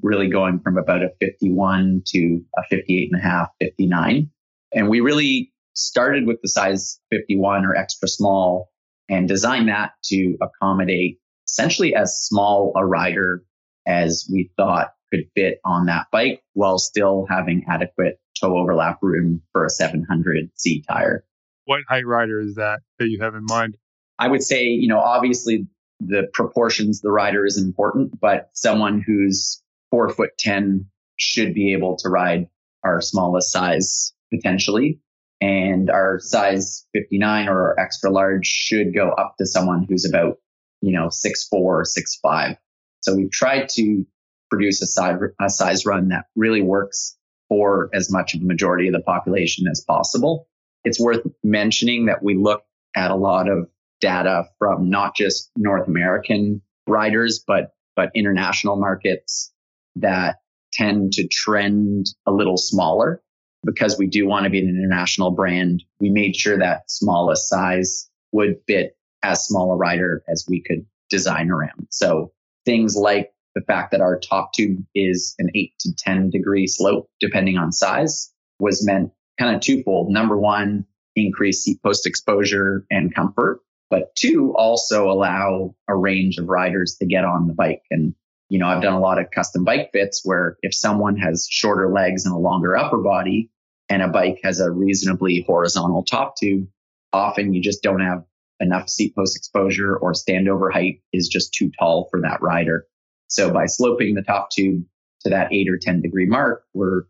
really 0.00 0.30
going 0.30 0.58
from 0.58 0.78
about 0.78 1.02
a 1.02 1.10
51 1.20 2.02
to 2.06 2.42
a 2.56 2.62
58 2.70 3.10
and 3.12 3.20
a 3.20 3.22
half, 3.22 3.48
59. 3.60 4.30
And 4.74 4.88
we 4.88 5.00
really 5.00 5.52
started 5.74 6.26
with 6.26 6.40
the 6.40 6.48
size 6.48 6.98
51 7.10 7.66
or 7.66 7.76
extra 7.76 8.08
small 8.08 8.70
and 9.10 9.28
designed 9.28 9.68
that 9.68 9.90
to 10.04 10.38
accommodate 10.40 11.18
essentially 11.46 11.94
as 11.94 12.18
small 12.18 12.72
a 12.76 12.86
rider 12.86 13.44
as 13.86 14.26
we 14.32 14.50
thought 14.56 14.94
could 15.12 15.26
fit 15.34 15.58
on 15.66 15.84
that 15.84 16.06
bike 16.10 16.42
while 16.54 16.78
still 16.78 17.26
having 17.28 17.66
adequate 17.68 18.18
toe 18.40 18.56
overlap 18.56 19.00
room 19.02 19.42
for 19.52 19.66
a 19.66 19.68
700C 19.68 20.86
tire. 20.88 21.26
What 21.64 21.80
height 21.88 22.06
rider 22.06 22.40
is 22.40 22.56
that 22.56 22.80
that 22.98 23.08
you 23.08 23.20
have 23.20 23.34
in 23.34 23.44
mind? 23.44 23.76
I 24.18 24.28
would 24.28 24.42
say, 24.42 24.66
you 24.66 24.88
know, 24.88 24.98
obviously 24.98 25.66
the 26.00 26.28
proportions 26.32 27.00
the 27.00 27.10
rider 27.10 27.46
is 27.46 27.62
important, 27.62 28.18
but 28.20 28.50
someone 28.52 29.00
who's 29.00 29.62
four 29.90 30.08
foot 30.08 30.30
10 30.38 30.86
should 31.16 31.54
be 31.54 31.72
able 31.72 31.96
to 31.98 32.08
ride 32.08 32.48
our 32.84 33.00
smallest 33.00 33.52
size 33.52 34.12
potentially. 34.32 35.00
And 35.40 35.90
our 35.90 36.18
size 36.20 36.86
59 36.92 37.48
or 37.48 37.78
extra 37.78 38.10
large 38.10 38.46
should 38.46 38.94
go 38.94 39.10
up 39.10 39.34
to 39.38 39.46
someone 39.46 39.86
who's 39.88 40.08
about 40.08 40.38
you 40.82 40.92
know, 40.92 41.08
six 41.08 41.48
four, 41.48 41.84
six 41.84 42.16
five. 42.16 42.56
So 43.00 43.16
we've 43.16 43.30
tried 43.30 43.68
to 43.70 44.04
produce 44.50 44.82
a 44.82 44.86
size, 44.86 45.16
a 45.40 45.48
size 45.48 45.86
run 45.86 46.08
that 46.08 46.26
really 46.36 46.60
works 46.60 47.16
for 47.48 47.88
as 47.94 48.10
much 48.10 48.34
of 48.34 48.40
the 48.40 48.46
majority 48.46 48.88
of 48.88 48.92
the 48.92 49.00
population 49.00 49.66
as 49.68 49.80
possible. 49.80 50.48
It's 50.84 51.00
worth 51.00 51.26
mentioning 51.42 52.06
that 52.06 52.22
we 52.22 52.36
look 52.36 52.64
at 52.96 53.10
a 53.10 53.16
lot 53.16 53.48
of 53.48 53.68
data 54.00 54.44
from 54.58 54.90
not 54.90 55.14
just 55.16 55.50
North 55.56 55.86
American 55.88 56.62
riders, 56.86 57.42
but 57.46 57.72
but 57.94 58.10
international 58.14 58.76
markets 58.76 59.52
that 59.96 60.36
tend 60.72 61.12
to 61.12 61.28
trend 61.28 62.06
a 62.26 62.32
little 62.32 62.56
smaller 62.56 63.22
because 63.64 63.98
we 63.98 64.06
do 64.06 64.26
want 64.26 64.44
to 64.44 64.50
be 64.50 64.58
an 64.58 64.68
international 64.68 65.30
brand. 65.30 65.82
We 66.00 66.10
made 66.10 66.34
sure 66.34 66.58
that 66.58 66.90
smallest 66.90 67.48
size 67.48 68.08
would 68.32 68.56
fit 68.66 68.96
as 69.22 69.46
small 69.46 69.72
a 69.72 69.76
rider 69.76 70.24
as 70.28 70.46
we 70.48 70.62
could 70.62 70.86
design 71.10 71.50
around. 71.50 71.86
So 71.90 72.32
things 72.64 72.96
like 72.96 73.32
the 73.54 73.60
fact 73.60 73.92
that 73.92 74.00
our 74.00 74.18
top 74.18 74.52
tube 74.54 74.78
is 74.94 75.34
an 75.38 75.50
eight 75.54 75.74
to 75.80 75.92
10 75.96 76.30
degree 76.30 76.66
slope, 76.66 77.08
depending 77.20 77.58
on 77.58 77.70
size, 77.70 78.32
was 78.58 78.84
meant 78.84 79.12
kind 79.38 79.54
of 79.54 79.62
twofold. 79.62 80.10
Number 80.10 80.36
one, 80.36 80.86
increase 81.16 81.68
post 81.82 82.06
exposure 82.06 82.86
and 82.90 83.14
comfort, 83.14 83.60
but 83.90 84.14
two, 84.14 84.54
also 84.56 85.10
allow 85.10 85.74
a 85.88 85.94
range 85.94 86.38
of 86.38 86.48
riders 86.48 86.96
to 87.00 87.06
get 87.06 87.24
on 87.24 87.46
the 87.46 87.54
bike. 87.54 87.82
And, 87.90 88.14
you 88.48 88.58
know, 88.58 88.66
I've 88.66 88.82
done 88.82 88.94
a 88.94 89.00
lot 89.00 89.18
of 89.18 89.30
custom 89.30 89.64
bike 89.64 89.90
fits 89.92 90.22
where 90.24 90.56
if 90.62 90.74
someone 90.74 91.16
has 91.16 91.46
shorter 91.50 91.92
legs 91.92 92.24
and 92.24 92.34
a 92.34 92.38
longer 92.38 92.76
upper 92.76 92.98
body 92.98 93.50
and 93.88 94.02
a 94.02 94.08
bike 94.08 94.40
has 94.44 94.60
a 94.60 94.70
reasonably 94.70 95.44
horizontal 95.46 96.04
top 96.04 96.36
tube, 96.38 96.68
often 97.12 97.52
you 97.52 97.60
just 97.60 97.82
don't 97.82 98.00
have 98.00 98.24
enough 98.60 98.88
seat 98.88 99.14
post 99.14 99.36
exposure 99.36 99.96
or 99.96 100.12
standover 100.12 100.72
height 100.72 101.02
is 101.12 101.28
just 101.28 101.52
too 101.52 101.70
tall 101.78 102.08
for 102.10 102.20
that 102.22 102.40
rider. 102.40 102.86
So 103.26 103.50
by 103.50 103.66
sloping 103.66 104.14
the 104.14 104.22
top 104.22 104.50
tube 104.50 104.84
to 105.22 105.30
that 105.30 105.52
eight 105.52 105.68
or 105.68 105.78
10 105.78 106.00
degree 106.00 106.26
mark, 106.26 106.64
we're 106.72 107.02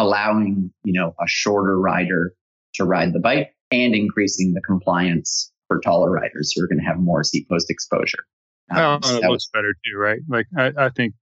allowing, 0.00 0.72
you 0.84 0.92
know, 0.92 1.14
a 1.20 1.26
shorter 1.26 1.78
rider 1.78 2.34
to 2.74 2.84
ride 2.84 3.12
the 3.12 3.20
bike 3.20 3.54
and 3.70 3.94
increasing 3.94 4.54
the 4.54 4.60
compliance 4.60 5.52
for 5.68 5.80
taller 5.80 6.10
riders 6.10 6.52
who 6.54 6.64
are 6.64 6.68
going 6.68 6.78
to 6.78 6.84
have 6.84 6.98
more 6.98 7.22
seat 7.22 7.48
post 7.48 7.70
exposure. 7.70 8.24
Um, 8.70 9.00
oh, 9.02 9.16
it 9.16 9.24
looks 9.24 9.48
better 9.52 9.72
too, 9.72 9.98
right? 9.98 10.20
Like 10.28 10.46
I, 10.56 10.86
I 10.86 10.88
think 10.90 11.14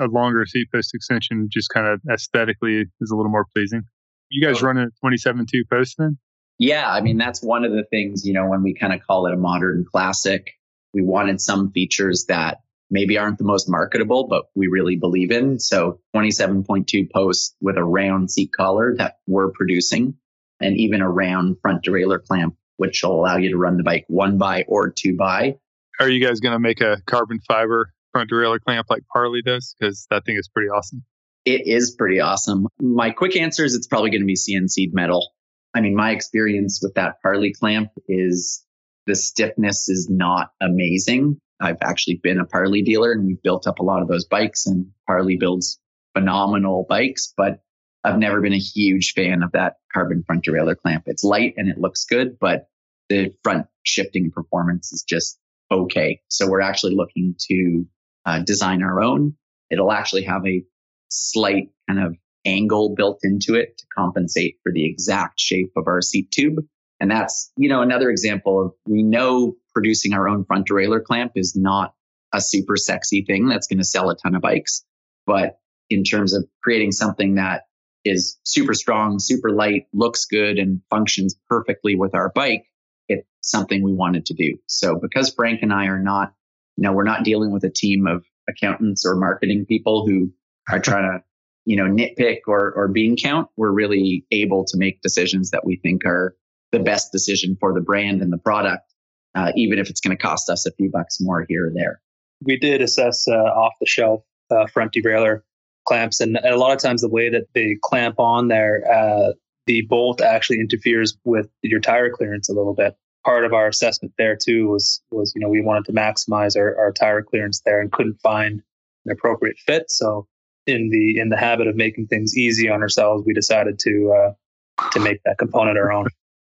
a 0.00 0.06
longer 0.06 0.44
seat 0.46 0.68
post 0.72 0.94
extension 0.94 1.48
just 1.50 1.68
kind 1.70 1.86
of 1.86 2.00
aesthetically 2.12 2.84
is 3.00 3.10
a 3.10 3.16
little 3.16 3.30
more 3.30 3.46
pleasing. 3.54 3.82
You 4.30 4.46
guys 4.46 4.62
oh. 4.62 4.66
running 4.66 4.88
a 4.88 5.06
27.2 5.06 5.46
post 5.70 5.96
then? 5.98 6.18
Yeah, 6.58 6.90
I 6.90 7.00
mean, 7.02 7.18
that's 7.18 7.42
one 7.42 7.64
of 7.64 7.72
the 7.72 7.84
things, 7.90 8.24
you 8.24 8.32
know, 8.32 8.48
when 8.48 8.62
we 8.62 8.74
kind 8.74 8.92
of 8.92 9.00
call 9.06 9.26
it 9.26 9.34
a 9.34 9.36
modern 9.36 9.84
classic, 9.90 10.52
we 10.94 11.02
wanted 11.02 11.40
some 11.40 11.70
features 11.70 12.24
that 12.28 12.58
maybe 12.90 13.18
aren't 13.18 13.38
the 13.38 13.44
most 13.44 13.68
marketable, 13.68 14.28
but 14.28 14.44
we 14.54 14.68
really 14.68 14.96
believe 14.96 15.30
in. 15.30 15.58
So 15.58 16.00
27.2 16.14 17.10
posts 17.10 17.54
with 17.60 17.76
a 17.76 17.84
round 17.84 18.30
seat 18.30 18.50
collar 18.56 18.94
that 18.98 19.16
we're 19.26 19.50
producing 19.50 20.14
and 20.60 20.76
even 20.76 21.00
a 21.00 21.10
round 21.10 21.56
front 21.60 21.84
derailleur 21.84 22.24
clamp, 22.24 22.56
which 22.76 23.02
will 23.02 23.20
allow 23.20 23.36
you 23.36 23.50
to 23.50 23.56
run 23.56 23.76
the 23.76 23.82
bike 23.82 24.04
one 24.08 24.38
by 24.38 24.64
or 24.68 24.90
two 24.90 25.16
by. 25.16 25.56
Are 25.98 26.08
you 26.08 26.24
guys 26.24 26.40
going 26.40 26.52
to 26.52 26.58
make 26.58 26.80
a 26.80 26.98
carbon 27.06 27.40
fiber 27.46 27.92
front 28.12 28.30
derailleur 28.30 28.60
clamp 28.60 28.86
like 28.88 29.02
Parlee 29.14 29.42
does? 29.44 29.74
Because 29.78 30.06
that 30.10 30.24
thing 30.24 30.36
is 30.36 30.48
pretty 30.48 30.68
awesome. 30.68 31.04
It 31.44 31.66
is 31.66 31.94
pretty 31.96 32.20
awesome. 32.20 32.66
My 32.80 33.10
quick 33.10 33.36
answer 33.36 33.64
is 33.64 33.74
it's 33.74 33.86
probably 33.86 34.10
going 34.10 34.22
to 34.22 34.26
be 34.26 34.34
CNC 34.34 34.92
metal. 34.92 35.32
I 35.74 35.80
mean, 35.80 35.94
my 35.94 36.10
experience 36.10 36.80
with 36.82 36.94
that 36.94 37.16
Parlee 37.24 37.52
clamp 37.56 37.90
is 38.08 38.64
the 39.06 39.14
stiffness 39.14 39.88
is 39.88 40.08
not 40.10 40.50
amazing. 40.60 41.38
I've 41.60 41.78
actually 41.82 42.20
been 42.22 42.38
a 42.38 42.46
Parlee 42.46 42.84
dealer 42.84 43.12
and 43.12 43.26
we've 43.26 43.42
built 43.42 43.66
up 43.66 43.78
a 43.78 43.84
lot 43.84 44.02
of 44.02 44.08
those 44.08 44.24
bikes 44.24 44.66
and 44.66 44.86
Parlee 45.08 45.38
builds 45.38 45.80
phenomenal 46.14 46.86
bikes, 46.88 47.32
but 47.36 47.60
I've 48.04 48.18
never 48.18 48.40
been 48.40 48.52
a 48.52 48.58
huge 48.58 49.12
fan 49.14 49.42
of 49.42 49.52
that 49.52 49.74
carbon 49.92 50.22
front 50.26 50.44
derailleur 50.44 50.76
clamp. 50.76 51.04
It's 51.06 51.24
light 51.24 51.54
and 51.56 51.68
it 51.68 51.78
looks 51.78 52.04
good, 52.04 52.38
but 52.38 52.68
the 53.08 53.32
front 53.42 53.66
shifting 53.84 54.30
performance 54.30 54.92
is 54.92 55.02
just 55.02 55.38
okay. 55.70 56.20
So 56.28 56.48
we're 56.48 56.60
actually 56.60 56.94
looking 56.94 57.34
to 57.50 57.86
uh, 58.24 58.40
design 58.40 58.82
our 58.82 59.02
own. 59.02 59.34
It'll 59.70 59.92
actually 59.92 60.24
have 60.24 60.46
a 60.46 60.62
slight 61.08 61.70
kind 61.88 62.00
of 62.00 62.16
angle 62.44 62.94
built 62.94 63.20
into 63.22 63.54
it 63.54 63.78
to 63.78 63.84
compensate 63.96 64.58
for 64.62 64.72
the 64.72 64.86
exact 64.86 65.40
shape 65.40 65.72
of 65.76 65.88
our 65.88 66.00
seat 66.00 66.30
tube. 66.30 66.58
And 67.00 67.10
that's, 67.10 67.52
you 67.56 67.68
know, 67.68 67.82
another 67.82 68.10
example 68.10 68.64
of 68.64 68.72
we 68.86 69.02
know 69.02 69.56
producing 69.74 70.14
our 70.14 70.28
own 70.28 70.44
front 70.44 70.68
derailleur 70.68 71.04
clamp 71.04 71.32
is 71.34 71.54
not 71.54 71.94
a 72.32 72.40
super 72.40 72.76
sexy 72.76 73.24
thing 73.24 73.48
that's 73.48 73.66
going 73.66 73.78
to 73.78 73.84
sell 73.84 74.10
a 74.10 74.16
ton 74.16 74.34
of 74.34 74.42
bikes. 74.42 74.84
But 75.26 75.58
in 75.90 76.04
terms 76.04 76.34
of 76.34 76.46
creating 76.62 76.92
something 76.92 77.34
that 77.34 77.62
is 78.04 78.38
super 78.44 78.74
strong, 78.74 79.18
super 79.18 79.50
light, 79.50 79.86
looks 79.92 80.24
good, 80.24 80.58
and 80.58 80.80
functions 80.90 81.36
perfectly 81.48 81.96
with 81.96 82.14
our 82.14 82.30
bike, 82.34 82.64
it's 83.08 83.26
something 83.42 83.82
we 83.82 83.92
wanted 83.92 84.26
to 84.26 84.34
do. 84.34 84.58
So 84.66 84.98
because 85.00 85.34
Frank 85.34 85.60
and 85.62 85.72
I 85.72 85.86
are 85.86 86.02
not, 86.02 86.32
you 86.76 86.82
know, 86.82 86.92
we're 86.92 87.04
not 87.04 87.24
dealing 87.24 87.52
with 87.52 87.64
a 87.64 87.70
team 87.70 88.06
of 88.06 88.24
accountants 88.48 89.04
or 89.04 89.16
marketing 89.16 89.66
people 89.66 90.06
who 90.06 90.32
are 90.70 90.80
trying 90.80 91.02
to 91.02 91.24
you 91.66 91.76
know, 91.76 91.84
nitpick 91.84 92.42
or, 92.46 92.72
or 92.72 92.88
bean 92.88 93.16
count, 93.16 93.48
we're 93.56 93.72
really 93.72 94.24
able 94.30 94.64
to 94.64 94.78
make 94.78 95.02
decisions 95.02 95.50
that 95.50 95.66
we 95.66 95.76
think 95.76 96.06
are 96.06 96.34
the 96.72 96.78
best 96.78 97.12
decision 97.12 97.56
for 97.60 97.72
the 97.72 97.80
brand 97.80 98.22
and 98.22 98.32
the 98.32 98.38
product, 98.38 98.92
uh, 99.34 99.52
even 99.56 99.78
if 99.78 99.90
it's 99.90 100.00
going 100.00 100.16
to 100.16 100.22
cost 100.22 100.50
us 100.50 100.66
a 100.66 100.72
few 100.72 100.90
bucks 100.90 101.20
more 101.20 101.44
here 101.48 101.68
or 101.68 101.72
there. 101.72 102.00
We 102.44 102.58
did 102.58 102.82
assess 102.82 103.26
uh, 103.28 103.34
off 103.34 103.74
the 103.80 103.86
shelf 103.86 104.22
uh, 104.50 104.66
front 104.66 104.92
derailleur 104.92 105.42
clamps, 105.86 106.20
and, 106.20 106.36
a 106.44 106.56
lot 106.56 106.72
of 106.72 106.82
times 106.82 107.00
the 107.00 107.08
way 107.08 107.30
that 107.30 107.46
they 107.54 107.76
clamp 107.82 108.18
on 108.18 108.48
there, 108.48 108.82
uh, 108.90 109.32
the 109.66 109.82
bolt 109.82 110.20
actually 110.20 110.60
interferes 110.60 111.16
with 111.24 111.48
your 111.62 111.80
tire 111.80 112.10
clearance 112.10 112.48
a 112.48 112.52
little 112.52 112.74
bit. 112.74 112.96
part 113.24 113.44
of 113.44 113.52
our 113.52 113.66
assessment 113.66 114.14
there 114.18 114.36
too 114.36 114.68
was 114.68 115.02
was 115.10 115.32
you 115.34 115.40
know 115.40 115.48
we 115.48 115.60
wanted 115.60 115.84
to 115.84 115.92
maximize 115.92 116.56
our, 116.56 116.76
our 116.78 116.92
tire 116.92 117.22
clearance 117.22 117.60
there 117.64 117.80
and 117.80 117.90
couldn't 117.90 118.20
find 118.22 118.62
an 119.04 119.12
appropriate 119.12 119.56
fit. 119.58 119.90
So 119.90 120.28
in 120.66 120.90
the 120.90 121.18
in 121.18 121.28
the 121.28 121.36
habit 121.36 121.66
of 121.66 121.76
making 121.76 122.08
things 122.08 122.36
easy 122.36 122.68
on 122.68 122.82
ourselves, 122.82 123.24
we 123.26 123.32
decided 123.32 123.78
to 123.80 124.12
uh, 124.12 124.88
to 124.92 125.00
make 125.00 125.20
that 125.24 125.38
component 125.38 125.78
our 125.78 125.92
own. 125.92 126.06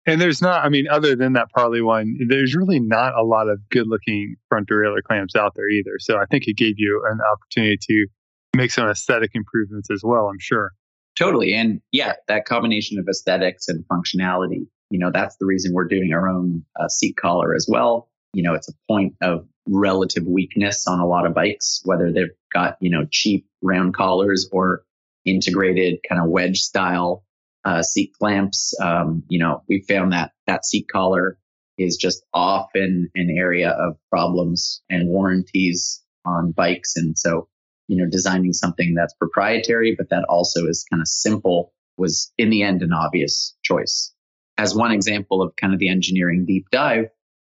And 0.06 0.20
there's 0.20 0.42
not, 0.42 0.64
I 0.64 0.68
mean, 0.68 0.86
other 0.90 1.16
than 1.16 1.32
that 1.32 1.48
Parlee 1.56 1.84
one, 1.84 2.16
there's 2.28 2.54
really 2.54 2.78
not 2.78 3.14
a 3.18 3.24
lot 3.24 3.48
of 3.48 3.58
good 3.70 3.86
looking 3.86 4.36
front 4.48 4.68
derailleur 4.68 5.02
clamps 5.02 5.34
out 5.34 5.52
there 5.56 5.68
either. 5.68 5.92
So 5.98 6.18
I 6.18 6.26
think 6.26 6.46
it 6.46 6.56
gave 6.56 6.74
you 6.76 7.02
an 7.10 7.20
opportunity 7.32 7.78
to 7.88 8.06
make 8.54 8.70
some 8.70 8.88
aesthetic 8.88 9.30
improvements 9.34 9.88
as 9.90 10.02
well, 10.04 10.26
I'm 10.26 10.38
sure. 10.38 10.72
Totally. 11.18 11.54
And 11.54 11.80
yeah, 11.92 12.14
that 12.28 12.44
combination 12.44 12.98
of 12.98 13.06
aesthetics 13.08 13.68
and 13.68 13.84
functionality, 13.90 14.66
you 14.90 14.98
know, 14.98 15.10
that's 15.12 15.36
the 15.36 15.46
reason 15.46 15.72
we're 15.72 15.88
doing 15.88 16.12
our 16.12 16.28
own 16.28 16.64
uh, 16.78 16.88
seat 16.88 17.16
collar 17.16 17.54
as 17.54 17.66
well. 17.68 18.08
You 18.34 18.42
know, 18.42 18.54
it's 18.54 18.68
a 18.68 18.72
point 18.88 19.14
of 19.22 19.46
relative 19.66 20.26
weakness 20.26 20.86
on 20.86 21.00
a 21.00 21.06
lot 21.06 21.24
of 21.24 21.34
bikes, 21.34 21.80
whether 21.84 22.12
they've 22.12 22.34
got, 22.52 22.76
you 22.80 22.90
know, 22.90 23.06
cheap 23.10 23.46
round 23.62 23.94
collars 23.94 24.48
or 24.52 24.82
integrated 25.24 26.00
kind 26.06 26.20
of 26.20 26.28
wedge 26.28 26.58
style 26.58 27.24
uh, 27.64 27.82
seat 27.82 28.12
clamps. 28.18 28.74
Um, 28.80 29.22
you 29.28 29.38
know, 29.38 29.62
we 29.68 29.84
found 29.88 30.12
that 30.12 30.32
that 30.46 30.64
seat 30.64 30.86
collar 30.92 31.38
is 31.78 31.96
just 31.96 32.24
often 32.32 33.10
an 33.14 33.34
area 33.36 33.70
of 33.70 33.96
problems 34.10 34.82
and 34.88 35.08
warranties 35.08 36.02
on 36.24 36.52
bikes. 36.52 36.94
And 36.96 37.18
so, 37.18 37.48
you 37.88 37.96
know, 37.96 38.08
designing 38.08 38.52
something 38.52 38.94
that's 38.94 39.14
proprietary, 39.14 39.94
but 39.96 40.08
that 40.10 40.24
also 40.28 40.66
is 40.66 40.86
kind 40.90 41.02
of 41.02 41.08
simple 41.08 41.72
was 41.96 42.32
in 42.38 42.50
the 42.50 42.62
end 42.62 42.82
an 42.82 42.92
obvious 42.92 43.56
choice. 43.62 44.12
As 44.58 44.74
one 44.74 44.92
example 44.92 45.42
of 45.42 45.54
kind 45.56 45.72
of 45.72 45.78
the 45.78 45.88
engineering 45.88 46.44
deep 46.46 46.66
dive, 46.70 47.06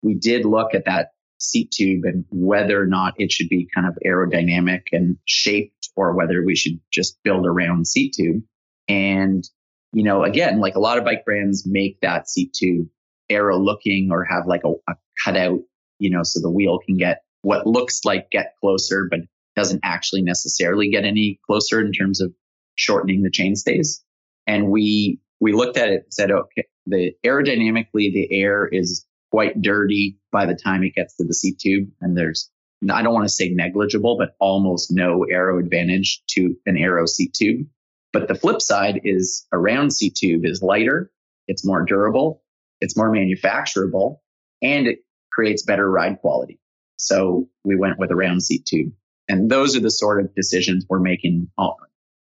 we 0.03 0.15
did 0.15 0.45
look 0.45 0.75
at 0.75 0.87
that 0.87 1.09
seat 1.39 1.71
tube 1.71 2.05
and 2.05 2.25
whether 2.31 2.81
or 2.81 2.87
not 2.87 3.15
it 3.17 3.33
should 3.33 3.49
be 3.49 3.69
kind 3.75 3.87
of 3.87 3.97
aerodynamic 4.07 4.83
and 4.93 5.17
shaped 5.25 5.91
or 5.97 6.15
whether 6.15 6.45
we 6.45 6.55
should 6.55 6.79
just 6.93 7.19
build 7.23 7.47
a 7.47 7.51
round 7.51 7.87
seat 7.87 8.15
tube. 8.17 8.43
And 8.89 9.45
you 9.93 10.05
know, 10.05 10.23
again, 10.25 10.61
like 10.61 10.77
a 10.77 10.81
lot 10.81 10.99
of 10.99 11.05
bike 11.05 11.25
brands 11.25 11.67
make 11.67 12.01
that 12.01 12.29
seat 12.29 12.53
tube 12.53 12.89
aero 13.29 13.59
looking 13.59 14.11
or 14.11 14.25
have 14.25 14.47
like 14.47 14.63
a, 14.65 14.73
a 14.91 14.95
cutout, 15.25 15.61
you 15.99 16.11
know, 16.11 16.23
so 16.23 16.41
the 16.41 16.51
wheel 16.51 16.79
can 16.85 16.97
get 16.97 17.23
what 17.43 17.67
looks 17.67 18.05
like 18.05 18.31
get 18.31 18.55
closer, 18.61 19.09
but 19.11 19.21
doesn't 19.57 19.81
actually 19.85 20.23
necessarily 20.23 20.91
get 20.91 21.05
any 21.05 21.41
closer 21.47 21.81
in 21.81 21.93
terms 21.93 22.21
of 22.21 22.33
shortening 22.75 23.23
the 23.23 23.31
chain 23.31 23.57
stays. 23.57 24.03
And 24.47 24.71
we 24.71 25.21
we 25.41 25.53
looked 25.53 25.77
at 25.77 25.89
it 25.89 26.05
and 26.05 26.15
said, 26.15 26.31
okay, 26.31 26.65
the 26.87 27.13
aerodynamically 27.25 28.13
the 28.13 28.29
air 28.31 28.69
is 28.71 29.07
quite 29.31 29.61
dirty 29.61 30.19
by 30.33 30.47
the 30.47 30.55
time 30.55 30.83
it 30.83 30.95
gets 30.95 31.17
to 31.17 31.25
the 31.25 31.35
seat 31.35 31.59
tube, 31.59 31.89
and 32.01 32.17
there's 32.17 32.51
I 32.91 33.03
don't 33.03 33.15
want 33.15 33.27
to 33.27 33.33
say 33.33 33.51
negligible, 33.51 34.17
but 34.17 34.35
almost 34.41 34.91
no 34.91 35.25
aero 35.25 35.59
advantage 35.59 36.23
to 36.31 36.55
an 36.67 36.79
aero 36.79 37.07
seat 37.07 37.35
tube. 37.35 37.67
But 38.13 38.29
the 38.29 38.35
flip 38.35 38.61
side 38.61 39.01
is 39.05 39.47
a 39.53 39.59
round 39.59 39.93
seat 39.93 40.17
tube 40.17 40.45
is 40.45 40.63
lighter, 40.63 41.11
it's 41.47 41.65
more 41.65 41.85
durable, 41.85 42.43
it's 42.81 42.97
more 42.97 43.11
manufacturable, 43.11 44.17
and 44.63 44.87
it 44.87 45.01
creates 45.33 45.63
better 45.63 45.89
ride 45.89 46.21
quality. 46.21 46.59
So 46.97 47.49
we 47.65 47.77
went 47.77 47.99
with 47.99 48.11
a 48.11 48.17
round 48.17 48.43
seat 48.43 48.67
tube. 48.67 48.93
And 49.29 49.49
those 49.49 49.77
are 49.77 49.81
the 49.81 49.91
sort 49.91 50.21
of 50.21 50.35
decisions 50.35 50.85
we're 50.89 50.99
making 50.99 51.49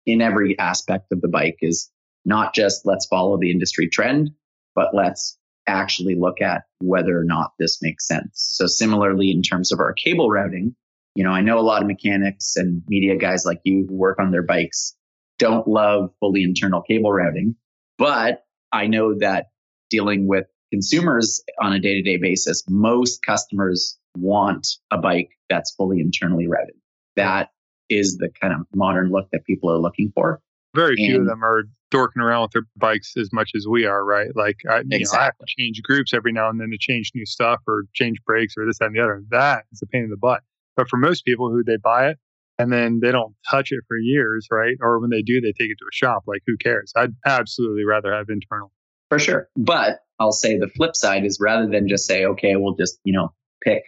in 0.07 0.21
every 0.21 0.59
aspect 0.59 1.13
of 1.13 1.21
the 1.21 1.29
bike 1.29 1.59
is 1.61 1.91
not 2.25 2.55
just 2.55 2.85
let's 2.85 3.07
follow 3.07 3.39
the 3.39 3.51
industry 3.51 3.89
trend, 3.89 4.31
but 4.75 4.95
let's 4.95 5.39
actually 5.69 6.15
look 6.15 6.41
at 6.41 6.63
whether 6.81 7.19
or 7.19 7.25
not 7.25 7.53
this 7.59 7.79
makes 7.83 8.07
sense. 8.07 8.31
So 8.35 8.67
similarly, 8.67 9.31
in 9.31 9.43
terms 9.43 9.73
of 9.73 9.81
our 9.81 9.93
cable 9.93 10.31
routing, 10.31 10.75
you 11.15 11.25
know, 11.25 11.31
I 11.31 11.41
know 11.41 11.59
a 11.59 11.61
lot 11.61 11.83
of 11.83 11.89
mechanics 11.89 12.57
and 12.57 12.83
media 12.89 13.17
guys 13.17 13.45
like 13.45 13.61
you 13.65 13.87
who 13.89 13.95
work 13.95 14.19
on 14.19 14.31
their 14.31 14.43
bikes 14.43 14.97
don't 15.39 15.67
love 15.69 16.11
fully 16.21 16.43
internal 16.43 16.83
cable 16.83 17.13
routing, 17.13 17.57
but 17.99 18.45
I 18.73 18.87
know 18.87 19.19
that 19.19 19.47
dealing 19.91 20.27
with 20.27 20.47
consumers 20.73 21.43
on 21.61 21.73
a 21.73 21.79
day 21.79 21.95
to 21.95 22.03
day 22.03 22.17
basis, 22.17 22.63
most 22.69 23.23
customers 23.25 23.99
want 24.17 24.67
a 24.91 24.99
bike 24.99 25.31
that's 25.49 25.75
fully 25.75 26.01
internally 26.01 26.49
routed. 26.49 26.75
That 27.17 27.51
is 27.89 28.17
the 28.19 28.31
kind 28.41 28.53
of 28.53 28.67
modern 28.75 29.11
look 29.11 29.29
that 29.33 29.45
people 29.45 29.71
are 29.71 29.79
looking 29.79 30.11
for. 30.15 30.41
Very 30.75 30.97
few 30.97 31.21
of 31.21 31.27
them 31.27 31.43
are 31.43 31.65
dorking 31.91 32.21
around 32.21 32.43
with 32.43 32.51
their 32.51 32.67
bikes 32.77 33.15
as 33.17 33.33
much 33.33 33.53
as 33.55 33.67
we 33.67 33.87
are, 33.87 34.05
right? 34.05 34.29
Like 34.35 34.57
I, 34.69 34.83
exactly. 34.91 34.99
know, 34.99 35.21
I 35.21 35.25
have 35.25 35.39
to 35.39 35.47
change 35.47 35.83
groups 35.83 36.13
every 36.13 36.33
now 36.33 36.51
and 36.51 36.61
then 36.61 36.71
to 36.71 36.79
change 36.79 37.13
new 37.15 37.25
stuff 37.25 37.61
or 37.67 37.85
change 37.95 38.19
brakes 38.27 38.55
or 38.59 38.67
this, 38.67 38.79
that, 38.79 38.87
and 38.87 38.97
the 38.97 39.01
other. 39.01 39.23
That 39.31 39.65
is 39.73 39.81
a 39.83 39.87
pain 39.87 40.05
in 40.05 40.11
the 40.11 40.17
butt. 40.17 40.43
But 40.77 40.89
for 40.89 40.99
most 40.99 41.25
people 41.25 41.51
who 41.51 41.65
they 41.65 41.77
buy 41.77 42.09
it, 42.09 42.19
and 42.59 42.73
then 42.73 43.01
they 43.01 43.13
don't 43.13 43.35
touch 43.51 43.73
it 43.73 43.85
for 43.87 43.97
years, 43.99 44.49
right? 44.51 44.77
Or 44.81 44.99
when 44.99 45.11
they 45.11 45.23
do, 45.23 45.41
they 45.41 45.53
take 45.53 45.71
it 45.71 45.79
to 45.79 45.87
a 45.91 45.95
shop. 45.95 46.25
Like, 46.27 46.43
who 46.47 46.57
cares? 46.57 46.93
I'd 46.97 47.15
absolutely 47.25 47.85
rather 47.85 48.13
have 48.13 48.27
internal. 48.29 48.73
For 49.09 49.19
sure. 49.19 49.49
But 49.57 50.01
I'll 50.19 50.33
say 50.33 50.59
the 50.59 50.69
flip 50.69 50.97
side 50.97 51.25
is 51.25 51.39
rather 51.41 51.69
than 51.69 51.89
just 51.89 52.07
say, 52.07 52.25
okay, 52.25 52.57
we'll 52.57 52.75
just, 52.75 52.99
you 53.05 53.13
know, 53.13 53.33
pick 53.63 53.85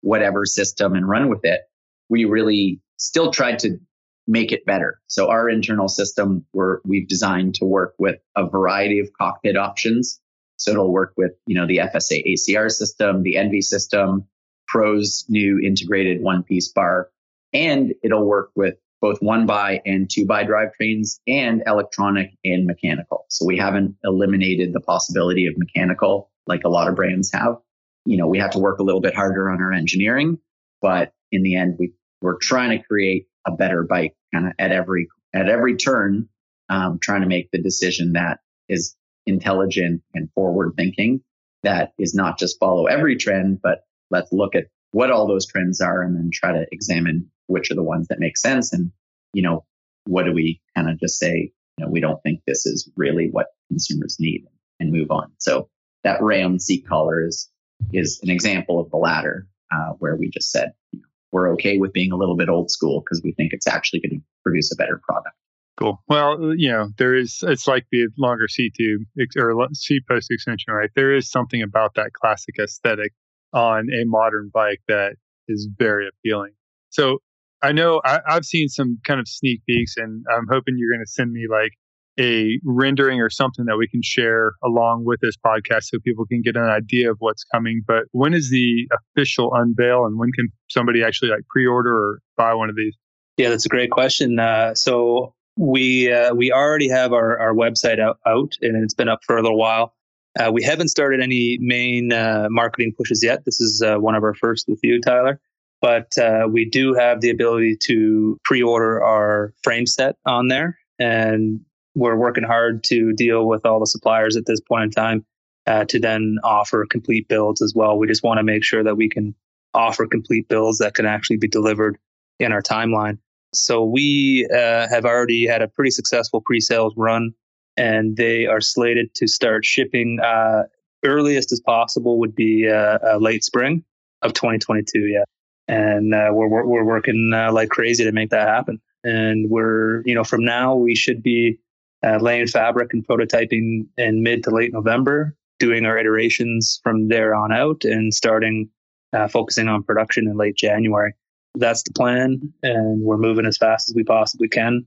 whatever 0.00 0.44
system 0.44 0.94
and 0.94 1.08
run 1.08 1.28
with 1.28 1.44
it, 1.44 1.60
we 2.08 2.24
really 2.24 2.80
still 2.96 3.32
tried 3.32 3.58
to 3.60 3.78
make 4.26 4.52
it 4.52 4.64
better. 4.64 5.00
So 5.08 5.28
our 5.28 5.48
internal 5.48 5.88
system 5.88 6.46
we're, 6.52 6.78
we've 6.84 7.08
designed 7.08 7.56
to 7.56 7.64
work 7.64 7.94
with 7.98 8.16
a 8.36 8.48
variety 8.48 9.00
of 9.00 9.10
cockpit 9.12 9.56
options. 9.56 10.20
So 10.56 10.70
it'll 10.70 10.92
work 10.92 11.12
with, 11.16 11.32
you 11.46 11.56
know, 11.56 11.66
the 11.66 11.78
FSA 11.78 12.22
ACR 12.24 12.70
system, 12.70 13.24
the 13.24 13.36
ENVE 13.36 13.64
system, 13.64 14.28
Pro's 14.68 15.24
new 15.28 15.58
integrated 15.58 16.22
one 16.22 16.44
piece 16.44 16.68
bar, 16.68 17.10
and 17.52 17.94
it'll 18.02 18.26
work 18.26 18.50
with 18.54 18.74
both 19.00 19.18
one 19.20 19.46
by 19.46 19.80
and 19.84 20.08
two 20.10 20.26
by 20.26 20.44
drivetrains 20.44 21.18
and 21.26 21.62
electronic 21.66 22.30
and 22.44 22.66
mechanical. 22.66 23.26
So 23.28 23.44
we 23.44 23.58
haven't 23.58 23.96
eliminated 24.04 24.72
the 24.72 24.80
possibility 24.80 25.46
of 25.46 25.58
mechanical 25.58 26.30
like 26.46 26.62
a 26.64 26.68
lot 26.68 26.88
of 26.88 26.96
brands 26.96 27.32
have. 27.32 27.56
You 28.04 28.16
know, 28.16 28.26
we 28.26 28.38
have 28.38 28.52
to 28.52 28.58
work 28.58 28.78
a 28.78 28.82
little 28.82 29.00
bit 29.00 29.14
harder 29.14 29.50
on 29.50 29.60
our 29.60 29.72
engineering, 29.72 30.38
but 30.80 31.12
in 31.30 31.42
the 31.42 31.56
end, 31.56 31.76
we, 31.78 31.92
we're 32.20 32.38
trying 32.38 32.78
to 32.78 32.84
create 32.84 33.26
a 33.46 33.52
better 33.52 33.82
bike 33.82 34.14
kind 34.32 34.46
of 34.46 34.52
at 34.58 34.72
every, 34.72 35.08
at 35.34 35.48
every 35.48 35.76
turn, 35.76 36.28
um, 36.68 36.98
trying 37.02 37.22
to 37.22 37.28
make 37.28 37.50
the 37.50 37.62
decision 37.62 38.12
that 38.12 38.38
is 38.68 38.96
intelligent 39.26 40.02
and 40.14 40.30
forward 40.32 40.72
thinking 40.76 41.22
that 41.62 41.92
is 41.98 42.14
not 42.14 42.38
just 42.38 42.58
follow 42.58 42.86
every 42.86 43.16
trend, 43.16 43.60
but 43.62 43.80
let's 44.10 44.32
look 44.32 44.54
at 44.54 44.66
what 44.92 45.10
all 45.10 45.26
those 45.26 45.46
trends 45.46 45.80
are 45.80 46.02
and 46.02 46.16
then 46.16 46.30
try 46.32 46.52
to 46.52 46.66
examine 46.70 47.30
which 47.46 47.70
are 47.70 47.74
the 47.74 47.82
ones 47.82 48.08
that 48.08 48.20
make 48.20 48.36
sense 48.36 48.72
and 48.72 48.90
you 49.32 49.42
know 49.42 49.64
what 50.04 50.24
do 50.24 50.32
we 50.32 50.60
kind 50.76 50.90
of 50.90 50.98
just 50.98 51.18
say 51.18 51.52
you 51.78 51.84
know 51.84 51.90
we 51.90 52.00
don't 52.00 52.22
think 52.22 52.40
this 52.46 52.66
is 52.66 52.90
really 52.96 53.28
what 53.30 53.48
consumers 53.68 54.16
need 54.18 54.44
and 54.80 54.92
move 54.92 55.10
on 55.10 55.30
so 55.38 55.68
that 56.04 56.22
round 56.22 56.60
seat 56.60 56.86
collar 56.86 57.24
is 57.26 57.48
is 57.92 58.20
an 58.22 58.30
example 58.30 58.80
of 58.80 58.90
the 58.90 58.96
latter 58.96 59.46
uh, 59.72 59.92
where 59.98 60.16
we 60.16 60.28
just 60.28 60.50
said 60.50 60.72
you 60.92 61.00
know, 61.00 61.06
we're 61.30 61.52
okay 61.52 61.78
with 61.78 61.92
being 61.92 62.12
a 62.12 62.16
little 62.16 62.36
bit 62.36 62.48
old 62.48 62.70
school 62.70 63.00
because 63.00 63.22
we 63.24 63.32
think 63.32 63.52
it's 63.52 63.66
actually 63.66 64.00
going 64.00 64.20
to 64.20 64.24
produce 64.44 64.72
a 64.72 64.76
better 64.76 65.00
product 65.02 65.36
Cool. 65.78 66.02
Well, 66.06 66.54
you 66.56 66.70
know, 66.70 66.90
there 66.98 67.14
is, 67.16 67.42
it's 67.42 67.66
like 67.66 67.86
the 67.90 68.08
longer 68.18 68.46
seat 68.46 68.74
tube 68.78 69.02
or 69.38 69.68
seat 69.72 70.02
post 70.06 70.28
extension, 70.30 70.72
right? 70.72 70.90
There 70.94 71.14
is 71.14 71.30
something 71.30 71.62
about 71.62 71.94
that 71.94 72.12
classic 72.12 72.56
aesthetic 72.60 73.12
on 73.54 73.88
a 73.90 74.04
modern 74.04 74.50
bike 74.52 74.82
that 74.88 75.16
is 75.48 75.68
very 75.78 76.08
appealing. 76.08 76.52
So 76.90 77.18
I 77.62 77.72
know 77.72 78.00
I, 78.04 78.20
have 78.26 78.44
seen 78.44 78.68
some 78.68 78.98
kind 79.04 79.20
of 79.20 79.28
sneak 79.28 79.64
peeks, 79.66 79.96
and 79.96 80.24
I'm 80.34 80.46
hoping 80.50 80.74
you're 80.76 80.90
going 80.90 81.04
to 81.04 81.10
send 81.10 81.32
me 81.32 81.46
like 81.50 81.72
a 82.20 82.58
rendering 82.64 83.20
or 83.20 83.30
something 83.30 83.64
that 83.66 83.76
we 83.76 83.88
can 83.88 84.02
share 84.02 84.52
along 84.62 85.04
with 85.04 85.20
this 85.20 85.36
podcast 85.36 85.84
so 85.84 85.98
people 86.04 86.26
can 86.26 86.42
get 86.42 86.56
an 86.56 86.64
idea 86.64 87.10
of 87.10 87.16
what's 87.20 87.44
coming. 87.44 87.82
But 87.86 88.04
when 88.12 88.34
is 88.34 88.50
the 88.50 88.88
official 88.92 89.52
unveil, 89.54 90.04
and 90.04 90.18
when 90.18 90.30
can 90.32 90.48
somebody 90.68 91.02
actually 91.02 91.30
like 91.30 91.46
pre-order 91.48 91.96
or 91.96 92.18
buy 92.36 92.54
one 92.54 92.68
of 92.68 92.76
these? 92.76 92.96
Yeah, 93.36 93.48
that's 93.48 93.64
a 93.64 93.70
great 93.70 93.90
question. 93.90 94.38
Uh, 94.38 94.74
so 94.74 95.34
we 95.56 96.12
uh, 96.12 96.34
we 96.34 96.52
already 96.52 96.88
have 96.88 97.12
our, 97.12 97.38
our 97.38 97.54
website 97.54 98.00
out, 98.00 98.18
out, 98.26 98.52
and 98.60 98.82
it's 98.82 98.94
been 98.94 99.08
up 99.08 99.20
for 99.24 99.36
a 99.36 99.42
little 99.42 99.58
while. 99.58 99.94
Uh, 100.38 100.50
we 100.50 100.62
haven't 100.62 100.88
started 100.88 101.20
any 101.20 101.58
main 101.60 102.12
uh, 102.12 102.46
marketing 102.50 102.92
pushes 102.96 103.22
yet. 103.22 103.44
This 103.44 103.60
is 103.60 103.82
uh, 103.82 103.96
one 103.96 104.14
of 104.14 104.22
our 104.22 104.34
first 104.34 104.66
with 104.66 104.80
you, 104.82 105.00
Tyler. 105.00 105.40
But 105.82 106.16
uh, 106.16 106.48
we 106.50 106.64
do 106.64 106.94
have 106.94 107.20
the 107.20 107.30
ability 107.30 107.76
to 107.82 108.40
pre 108.44 108.62
order 108.62 109.02
our 109.02 109.52
frame 109.62 109.86
set 109.86 110.16
on 110.24 110.48
there. 110.48 110.78
And 110.98 111.60
we're 111.94 112.16
working 112.16 112.44
hard 112.44 112.84
to 112.84 113.12
deal 113.12 113.46
with 113.46 113.66
all 113.66 113.80
the 113.80 113.86
suppliers 113.86 114.36
at 114.36 114.46
this 114.46 114.60
point 114.60 114.84
in 114.84 114.90
time 114.92 115.26
uh, 115.66 115.84
to 115.86 115.98
then 115.98 116.38
offer 116.44 116.86
complete 116.88 117.28
builds 117.28 117.60
as 117.60 117.74
well. 117.74 117.98
We 117.98 118.06
just 118.06 118.22
want 118.22 118.38
to 118.38 118.44
make 118.44 118.64
sure 118.64 118.84
that 118.84 118.96
we 118.96 119.08
can 119.08 119.34
offer 119.74 120.06
complete 120.06 120.48
builds 120.48 120.78
that 120.78 120.94
can 120.94 121.04
actually 121.04 121.38
be 121.38 121.48
delivered 121.48 121.98
in 122.38 122.52
our 122.52 122.62
timeline. 122.62 123.18
So 123.52 123.84
we 123.84 124.48
uh, 124.54 124.88
have 124.88 125.04
already 125.04 125.46
had 125.46 125.62
a 125.62 125.68
pretty 125.68 125.90
successful 125.90 126.40
pre 126.40 126.60
sales 126.60 126.94
run 126.96 127.32
and 127.76 128.16
they 128.16 128.46
are 128.46 128.60
slated 128.60 129.14
to 129.16 129.26
start 129.26 129.64
shipping 129.64 130.18
uh, 130.22 130.64
earliest 131.04 131.52
as 131.52 131.60
possible 131.60 132.18
would 132.18 132.34
be 132.34 132.68
uh, 132.68 132.98
uh, 133.04 133.16
late 133.18 133.44
spring 133.44 133.84
of 134.22 134.32
2022. 134.34 135.00
Yeah, 135.00 135.24
and 135.68 136.14
uh, 136.14 136.30
we're, 136.32 136.48
we're, 136.48 136.66
we're 136.66 136.84
working 136.84 137.30
uh, 137.34 137.52
like 137.52 137.68
crazy 137.68 138.04
to 138.04 138.12
make 138.12 138.30
that 138.30 138.48
happen. 138.48 138.80
And 139.04 139.50
we're 139.50 140.02
you 140.06 140.14
know 140.14 140.24
from 140.24 140.44
now 140.44 140.74
we 140.74 140.94
should 140.94 141.22
be 141.22 141.58
uh, 142.04 142.18
laying 142.18 142.46
fabric 142.46 142.92
and 142.92 143.06
prototyping 143.06 143.86
in 143.96 144.22
mid 144.22 144.44
to 144.44 144.50
late 144.50 144.72
November, 144.72 145.36
doing 145.58 145.84
our 145.84 145.98
iterations 145.98 146.80
from 146.82 147.08
there 147.08 147.34
on 147.34 147.52
out, 147.52 147.84
and 147.84 148.14
starting 148.14 148.68
uh, 149.12 149.28
focusing 149.28 149.68
on 149.68 149.82
production 149.82 150.26
in 150.26 150.36
late 150.36 150.56
January. 150.56 151.14
That's 151.54 151.82
the 151.82 151.92
plan, 151.92 152.52
and 152.62 153.02
we're 153.02 153.18
moving 153.18 153.46
as 153.46 153.58
fast 153.58 153.90
as 153.90 153.94
we 153.94 154.04
possibly 154.04 154.48
can. 154.48 154.86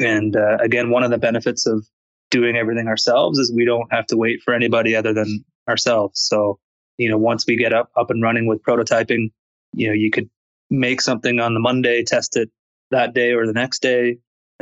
And 0.00 0.36
uh, 0.36 0.58
again, 0.60 0.90
one 0.90 1.02
of 1.02 1.10
the 1.10 1.18
benefits 1.18 1.66
of 1.66 1.86
doing 2.30 2.56
everything 2.56 2.88
ourselves 2.88 3.38
is 3.38 3.52
we 3.54 3.64
don't 3.64 3.92
have 3.92 4.06
to 4.06 4.16
wait 4.16 4.40
for 4.44 4.54
anybody 4.54 4.96
other 4.96 5.12
than 5.12 5.44
ourselves. 5.68 6.20
So, 6.20 6.58
you 6.98 7.08
know, 7.08 7.18
once 7.18 7.46
we 7.46 7.56
get 7.56 7.72
up 7.72 7.90
up 7.96 8.10
and 8.10 8.22
running 8.22 8.46
with 8.46 8.62
prototyping, 8.62 9.30
you 9.76 9.88
know, 9.88 9.92
you 9.92 10.10
could 10.10 10.28
make 10.70 11.00
something 11.00 11.40
on 11.40 11.54
the 11.54 11.60
Monday, 11.60 12.02
test 12.02 12.36
it 12.36 12.50
that 12.90 13.14
day 13.14 13.32
or 13.32 13.46
the 13.46 13.52
next 13.52 13.82
day, 13.82 14.18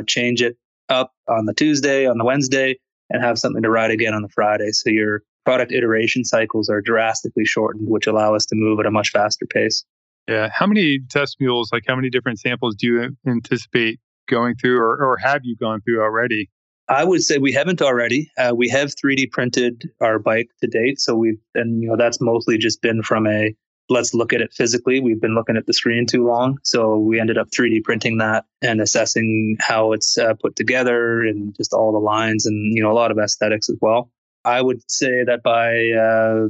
change 0.07 0.41
it 0.41 0.57
up 0.89 1.13
on 1.27 1.45
the 1.45 1.53
Tuesday, 1.53 2.05
on 2.05 2.17
the 2.17 2.25
Wednesday, 2.25 2.77
and 3.09 3.23
have 3.23 3.37
something 3.37 3.63
to 3.63 3.69
ride 3.69 3.91
again 3.91 4.13
on 4.13 4.21
the 4.21 4.29
Friday. 4.29 4.71
So 4.71 4.89
your 4.89 5.21
product 5.45 5.71
iteration 5.71 6.23
cycles 6.23 6.69
are 6.69 6.81
drastically 6.81 7.45
shortened, 7.45 7.89
which 7.89 8.07
allow 8.07 8.35
us 8.35 8.45
to 8.47 8.55
move 8.55 8.79
at 8.79 8.85
a 8.85 8.91
much 8.91 9.11
faster 9.11 9.45
pace. 9.45 9.83
Yeah. 10.27 10.49
How 10.53 10.67
many 10.67 10.99
test 11.09 11.37
mules, 11.39 11.69
like 11.73 11.83
how 11.87 11.95
many 11.95 12.09
different 12.09 12.39
samples 12.39 12.75
do 12.75 12.87
you 12.87 13.17
anticipate 13.27 13.99
going 14.29 14.55
through 14.55 14.79
or, 14.79 15.03
or 15.03 15.17
have 15.17 15.41
you 15.43 15.55
gone 15.57 15.81
through 15.81 16.01
already? 16.01 16.49
I 16.89 17.03
would 17.03 17.23
say 17.23 17.37
we 17.37 17.53
haven't 17.53 17.81
already. 17.81 18.29
Uh, 18.37 18.53
we 18.55 18.69
have 18.69 18.93
3D 18.93 19.31
printed 19.31 19.89
our 20.01 20.19
bike 20.19 20.49
to 20.61 20.67
date, 20.67 20.99
so 20.99 21.15
we've 21.15 21.39
and 21.55 21.81
you 21.81 21.87
know 21.87 21.95
that's 21.97 22.19
mostly 22.19 22.57
just 22.57 22.81
been 22.81 23.01
from 23.01 23.25
a 23.25 23.55
let's 23.89 24.13
look 24.13 24.33
at 24.33 24.41
it 24.41 24.53
physically. 24.53 24.99
We've 24.99 25.21
been 25.21 25.35
looking 25.35 25.57
at 25.57 25.65
the 25.65 25.73
screen 25.73 26.05
too 26.05 26.25
long, 26.25 26.57
so 26.63 26.97
we 26.97 27.19
ended 27.19 27.37
up 27.37 27.49
3D 27.49 27.83
printing 27.83 28.17
that 28.17 28.45
and 28.61 28.81
assessing 28.81 29.57
how 29.59 29.93
it's 29.93 30.17
uh, 30.17 30.33
put 30.41 30.55
together 30.55 31.21
and 31.21 31.55
just 31.55 31.73
all 31.73 31.91
the 31.91 31.99
lines 31.99 32.45
and 32.45 32.75
you 32.75 32.81
know 32.81 32.91
a 32.91 32.93
lot 32.93 33.11
of 33.11 33.17
aesthetics 33.17 33.69
as 33.69 33.77
well. 33.81 34.09
I 34.45 34.61
would 34.61 34.79
say 34.89 35.23
that 35.23 35.41
by 35.43 35.89
uh, 35.91 36.49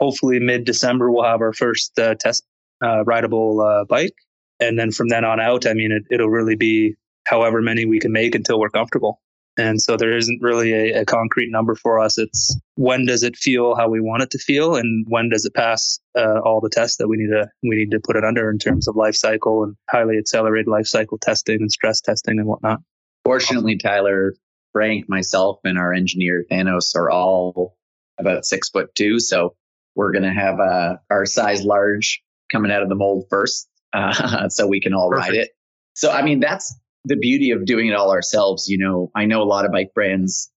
hopefully 0.00 0.40
mid 0.40 0.64
December 0.64 1.10
we'll 1.10 1.24
have 1.24 1.40
our 1.40 1.52
first 1.52 1.98
uh, 1.98 2.14
test 2.14 2.44
uh, 2.82 3.04
rideable 3.04 3.60
uh, 3.60 3.84
bike, 3.84 4.14
and 4.60 4.78
then 4.78 4.90
from 4.90 5.08
then 5.08 5.24
on 5.24 5.40
out, 5.40 5.66
I 5.66 5.74
mean 5.74 5.92
it, 5.92 6.04
it'll 6.10 6.30
really 6.30 6.56
be 6.56 6.94
however 7.26 7.62
many 7.62 7.86
we 7.86 8.00
can 8.00 8.12
make 8.12 8.34
until 8.34 8.60
we're 8.60 8.68
comfortable. 8.68 9.20
And 9.56 9.80
so 9.80 9.96
there 9.96 10.16
isn't 10.16 10.42
really 10.42 10.72
a, 10.72 11.02
a, 11.02 11.04
concrete 11.04 11.50
number 11.50 11.76
for 11.76 12.00
us. 12.00 12.18
It's 12.18 12.58
when 12.74 13.06
does 13.06 13.22
it 13.22 13.36
feel 13.36 13.76
how 13.76 13.88
we 13.88 14.00
want 14.00 14.22
it 14.22 14.30
to 14.32 14.38
feel, 14.38 14.74
and 14.74 15.06
when 15.08 15.28
does 15.28 15.44
it 15.44 15.54
pass 15.54 16.00
uh, 16.18 16.40
all 16.40 16.60
the 16.60 16.70
tests 16.70 16.96
that 16.96 17.06
we 17.06 17.16
need 17.16 17.28
to 17.28 17.48
we 17.62 17.76
need 17.76 17.92
to 17.92 18.00
put 18.00 18.16
it 18.16 18.24
under 18.24 18.50
in 18.50 18.58
terms 18.58 18.88
of 18.88 18.96
life 18.96 19.14
cycle 19.14 19.62
and 19.62 19.76
highly 19.88 20.18
accelerated 20.18 20.66
life 20.66 20.86
cycle 20.86 21.18
testing 21.18 21.58
and 21.60 21.70
stress 21.70 22.00
testing 22.00 22.38
and 22.38 22.48
whatnot. 22.48 22.80
Fortunately, 23.24 23.78
Tyler, 23.78 24.34
Frank, 24.72 25.08
myself, 25.08 25.60
and 25.64 25.78
our 25.78 25.94
engineer 25.94 26.44
Thanos 26.50 26.96
are 26.96 27.10
all 27.10 27.76
about 28.18 28.44
six 28.44 28.70
foot 28.70 28.92
two, 28.96 29.20
so 29.20 29.54
we're 29.94 30.12
going 30.12 30.24
to 30.24 30.32
have 30.32 30.58
uh, 30.58 30.96
our 31.10 31.26
size 31.26 31.62
large 31.62 32.22
coming 32.50 32.72
out 32.72 32.82
of 32.82 32.88
the 32.88 32.96
mold 32.96 33.26
first, 33.30 33.68
uh, 33.92 34.48
so 34.48 34.66
we 34.66 34.80
can 34.80 34.94
all 34.94 35.10
Perfect. 35.10 35.28
ride 35.28 35.38
it. 35.38 35.50
So 35.94 36.10
I 36.10 36.22
mean 36.22 36.40
that's 36.40 36.74
the 37.04 37.16
beauty 37.16 37.50
of 37.50 37.66
doing 37.66 37.88
it 37.88 37.94
all 37.94 38.10
ourselves, 38.10 38.68
you 38.68 38.78
know, 38.78 39.10
I 39.14 39.26
know 39.26 39.42
a 39.42 39.44
lot 39.44 39.64
of 39.64 39.72
bike 39.72 39.92
brands 39.94 40.50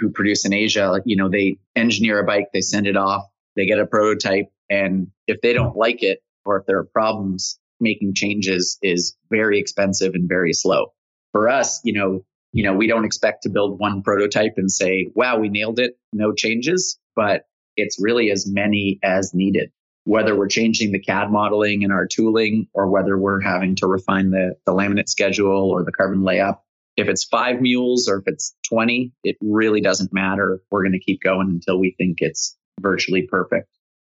who 0.00 0.10
produce 0.10 0.44
in 0.44 0.52
Asia, 0.52 0.90
like, 0.90 1.02
you 1.06 1.16
know, 1.16 1.28
they 1.30 1.58
engineer 1.74 2.18
a 2.18 2.24
bike, 2.24 2.48
they 2.52 2.60
send 2.60 2.86
it 2.86 2.96
off, 2.96 3.24
they 3.56 3.66
get 3.66 3.78
a 3.78 3.86
prototype. 3.86 4.46
And 4.68 5.08
if 5.26 5.40
they 5.40 5.52
don't 5.52 5.76
like 5.76 6.02
it 6.02 6.20
or 6.44 6.58
if 6.58 6.66
there 6.66 6.78
are 6.78 6.84
problems, 6.84 7.58
making 7.80 8.14
changes 8.14 8.78
is 8.82 9.16
very 9.30 9.58
expensive 9.58 10.14
and 10.14 10.28
very 10.28 10.52
slow. 10.52 10.92
For 11.32 11.48
us, 11.48 11.80
you 11.84 11.92
know, 11.92 12.24
you 12.52 12.62
know, 12.62 12.74
we 12.74 12.86
don't 12.86 13.04
expect 13.04 13.42
to 13.42 13.50
build 13.50 13.80
one 13.80 14.02
prototype 14.02 14.54
and 14.56 14.70
say, 14.70 15.10
wow, 15.14 15.38
we 15.38 15.48
nailed 15.48 15.78
it, 15.80 15.98
no 16.12 16.32
changes, 16.32 16.98
but 17.16 17.42
it's 17.76 18.00
really 18.00 18.30
as 18.30 18.46
many 18.48 19.00
as 19.02 19.32
needed 19.34 19.72
whether 20.04 20.36
we're 20.36 20.48
changing 20.48 20.92
the 20.92 21.00
CAD 21.00 21.30
modeling 21.30 21.82
in 21.82 21.90
our 21.90 22.06
tooling 22.06 22.68
or 22.74 22.90
whether 22.90 23.18
we're 23.18 23.40
having 23.40 23.74
to 23.76 23.86
refine 23.86 24.30
the, 24.30 24.54
the 24.66 24.72
laminate 24.72 25.08
schedule 25.08 25.70
or 25.70 25.82
the 25.82 25.92
carbon 25.92 26.20
layup. 26.20 26.58
If 26.96 27.08
it's 27.08 27.24
five 27.24 27.60
mules 27.60 28.08
or 28.08 28.18
if 28.18 28.24
it's 28.26 28.54
20, 28.68 29.12
it 29.24 29.36
really 29.40 29.80
doesn't 29.80 30.12
matter. 30.12 30.60
We're 30.70 30.82
going 30.82 30.92
to 30.92 31.00
keep 31.00 31.22
going 31.22 31.48
until 31.48 31.80
we 31.80 31.94
think 31.98 32.18
it's 32.20 32.56
virtually 32.80 33.26
perfect. 33.28 33.68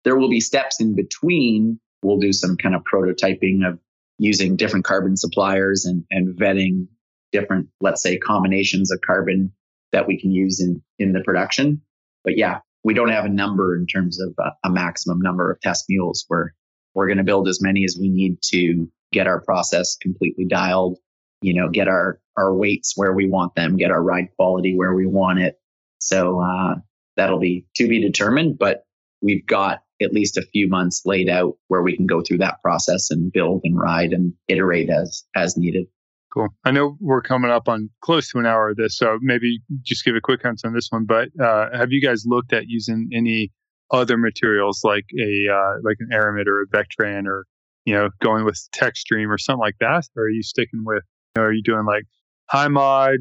There 0.05 0.17
will 0.17 0.31
be 0.31 0.41
steps 0.41 0.81
in 0.81 0.95
between. 0.95 1.81
We'll 2.03 2.19
do 2.19 2.33
some 2.33 2.57
kind 2.57 2.75
of 2.75 2.83
prototyping 2.83 3.69
of 3.69 3.79
using 4.19 4.57
different 4.57 4.85
carbon 4.85 5.17
suppliers 5.17 5.85
and, 5.85 6.05
and 6.11 6.39
vetting 6.39 6.87
different, 7.33 7.69
let's 7.81 8.03
say, 8.03 8.17
combinations 8.17 8.91
of 8.91 9.01
carbon 9.05 9.53
that 9.93 10.07
we 10.07 10.21
can 10.21 10.31
use 10.31 10.61
in, 10.61 10.83
in 10.99 11.13
the 11.13 11.21
production. 11.21 11.83
But 12.25 12.39
yeah, 12.39 12.61
we 12.85 12.95
don't 12.95 13.11
have 13.11 13.25
a 13.25 13.31
number 13.31 13.77
in 13.77 13.87
terms 13.87 14.21
of 14.21 14.35
a, 14.39 14.69
a 14.69 14.71
maximum 14.71 15.21
number 15.21 15.51
of 15.51 15.61
test 15.61 15.85
mules. 15.89 16.27
We're 16.29 16.51
we're 16.95 17.07
going 17.07 17.19
to 17.19 17.25
build 17.25 17.49
as 17.49 17.63
many 17.63 17.85
as 17.85 17.97
we 18.01 18.09
need 18.09 18.39
to 18.47 18.91
get 19.13 19.27
our 19.27 19.41
process 19.41 19.97
completely 19.97 20.45
dialed. 20.47 20.99
You 21.43 21.55
know, 21.55 21.69
get 21.69 21.89
our 21.89 22.21
our 22.37 22.55
weights 22.55 22.95
where 22.97 23.13
we 23.13 23.29
want 23.29 23.55
them, 23.55 23.77
get 23.77 23.91
our 23.91 24.03
ride 24.03 24.29
quality 24.37 24.77
where 24.77 24.95
we 24.95 25.07
want 25.07 25.41
it. 25.41 25.57
So 25.99 26.41
uh, 26.41 26.77
that'll 27.17 27.39
be 27.39 27.67
to 27.77 27.89
be 27.89 28.01
determined, 28.01 28.59
but 28.59 28.85
we've 29.23 29.47
got 29.47 29.83
at 30.03 30.13
least 30.13 30.39
a 30.39 30.43
few 30.43 30.69
months 30.69 31.03
laid 31.05 31.29
out 31.29 31.57
where 31.69 31.83
we 31.83 31.95
can 31.95 32.07
go 32.07 32.23
through 32.23 32.39
that 32.39 32.63
process 32.63 33.11
and 33.11 33.33
build 33.33 33.61
and 33.65 33.79
ride 33.79 34.13
and 34.13 34.33
iterate 34.49 34.89
as 34.91 35.25
as 35.37 35.57
needed. 35.57 35.87
Cool. 36.33 36.49
I 36.65 36.71
know 36.71 36.97
we're 37.01 37.23
coming 37.23 37.51
up 37.51 37.69
on 37.69 37.91
close 38.03 38.31
to 38.31 38.39
an 38.39 38.47
hour 38.47 38.71
of 38.71 38.77
this, 38.77 38.97
so 38.97 39.19
maybe 39.21 39.61
just 39.83 40.05
give 40.05 40.15
a 40.15 40.21
quick 40.21 40.45
answer 40.45 40.69
on 40.69 40.75
this 40.75 40.89
one. 40.91 41.05
But 41.05 41.29
uh, 41.43 41.77
have 41.77 41.91
you 41.91 42.01
guys 42.01 42.25
looked 42.25 42.53
at 42.53 42.65
using 42.69 43.11
any 43.13 43.51
other 43.91 44.17
materials 44.17 44.83
like 44.85 45.07
a 45.19 45.53
uh, 45.53 45.75
like 45.83 45.97
an 45.99 46.11
Aramid 46.13 46.47
or 46.47 46.63
a 46.63 46.67
Vectran, 46.69 47.27
or 47.27 47.47
you 47.85 47.95
know 47.95 48.11
going 48.23 48.45
with 48.45 48.61
Textreme 48.73 49.29
or 49.29 49.39
something 49.39 49.61
like 49.61 49.77
that? 49.81 50.05
Or 50.17 50.25
are 50.25 50.31
you 50.31 50.43
sticking 50.43 50.85
with? 50.85 51.03
You 51.35 51.43
know, 51.43 51.49
are 51.49 51.53
you 51.53 51.63
doing 51.63 51.85
like 51.85 52.05
high 52.49 52.69
mod, 52.69 53.19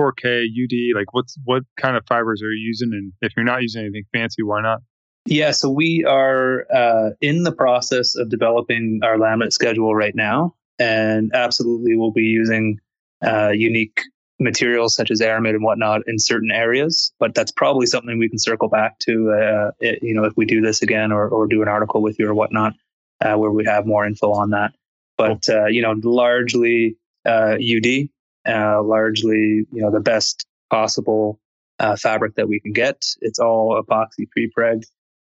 4K, 0.00 0.44
UD? 0.44 0.96
Like 0.96 1.12
what's 1.12 1.36
what 1.44 1.64
kind 1.76 1.96
of 1.96 2.04
fibers 2.08 2.42
are 2.42 2.52
you 2.52 2.64
using? 2.64 2.90
And 2.92 3.12
if 3.22 3.32
you're 3.36 3.44
not 3.44 3.62
using 3.62 3.82
anything 3.82 4.04
fancy, 4.12 4.44
why 4.44 4.62
not? 4.62 4.78
Yeah, 5.26 5.52
so 5.52 5.70
we 5.70 6.04
are 6.04 6.66
uh, 6.72 7.10
in 7.20 7.42
the 7.42 7.52
process 7.52 8.16
of 8.16 8.28
developing 8.28 9.00
our 9.02 9.16
laminate 9.16 9.52
schedule 9.52 9.94
right 9.94 10.14
now 10.14 10.54
and 10.78 11.30
absolutely 11.34 11.96
we'll 11.96 12.12
be 12.12 12.22
using 12.22 12.78
uh, 13.24 13.50
unique 13.50 14.00
materials 14.38 14.94
such 14.94 15.10
as 15.10 15.20
aramid 15.20 15.54
and 15.54 15.64
whatnot 15.64 16.02
in 16.06 16.18
certain 16.18 16.50
areas. 16.50 17.12
But 17.18 17.34
that's 17.34 17.52
probably 17.52 17.86
something 17.86 18.18
we 18.18 18.28
can 18.28 18.38
circle 18.38 18.68
back 18.68 18.98
to, 19.00 19.30
uh, 19.30 19.70
it, 19.80 20.02
you 20.02 20.14
know, 20.14 20.24
if 20.24 20.32
we 20.36 20.44
do 20.44 20.60
this 20.60 20.82
again 20.82 21.12
or, 21.12 21.28
or 21.28 21.46
do 21.46 21.62
an 21.62 21.68
article 21.68 22.02
with 22.02 22.18
you 22.18 22.28
or 22.28 22.34
whatnot, 22.34 22.74
uh, 23.20 23.36
where 23.36 23.50
we 23.50 23.64
have 23.64 23.86
more 23.86 24.04
info 24.04 24.32
on 24.32 24.50
that. 24.50 24.72
But 25.16 25.48
uh, 25.48 25.66
you 25.66 25.82
know, 25.82 25.94
largely 26.02 26.96
UD, 27.26 28.08
uh, 28.46 28.50
uh, 28.50 28.82
largely 28.82 29.66
you 29.70 29.82
know 29.82 29.90
the 29.90 30.00
best 30.00 30.46
possible 30.70 31.38
fabric 31.98 32.34
that 32.36 32.48
we 32.48 32.60
can 32.60 32.72
get. 32.72 33.04
It's 33.20 33.38
all 33.38 33.80
epoxy 33.80 34.28
pre-preg, 34.30 34.82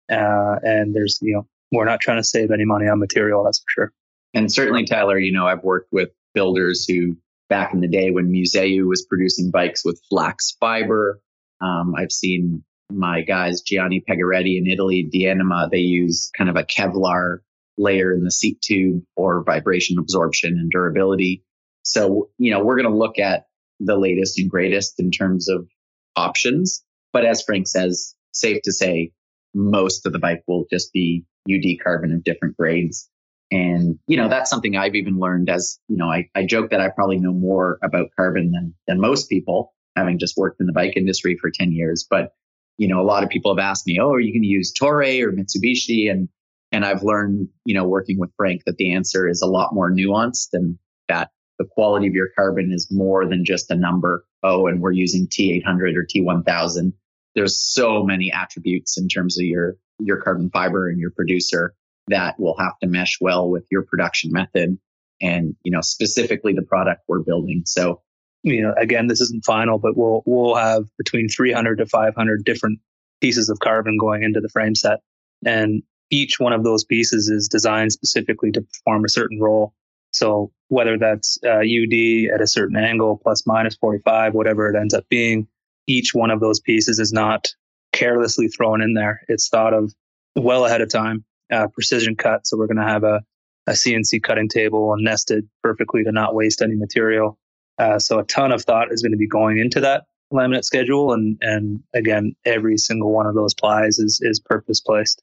and 0.09 0.95
there's 0.95 1.19
you 1.23 1.35
know 1.35 1.47
we're 1.73 1.85
not 1.85 2.01
trying 2.01 2.19
to 2.19 2.25
save 2.25 2.51
any 2.51 2.65
money 2.65 2.89
on 2.89 2.99
material, 2.99 3.45
that's 3.45 3.61
for 3.61 3.71
sure. 3.71 3.93
And 4.37 4.53
certainly, 4.53 4.85
Tyler, 4.85 5.19
you 5.19 5.33
know, 5.33 5.47
I've 5.47 5.63
worked 5.63 5.89
with 5.93 6.11
builders 6.35 6.85
who 6.87 7.17
back 7.49 7.73
in 7.73 7.81
the 7.81 7.89
day 7.89 8.11
when 8.11 8.31
Museeuw 8.31 8.87
was 8.87 9.07
producing 9.09 9.51
bikes 9.51 9.83
with 9.83 9.99
flax 10.11 10.55
fiber. 10.61 11.23
Um, 11.63 11.95
I've 11.97 12.13
seen 12.13 12.63
my 12.93 13.23
guys, 13.23 13.63
Gianni 13.63 14.05
Pegoretti 14.07 14.59
in 14.59 14.67
Italy, 14.67 15.09
Dianima, 15.11 15.71
they 15.71 15.79
use 15.79 16.31
kind 16.37 16.51
of 16.51 16.57
a 16.57 16.65
Kevlar 16.65 17.39
layer 17.79 18.13
in 18.13 18.25
the 18.25 18.31
seat 18.31 18.61
tube 18.61 19.03
for 19.15 19.43
vibration 19.43 19.99
absorption 19.99 20.53
and 20.53 20.71
durability. 20.71 21.43
So, 21.83 22.29
you 22.37 22.51
know, 22.51 22.63
we're 22.63 22.77
going 22.77 22.93
to 22.93 22.95
look 22.95 23.19
at 23.19 23.47
the 23.81 23.97
latest 23.97 24.39
and 24.39 24.51
greatest 24.51 25.01
in 25.01 25.11
terms 25.11 25.49
of 25.49 25.67
options. 26.15 26.85
But 27.11 27.25
as 27.25 27.43
Frank 27.43 27.69
says, 27.69 28.15
safe 28.33 28.61
to 28.65 28.73
say, 28.73 29.13
most 29.55 30.05
of 30.05 30.13
the 30.13 30.19
bike 30.19 30.43
will 30.47 30.67
just 30.71 30.93
be 30.93 31.25
UD 31.51 31.83
carbon 31.83 32.13
of 32.13 32.23
different 32.23 32.59
grades. 32.59 33.09
And, 33.51 33.99
you 34.07 34.17
know, 34.17 34.29
that's 34.29 34.51
something 34.51 34.77
I've 34.77 34.97
even 34.97 35.19
learned 35.19 35.49
as, 35.49 35.79
you 35.89 35.97
know, 35.97 36.11
I, 36.11 36.29
I 36.35 36.45
joke 36.45 36.71
that 36.71 36.81
I 36.81 36.89
probably 36.89 37.19
know 37.19 37.33
more 37.33 37.79
about 37.83 38.09
carbon 38.17 38.51
than, 38.51 38.75
than 38.89 39.01
most 39.01 39.29
people, 39.29 39.73
having 39.95 40.19
just 40.19 40.37
worked 40.37 40.61
in 40.61 40.67
the 40.67 40.73
bike 40.73 40.97
industry 40.97 41.39
for 41.41 41.51
10 41.51 41.73
years. 41.73 42.07
But, 42.09 42.33
you 42.77 42.89
know, 42.89 43.01
a 43.01 43.05
lot 43.05 43.23
of 43.23 43.31
people 43.31 43.55
have 43.55 43.65
asked 43.65 43.87
me, 43.87 43.99
oh, 44.01 44.11
are 44.11 44.21
you 44.21 44.33
going 44.33 44.43
to 44.43 44.49
use 44.49 44.73
Toray 44.73 45.23
or 45.23 45.33
Mitsubishi? 45.33 46.11
And, 46.11 46.29
and 46.73 46.85
I've 46.85 47.05
learned, 47.05 47.49
you 47.65 47.75
know, 47.75 47.87
working 47.87 48.19
with 48.19 48.31
Frank 48.37 48.63
that 48.67 48.79
the 48.79 48.93
answer 48.93 49.29
is 49.29 49.43
a 49.43 49.47
lot 49.47 49.73
more 49.73 49.93
nuanced 49.93 50.49
and 50.53 50.77
that 51.09 51.31
the 51.59 51.65
quality 51.65 52.09
of 52.09 52.15
your 52.15 52.29
carbon 52.37 52.73
is 52.73 52.89
more 52.91 53.29
than 53.29 53.45
just 53.45 53.71
a 53.71 53.77
number. 53.77 54.25
Oh, 54.43 54.67
and 54.67 54.81
we're 54.81 54.93
using 54.93 55.29
T800 55.29 55.95
or 55.97 56.05
T1000. 56.05 56.93
There's 57.35 57.61
so 57.61 58.03
many 58.03 58.33
attributes 58.33 58.99
in 58.99 59.09
terms 59.09 59.39
of 59.39 59.45
your 59.47 59.77
your 59.99 60.21
carbon 60.21 60.51
fiber 60.51 60.89
and 60.89 61.01
your 61.01 61.11
producer 61.11 61.75
that 62.09 62.39
will 62.39 62.57
have 62.59 62.79
to 62.83 62.89
mesh 62.89 63.19
well 63.21 63.49
with 63.49 63.67
your 63.71 63.83
production 63.83 64.33
method 64.33 64.79
and 65.21 65.57
you 65.65 65.73
know 65.73 65.81
specifically 65.81 66.53
the 66.53 66.63
product 66.63 67.03
we're 67.09 67.21
building. 67.21 67.63
So 67.67 68.03
you 68.43 68.63
know 68.63 68.75
again 68.79 69.07
this 69.07 69.21
isn't 69.21 69.45
final 69.45 69.79
but 69.79 69.97
we'll 69.97 70.23
we'll 70.27 70.55
have 70.55 70.85
between 70.99 71.29
300 71.29 71.79
to 71.79 71.87
500 71.87 72.45
different 72.45 72.81
pieces 73.21 73.49
of 73.49 73.59
carbon 73.61 73.99
going 73.99 74.23
into 74.23 74.41
the 74.41 74.49
frame 74.49 74.75
set. 74.75 75.01
And 75.45 75.83
each 76.11 76.39
one 76.39 76.53
of 76.53 76.63
those 76.63 76.85
pieces 76.85 77.29
is 77.29 77.49
designed 77.49 77.93
specifically 77.93 78.53
to 78.53 78.61
perform 78.61 79.05
a 79.05 79.09
certain 79.09 79.41
role. 79.41 79.75
So 80.13 80.53
whether 80.69 80.99
that's 80.99 81.39
uh, 81.45 81.61
ud 81.61 82.33
at 82.33 82.41
a 82.41 82.47
certain 82.47 82.77
angle 82.77 83.19
plus 83.23 83.47
minus 83.47 83.77
45 83.77 84.35
whatever 84.35 84.71
it 84.71 84.79
ends 84.79 84.95
up 84.95 85.05
being 85.09 85.49
each 85.87 86.15
one 86.15 86.31
of 86.31 86.41
those 86.41 86.61
pieces 86.61 86.99
is 86.99 87.13
not 87.13 87.49
carelessly 87.93 88.49
thrown 88.49 88.83
in 88.83 88.95
there. 88.95 89.23
It's 89.29 89.49
thought 89.49 89.73
of 89.73 89.93
well 90.35 90.67
ahead 90.67 90.81
of 90.81 90.91
time 90.91 91.25
uh, 91.53 91.69
precision 91.69 92.17
cut 92.17 92.47
so 92.47 92.57
we're 92.57 92.67
going 92.67 92.77
to 92.77 92.83
have 92.83 93.05
a 93.05 93.21
a 93.67 93.73
CNC 93.73 94.23
cutting 94.23 94.49
table 94.49 94.93
and 94.93 95.05
nested 95.05 95.49
perfectly 95.63 96.05
to 96.05 96.13
not 96.13 96.35
waste 96.35 96.63
any 96.63 96.77
material. 96.77 97.39
Uh, 97.79 97.99
so 97.99 98.19
a 98.19 98.25
ton 98.25 98.53
of 98.53 98.63
thought 98.63 98.93
is 98.93 99.03
going 99.03 99.13
to 99.13 99.19
be 99.19 99.27
going 99.27 99.59
into 99.59 99.81
that 99.81 100.05
laminate 100.33 100.65
schedule, 100.65 101.13
and 101.13 101.37
and 101.41 101.83
again, 101.95 102.35
every 102.45 102.79
single 102.79 103.13
one 103.13 103.27
of 103.27 103.35
those 103.35 103.55
plies 103.55 103.99
is 103.99 104.21
is 104.23 104.41
purpose 104.41 104.81
placed. 104.81 105.23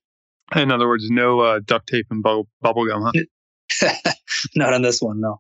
In 0.56 0.72
other 0.72 0.88
words, 0.88 1.10
no 1.10 1.40
uh, 1.40 1.60
duct 1.66 1.88
tape 1.88 2.08
and 2.12 2.22
bu- 2.22 2.44
bubble 2.62 2.86
gum, 2.86 3.10
huh? 3.82 3.94
Not 4.56 4.74
on 4.74 4.82
this 4.82 5.02
one, 5.02 5.20
no. 5.20 5.40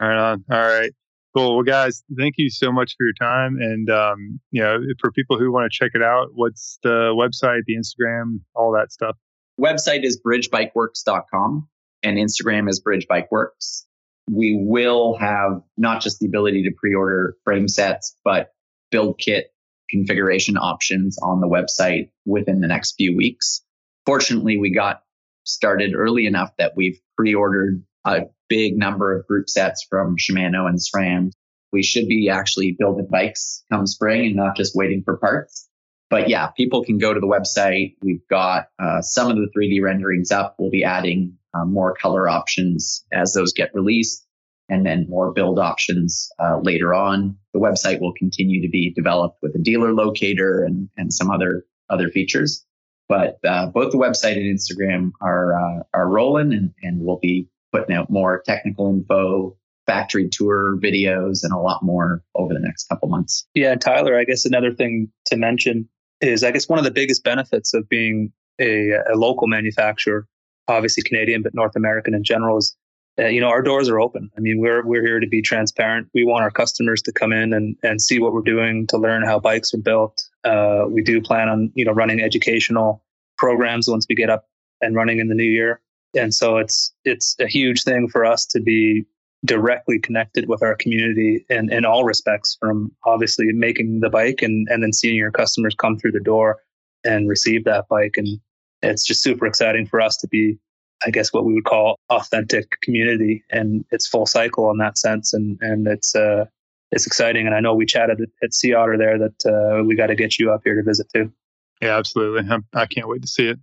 All 0.00 0.08
right, 0.08 0.18
on. 0.18 0.44
All 0.50 0.60
right. 0.60 0.92
Cool. 1.34 1.56
Well, 1.56 1.64
guys, 1.64 2.02
thank 2.18 2.34
you 2.36 2.50
so 2.50 2.70
much 2.70 2.94
for 2.96 3.04
your 3.04 3.14
time. 3.18 3.56
And, 3.58 3.88
um, 3.88 4.38
you 4.50 4.62
know, 4.62 4.78
for 5.00 5.10
people 5.10 5.38
who 5.38 5.50
want 5.50 5.72
to 5.72 5.74
check 5.74 5.92
it 5.94 6.02
out, 6.02 6.28
what's 6.34 6.78
the 6.82 7.14
website, 7.16 7.62
the 7.66 7.74
Instagram, 7.74 8.40
all 8.54 8.72
that 8.72 8.92
stuff? 8.92 9.16
Website 9.62 10.02
is 10.02 10.20
bridgebikeworks.com 10.20 11.68
and 12.02 12.18
Instagram 12.18 12.68
is 12.68 12.80
Bridge 12.80 13.06
Bikeworks. 13.08 13.84
We 14.28 14.58
will 14.60 15.16
have 15.18 15.62
not 15.76 16.00
just 16.00 16.18
the 16.18 16.26
ability 16.26 16.64
to 16.64 16.70
pre-order 16.76 17.36
frame 17.44 17.68
sets, 17.68 18.16
but 18.24 18.48
build 18.90 19.18
kit 19.18 19.52
configuration 19.88 20.56
options 20.56 21.16
on 21.22 21.40
the 21.40 21.46
website 21.46 22.10
within 22.24 22.60
the 22.60 22.66
next 22.66 22.94
few 22.96 23.16
weeks. 23.16 23.62
Fortunately, 24.04 24.58
we 24.58 24.74
got 24.74 25.02
started 25.44 25.94
early 25.94 26.26
enough 26.26 26.50
that 26.58 26.72
we've 26.76 26.98
pre-ordered 27.16 27.84
a 28.04 28.22
big 28.48 28.76
number 28.76 29.16
of 29.16 29.26
group 29.28 29.48
sets 29.48 29.86
from 29.88 30.16
Shimano 30.16 30.68
and 30.68 30.78
SRAM. 30.78 31.30
We 31.72 31.82
should 31.82 32.08
be 32.08 32.28
actually 32.28 32.76
building 32.78 33.06
bikes 33.10 33.64
come 33.70 33.86
spring 33.86 34.26
and 34.26 34.36
not 34.36 34.56
just 34.56 34.74
waiting 34.74 35.02
for 35.04 35.18
parts. 35.18 35.68
But 36.12 36.28
yeah, 36.28 36.48
people 36.48 36.84
can 36.84 36.98
go 36.98 37.14
to 37.14 37.20
the 37.20 37.26
website. 37.26 37.96
We've 38.02 38.20
got 38.28 38.66
uh, 38.78 39.00
some 39.00 39.30
of 39.30 39.36
the 39.36 39.48
3D 39.56 39.82
renderings 39.82 40.30
up. 40.30 40.56
We'll 40.58 40.70
be 40.70 40.84
adding 40.84 41.38
um, 41.54 41.72
more 41.72 41.94
color 41.94 42.28
options 42.28 43.02
as 43.14 43.32
those 43.32 43.54
get 43.54 43.70
released, 43.72 44.26
and 44.68 44.84
then 44.84 45.06
more 45.08 45.32
build 45.32 45.58
options 45.58 46.28
uh, 46.38 46.60
later 46.62 46.92
on. 46.92 47.38
The 47.54 47.60
website 47.60 47.98
will 47.98 48.12
continue 48.12 48.60
to 48.60 48.68
be 48.68 48.92
developed 48.92 49.38
with 49.40 49.54
a 49.54 49.58
dealer 49.58 49.94
locator 49.94 50.62
and, 50.62 50.90
and 50.98 51.10
some 51.10 51.30
other 51.30 51.64
other 51.88 52.10
features. 52.10 52.62
But 53.08 53.38
uh, 53.42 53.68
both 53.68 53.90
the 53.90 53.98
website 53.98 54.36
and 54.36 54.58
Instagram 54.58 55.12
are 55.22 55.54
uh, 55.54 55.82
are 55.94 56.10
rolling, 56.10 56.52
and, 56.52 56.74
and 56.82 57.00
we'll 57.00 57.20
be 57.22 57.48
putting 57.72 57.96
out 57.96 58.10
more 58.10 58.42
technical 58.44 58.90
info, 58.90 59.56
factory 59.86 60.28
tour 60.28 60.76
videos, 60.76 61.42
and 61.42 61.54
a 61.54 61.58
lot 61.58 61.82
more 61.82 62.22
over 62.34 62.52
the 62.52 62.60
next 62.60 62.90
couple 62.90 63.08
months. 63.08 63.46
Yeah, 63.54 63.76
Tyler, 63.76 64.18
I 64.18 64.24
guess 64.24 64.44
another 64.44 64.74
thing 64.74 65.10
to 65.28 65.38
mention 65.38 65.88
is 66.22 66.44
I 66.44 66.50
guess 66.50 66.68
one 66.68 66.78
of 66.78 66.84
the 66.84 66.90
biggest 66.90 67.24
benefits 67.24 67.74
of 67.74 67.88
being 67.88 68.32
a, 68.60 68.92
a 69.12 69.16
local 69.16 69.46
manufacturer 69.46 70.26
obviously 70.68 71.02
Canadian, 71.02 71.42
but 71.42 71.54
North 71.54 71.76
American 71.76 72.14
in 72.14 72.24
general 72.24 72.58
is, 72.58 72.76
uh, 73.18 73.26
you 73.26 73.40
know, 73.40 73.48
our 73.48 73.62
doors 73.62 73.88
are 73.88 74.00
open. 74.00 74.30
I 74.36 74.40
mean, 74.40 74.58
we're 74.58 74.84
we're 74.86 75.04
here 75.04 75.20
to 75.20 75.26
be 75.26 75.42
transparent. 75.42 76.08
We 76.14 76.24
want 76.24 76.42
our 76.42 76.50
customers 76.50 77.02
to 77.02 77.12
come 77.12 77.32
in 77.32 77.52
and 77.52 77.76
and 77.82 78.00
see 78.00 78.18
what 78.18 78.32
we're 78.32 78.42
doing 78.42 78.86
to 78.88 78.98
learn 78.98 79.22
how 79.22 79.38
bikes 79.38 79.74
are 79.74 79.78
built. 79.78 80.22
Uh, 80.44 80.84
we 80.88 81.02
do 81.02 81.20
plan 81.20 81.48
on 81.48 81.70
you 81.74 81.84
know 81.84 81.92
running 81.92 82.22
educational 82.22 83.04
programs 83.36 83.88
once 83.88 84.06
we 84.08 84.14
get 84.14 84.30
up 84.30 84.46
and 84.80 84.94
running 84.94 85.18
in 85.18 85.28
the 85.28 85.34
new 85.34 85.44
year. 85.44 85.80
And 86.16 86.32
so 86.32 86.56
it's 86.56 86.94
it's 87.04 87.36
a 87.38 87.46
huge 87.46 87.82
thing 87.82 88.08
for 88.08 88.24
us 88.24 88.46
to 88.46 88.60
be 88.60 89.04
directly 89.44 89.98
connected 89.98 90.48
with 90.48 90.62
our 90.62 90.76
community 90.76 91.44
in, 91.50 91.72
in 91.72 91.84
all 91.84 92.04
respects, 92.04 92.56
from 92.60 92.92
obviously 93.04 93.46
making 93.52 94.00
the 94.00 94.10
bike 94.10 94.42
and, 94.42 94.68
and 94.70 94.82
then 94.82 94.92
seeing 94.92 95.16
your 95.16 95.32
customers 95.32 95.74
come 95.74 95.98
through 95.98 96.12
the 96.12 96.20
door 96.20 96.58
and 97.04 97.28
receive 97.28 97.64
that 97.64 97.88
bike. 97.88 98.14
And 98.16 98.38
it's 98.82 99.04
just 99.04 99.22
super 99.22 99.46
exciting 99.46 99.86
for 99.86 100.00
us 100.00 100.16
to 100.18 100.28
be, 100.28 100.58
I 101.04 101.10
guess, 101.10 101.32
what 101.32 101.44
we 101.44 101.54
would 101.54 101.64
call 101.64 101.96
authentic 102.10 102.80
community, 102.82 103.44
and 103.50 103.84
it's 103.90 104.06
full 104.06 104.26
cycle 104.26 104.70
in 104.70 104.78
that 104.78 104.98
sense, 104.98 105.32
and 105.32 105.58
and 105.60 105.86
it's 105.86 106.14
uh 106.14 106.44
it's 106.92 107.06
exciting. 107.06 107.46
And 107.46 107.54
I 107.54 107.60
know 107.60 107.74
we 107.74 107.86
chatted 107.86 108.20
at, 108.42 108.54
Sea 108.54 108.74
Otter 108.74 108.98
there 108.98 109.18
that 109.18 109.46
uh, 109.46 109.82
we 109.82 109.96
got 109.96 110.08
to 110.08 110.14
get 110.14 110.38
you 110.38 110.52
up 110.52 110.60
here 110.62 110.76
to 110.76 110.82
visit 110.82 111.06
too. 111.12 111.32
Yeah, 111.80 111.96
absolutely. 111.96 112.48
I'm, 112.48 112.64
I 112.74 112.86
can 112.86 113.00
not 113.00 113.08
wait 113.08 113.22
to 113.22 113.28
see 113.28 113.48
it. 113.48 113.58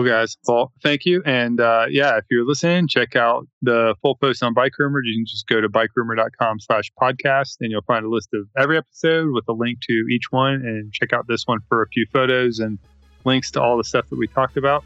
Cool, 0.00 0.08
guys. 0.08 0.38
Well, 0.48 0.72
thank 0.82 1.04
you. 1.04 1.22
And 1.26 1.60
uh, 1.60 1.84
yeah, 1.90 2.16
if 2.16 2.24
you're 2.30 2.46
listening, 2.46 2.88
check 2.88 3.16
out 3.16 3.46
the 3.60 3.94
full 4.00 4.16
post 4.16 4.42
on 4.42 4.54
Bikerumor. 4.54 5.00
You 5.04 5.18
can 5.18 5.26
just 5.26 5.46
go 5.46 5.60
to 5.60 5.68
bikerumor.com 5.68 6.58
slash 6.60 6.90
podcast 6.98 7.56
and 7.60 7.70
you'll 7.70 7.82
find 7.82 8.06
a 8.06 8.08
list 8.08 8.30
of 8.32 8.48
every 8.56 8.78
episode 8.78 9.30
with 9.30 9.44
a 9.48 9.52
link 9.52 9.80
to 9.82 10.06
each 10.10 10.30
one 10.30 10.54
and 10.54 10.90
check 10.90 11.12
out 11.12 11.26
this 11.28 11.42
one 11.44 11.58
for 11.68 11.82
a 11.82 11.88
few 11.88 12.06
photos 12.10 12.60
and 12.60 12.78
links 13.26 13.50
to 13.50 13.60
all 13.60 13.76
the 13.76 13.84
stuff 13.84 14.08
that 14.08 14.18
we 14.18 14.26
talked 14.26 14.56
about. 14.56 14.84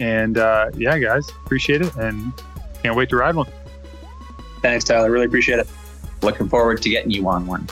And 0.00 0.36
uh, 0.38 0.70
yeah, 0.76 0.98
guys, 0.98 1.28
appreciate 1.44 1.82
it 1.82 1.94
and 1.94 2.32
can't 2.82 2.96
wait 2.96 3.10
to 3.10 3.16
ride 3.16 3.36
one. 3.36 3.46
Thanks, 4.60 4.82
Tyler. 4.82 5.08
Really 5.08 5.26
appreciate 5.26 5.60
it. 5.60 5.68
Looking 6.20 6.48
forward 6.48 6.82
to 6.82 6.88
getting 6.88 7.12
you 7.12 7.28
on 7.28 7.46
one. 7.46 7.68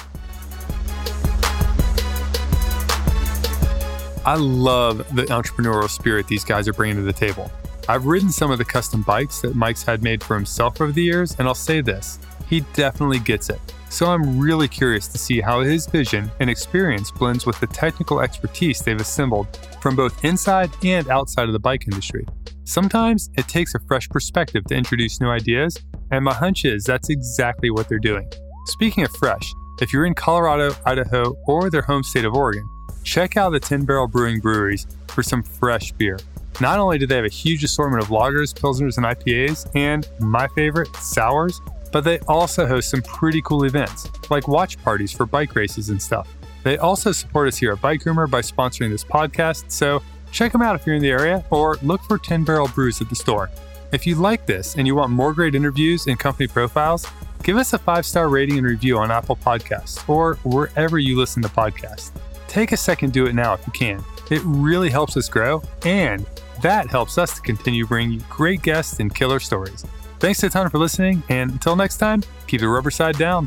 I 4.30 4.36
love 4.36 4.98
the 5.16 5.24
entrepreneurial 5.24 5.90
spirit 5.90 6.28
these 6.28 6.44
guys 6.44 6.68
are 6.68 6.72
bringing 6.72 6.94
to 6.94 7.02
the 7.02 7.12
table. 7.12 7.50
I've 7.88 8.06
ridden 8.06 8.30
some 8.30 8.52
of 8.52 8.58
the 8.58 8.64
custom 8.64 9.02
bikes 9.02 9.40
that 9.40 9.56
Mike's 9.56 9.82
had 9.82 10.04
made 10.04 10.22
for 10.22 10.36
himself 10.36 10.80
over 10.80 10.92
the 10.92 11.02
years, 11.02 11.34
and 11.36 11.48
I'll 11.48 11.54
say 11.56 11.80
this 11.80 12.20
he 12.48 12.60
definitely 12.72 13.18
gets 13.18 13.50
it. 13.50 13.60
So 13.88 14.06
I'm 14.06 14.38
really 14.38 14.68
curious 14.68 15.08
to 15.08 15.18
see 15.18 15.40
how 15.40 15.62
his 15.62 15.88
vision 15.88 16.30
and 16.38 16.48
experience 16.48 17.10
blends 17.10 17.44
with 17.44 17.58
the 17.58 17.66
technical 17.66 18.20
expertise 18.20 18.78
they've 18.78 19.00
assembled 19.00 19.48
from 19.80 19.96
both 19.96 20.24
inside 20.24 20.70
and 20.84 21.08
outside 21.08 21.48
of 21.48 21.52
the 21.52 21.58
bike 21.58 21.88
industry. 21.88 22.24
Sometimes 22.62 23.30
it 23.36 23.48
takes 23.48 23.74
a 23.74 23.80
fresh 23.80 24.08
perspective 24.08 24.64
to 24.66 24.76
introduce 24.76 25.20
new 25.20 25.28
ideas, 25.28 25.76
and 26.12 26.24
my 26.24 26.34
hunch 26.34 26.64
is 26.64 26.84
that's 26.84 27.10
exactly 27.10 27.70
what 27.70 27.88
they're 27.88 27.98
doing. 27.98 28.30
Speaking 28.66 29.02
of 29.02 29.10
fresh, 29.16 29.52
if 29.80 29.92
you're 29.92 30.06
in 30.06 30.14
Colorado, 30.14 30.72
Idaho, 30.86 31.34
or 31.48 31.68
their 31.68 31.82
home 31.82 32.04
state 32.04 32.24
of 32.24 32.34
Oregon, 32.34 32.68
check 33.02 33.36
out 33.36 33.50
the 33.50 33.60
10 33.60 33.84
Barrel 33.84 34.06
Brewing 34.06 34.40
Breweries 34.40 34.86
for 35.08 35.22
some 35.22 35.42
fresh 35.42 35.92
beer. 35.92 36.18
Not 36.60 36.78
only 36.78 36.98
do 36.98 37.06
they 37.06 37.16
have 37.16 37.24
a 37.24 37.28
huge 37.28 37.64
assortment 37.64 38.02
of 38.02 38.10
lagers, 38.10 38.52
pilsners, 38.52 38.96
and 38.98 39.06
IPAs, 39.06 39.70
and 39.74 40.06
my 40.18 40.46
favorite, 40.48 40.94
sours, 40.96 41.60
but 41.92 42.02
they 42.02 42.18
also 42.20 42.66
host 42.66 42.90
some 42.90 43.02
pretty 43.02 43.40
cool 43.42 43.64
events, 43.64 44.08
like 44.30 44.46
watch 44.46 44.82
parties 44.82 45.12
for 45.12 45.26
bike 45.26 45.54
races 45.54 45.88
and 45.88 46.00
stuff. 46.00 46.28
They 46.62 46.76
also 46.76 47.12
support 47.12 47.48
us 47.48 47.56
here 47.56 47.72
at 47.72 47.78
Bikerumor 47.78 48.30
by 48.30 48.42
sponsoring 48.42 48.90
this 48.90 49.04
podcast, 49.04 49.70
so 49.70 50.02
check 50.30 50.52
them 50.52 50.62
out 50.62 50.76
if 50.76 50.86
you're 50.86 50.94
in 50.94 51.02
the 51.02 51.10
area 51.10 51.44
or 51.50 51.76
look 51.82 52.02
for 52.02 52.18
10 52.18 52.44
Barrel 52.44 52.68
Brews 52.68 53.00
at 53.00 53.08
the 53.08 53.16
store. 53.16 53.50
If 53.92 54.06
you 54.06 54.14
like 54.14 54.46
this 54.46 54.76
and 54.76 54.86
you 54.86 54.94
want 54.94 55.10
more 55.10 55.32
great 55.32 55.54
interviews 55.54 56.06
and 56.06 56.18
company 56.18 56.46
profiles, 56.46 57.06
give 57.42 57.56
us 57.56 57.72
a 57.72 57.78
five 57.78 58.06
star 58.06 58.28
rating 58.28 58.58
and 58.58 58.66
review 58.66 58.98
on 58.98 59.10
Apple 59.10 59.36
Podcasts 59.36 60.06
or 60.08 60.34
wherever 60.44 60.98
you 60.98 61.18
listen 61.18 61.42
to 61.42 61.48
podcasts. 61.48 62.12
Take 62.50 62.72
a 62.72 62.76
second 62.76 63.12
do 63.12 63.26
it 63.26 63.34
now 63.36 63.54
if 63.54 63.64
you 63.64 63.72
can. 63.72 64.04
It 64.28 64.42
really 64.44 64.90
helps 64.90 65.16
us 65.16 65.28
grow, 65.28 65.62
and 65.84 66.26
that 66.62 66.88
helps 66.90 67.16
us 67.16 67.36
to 67.36 67.40
continue 67.42 67.86
bringing 67.86 68.18
you 68.18 68.26
great 68.28 68.60
guests 68.62 68.98
and 68.98 69.14
killer 69.14 69.38
stories. 69.38 69.86
Thanks 70.18 70.42
a 70.42 70.50
ton 70.50 70.68
for 70.68 70.78
listening, 70.78 71.22
and 71.28 71.52
until 71.52 71.76
next 71.76 71.98
time, 71.98 72.24
keep 72.48 72.60
the 72.60 72.66
rubber 72.66 72.90
side 72.90 73.16
down. 73.16 73.46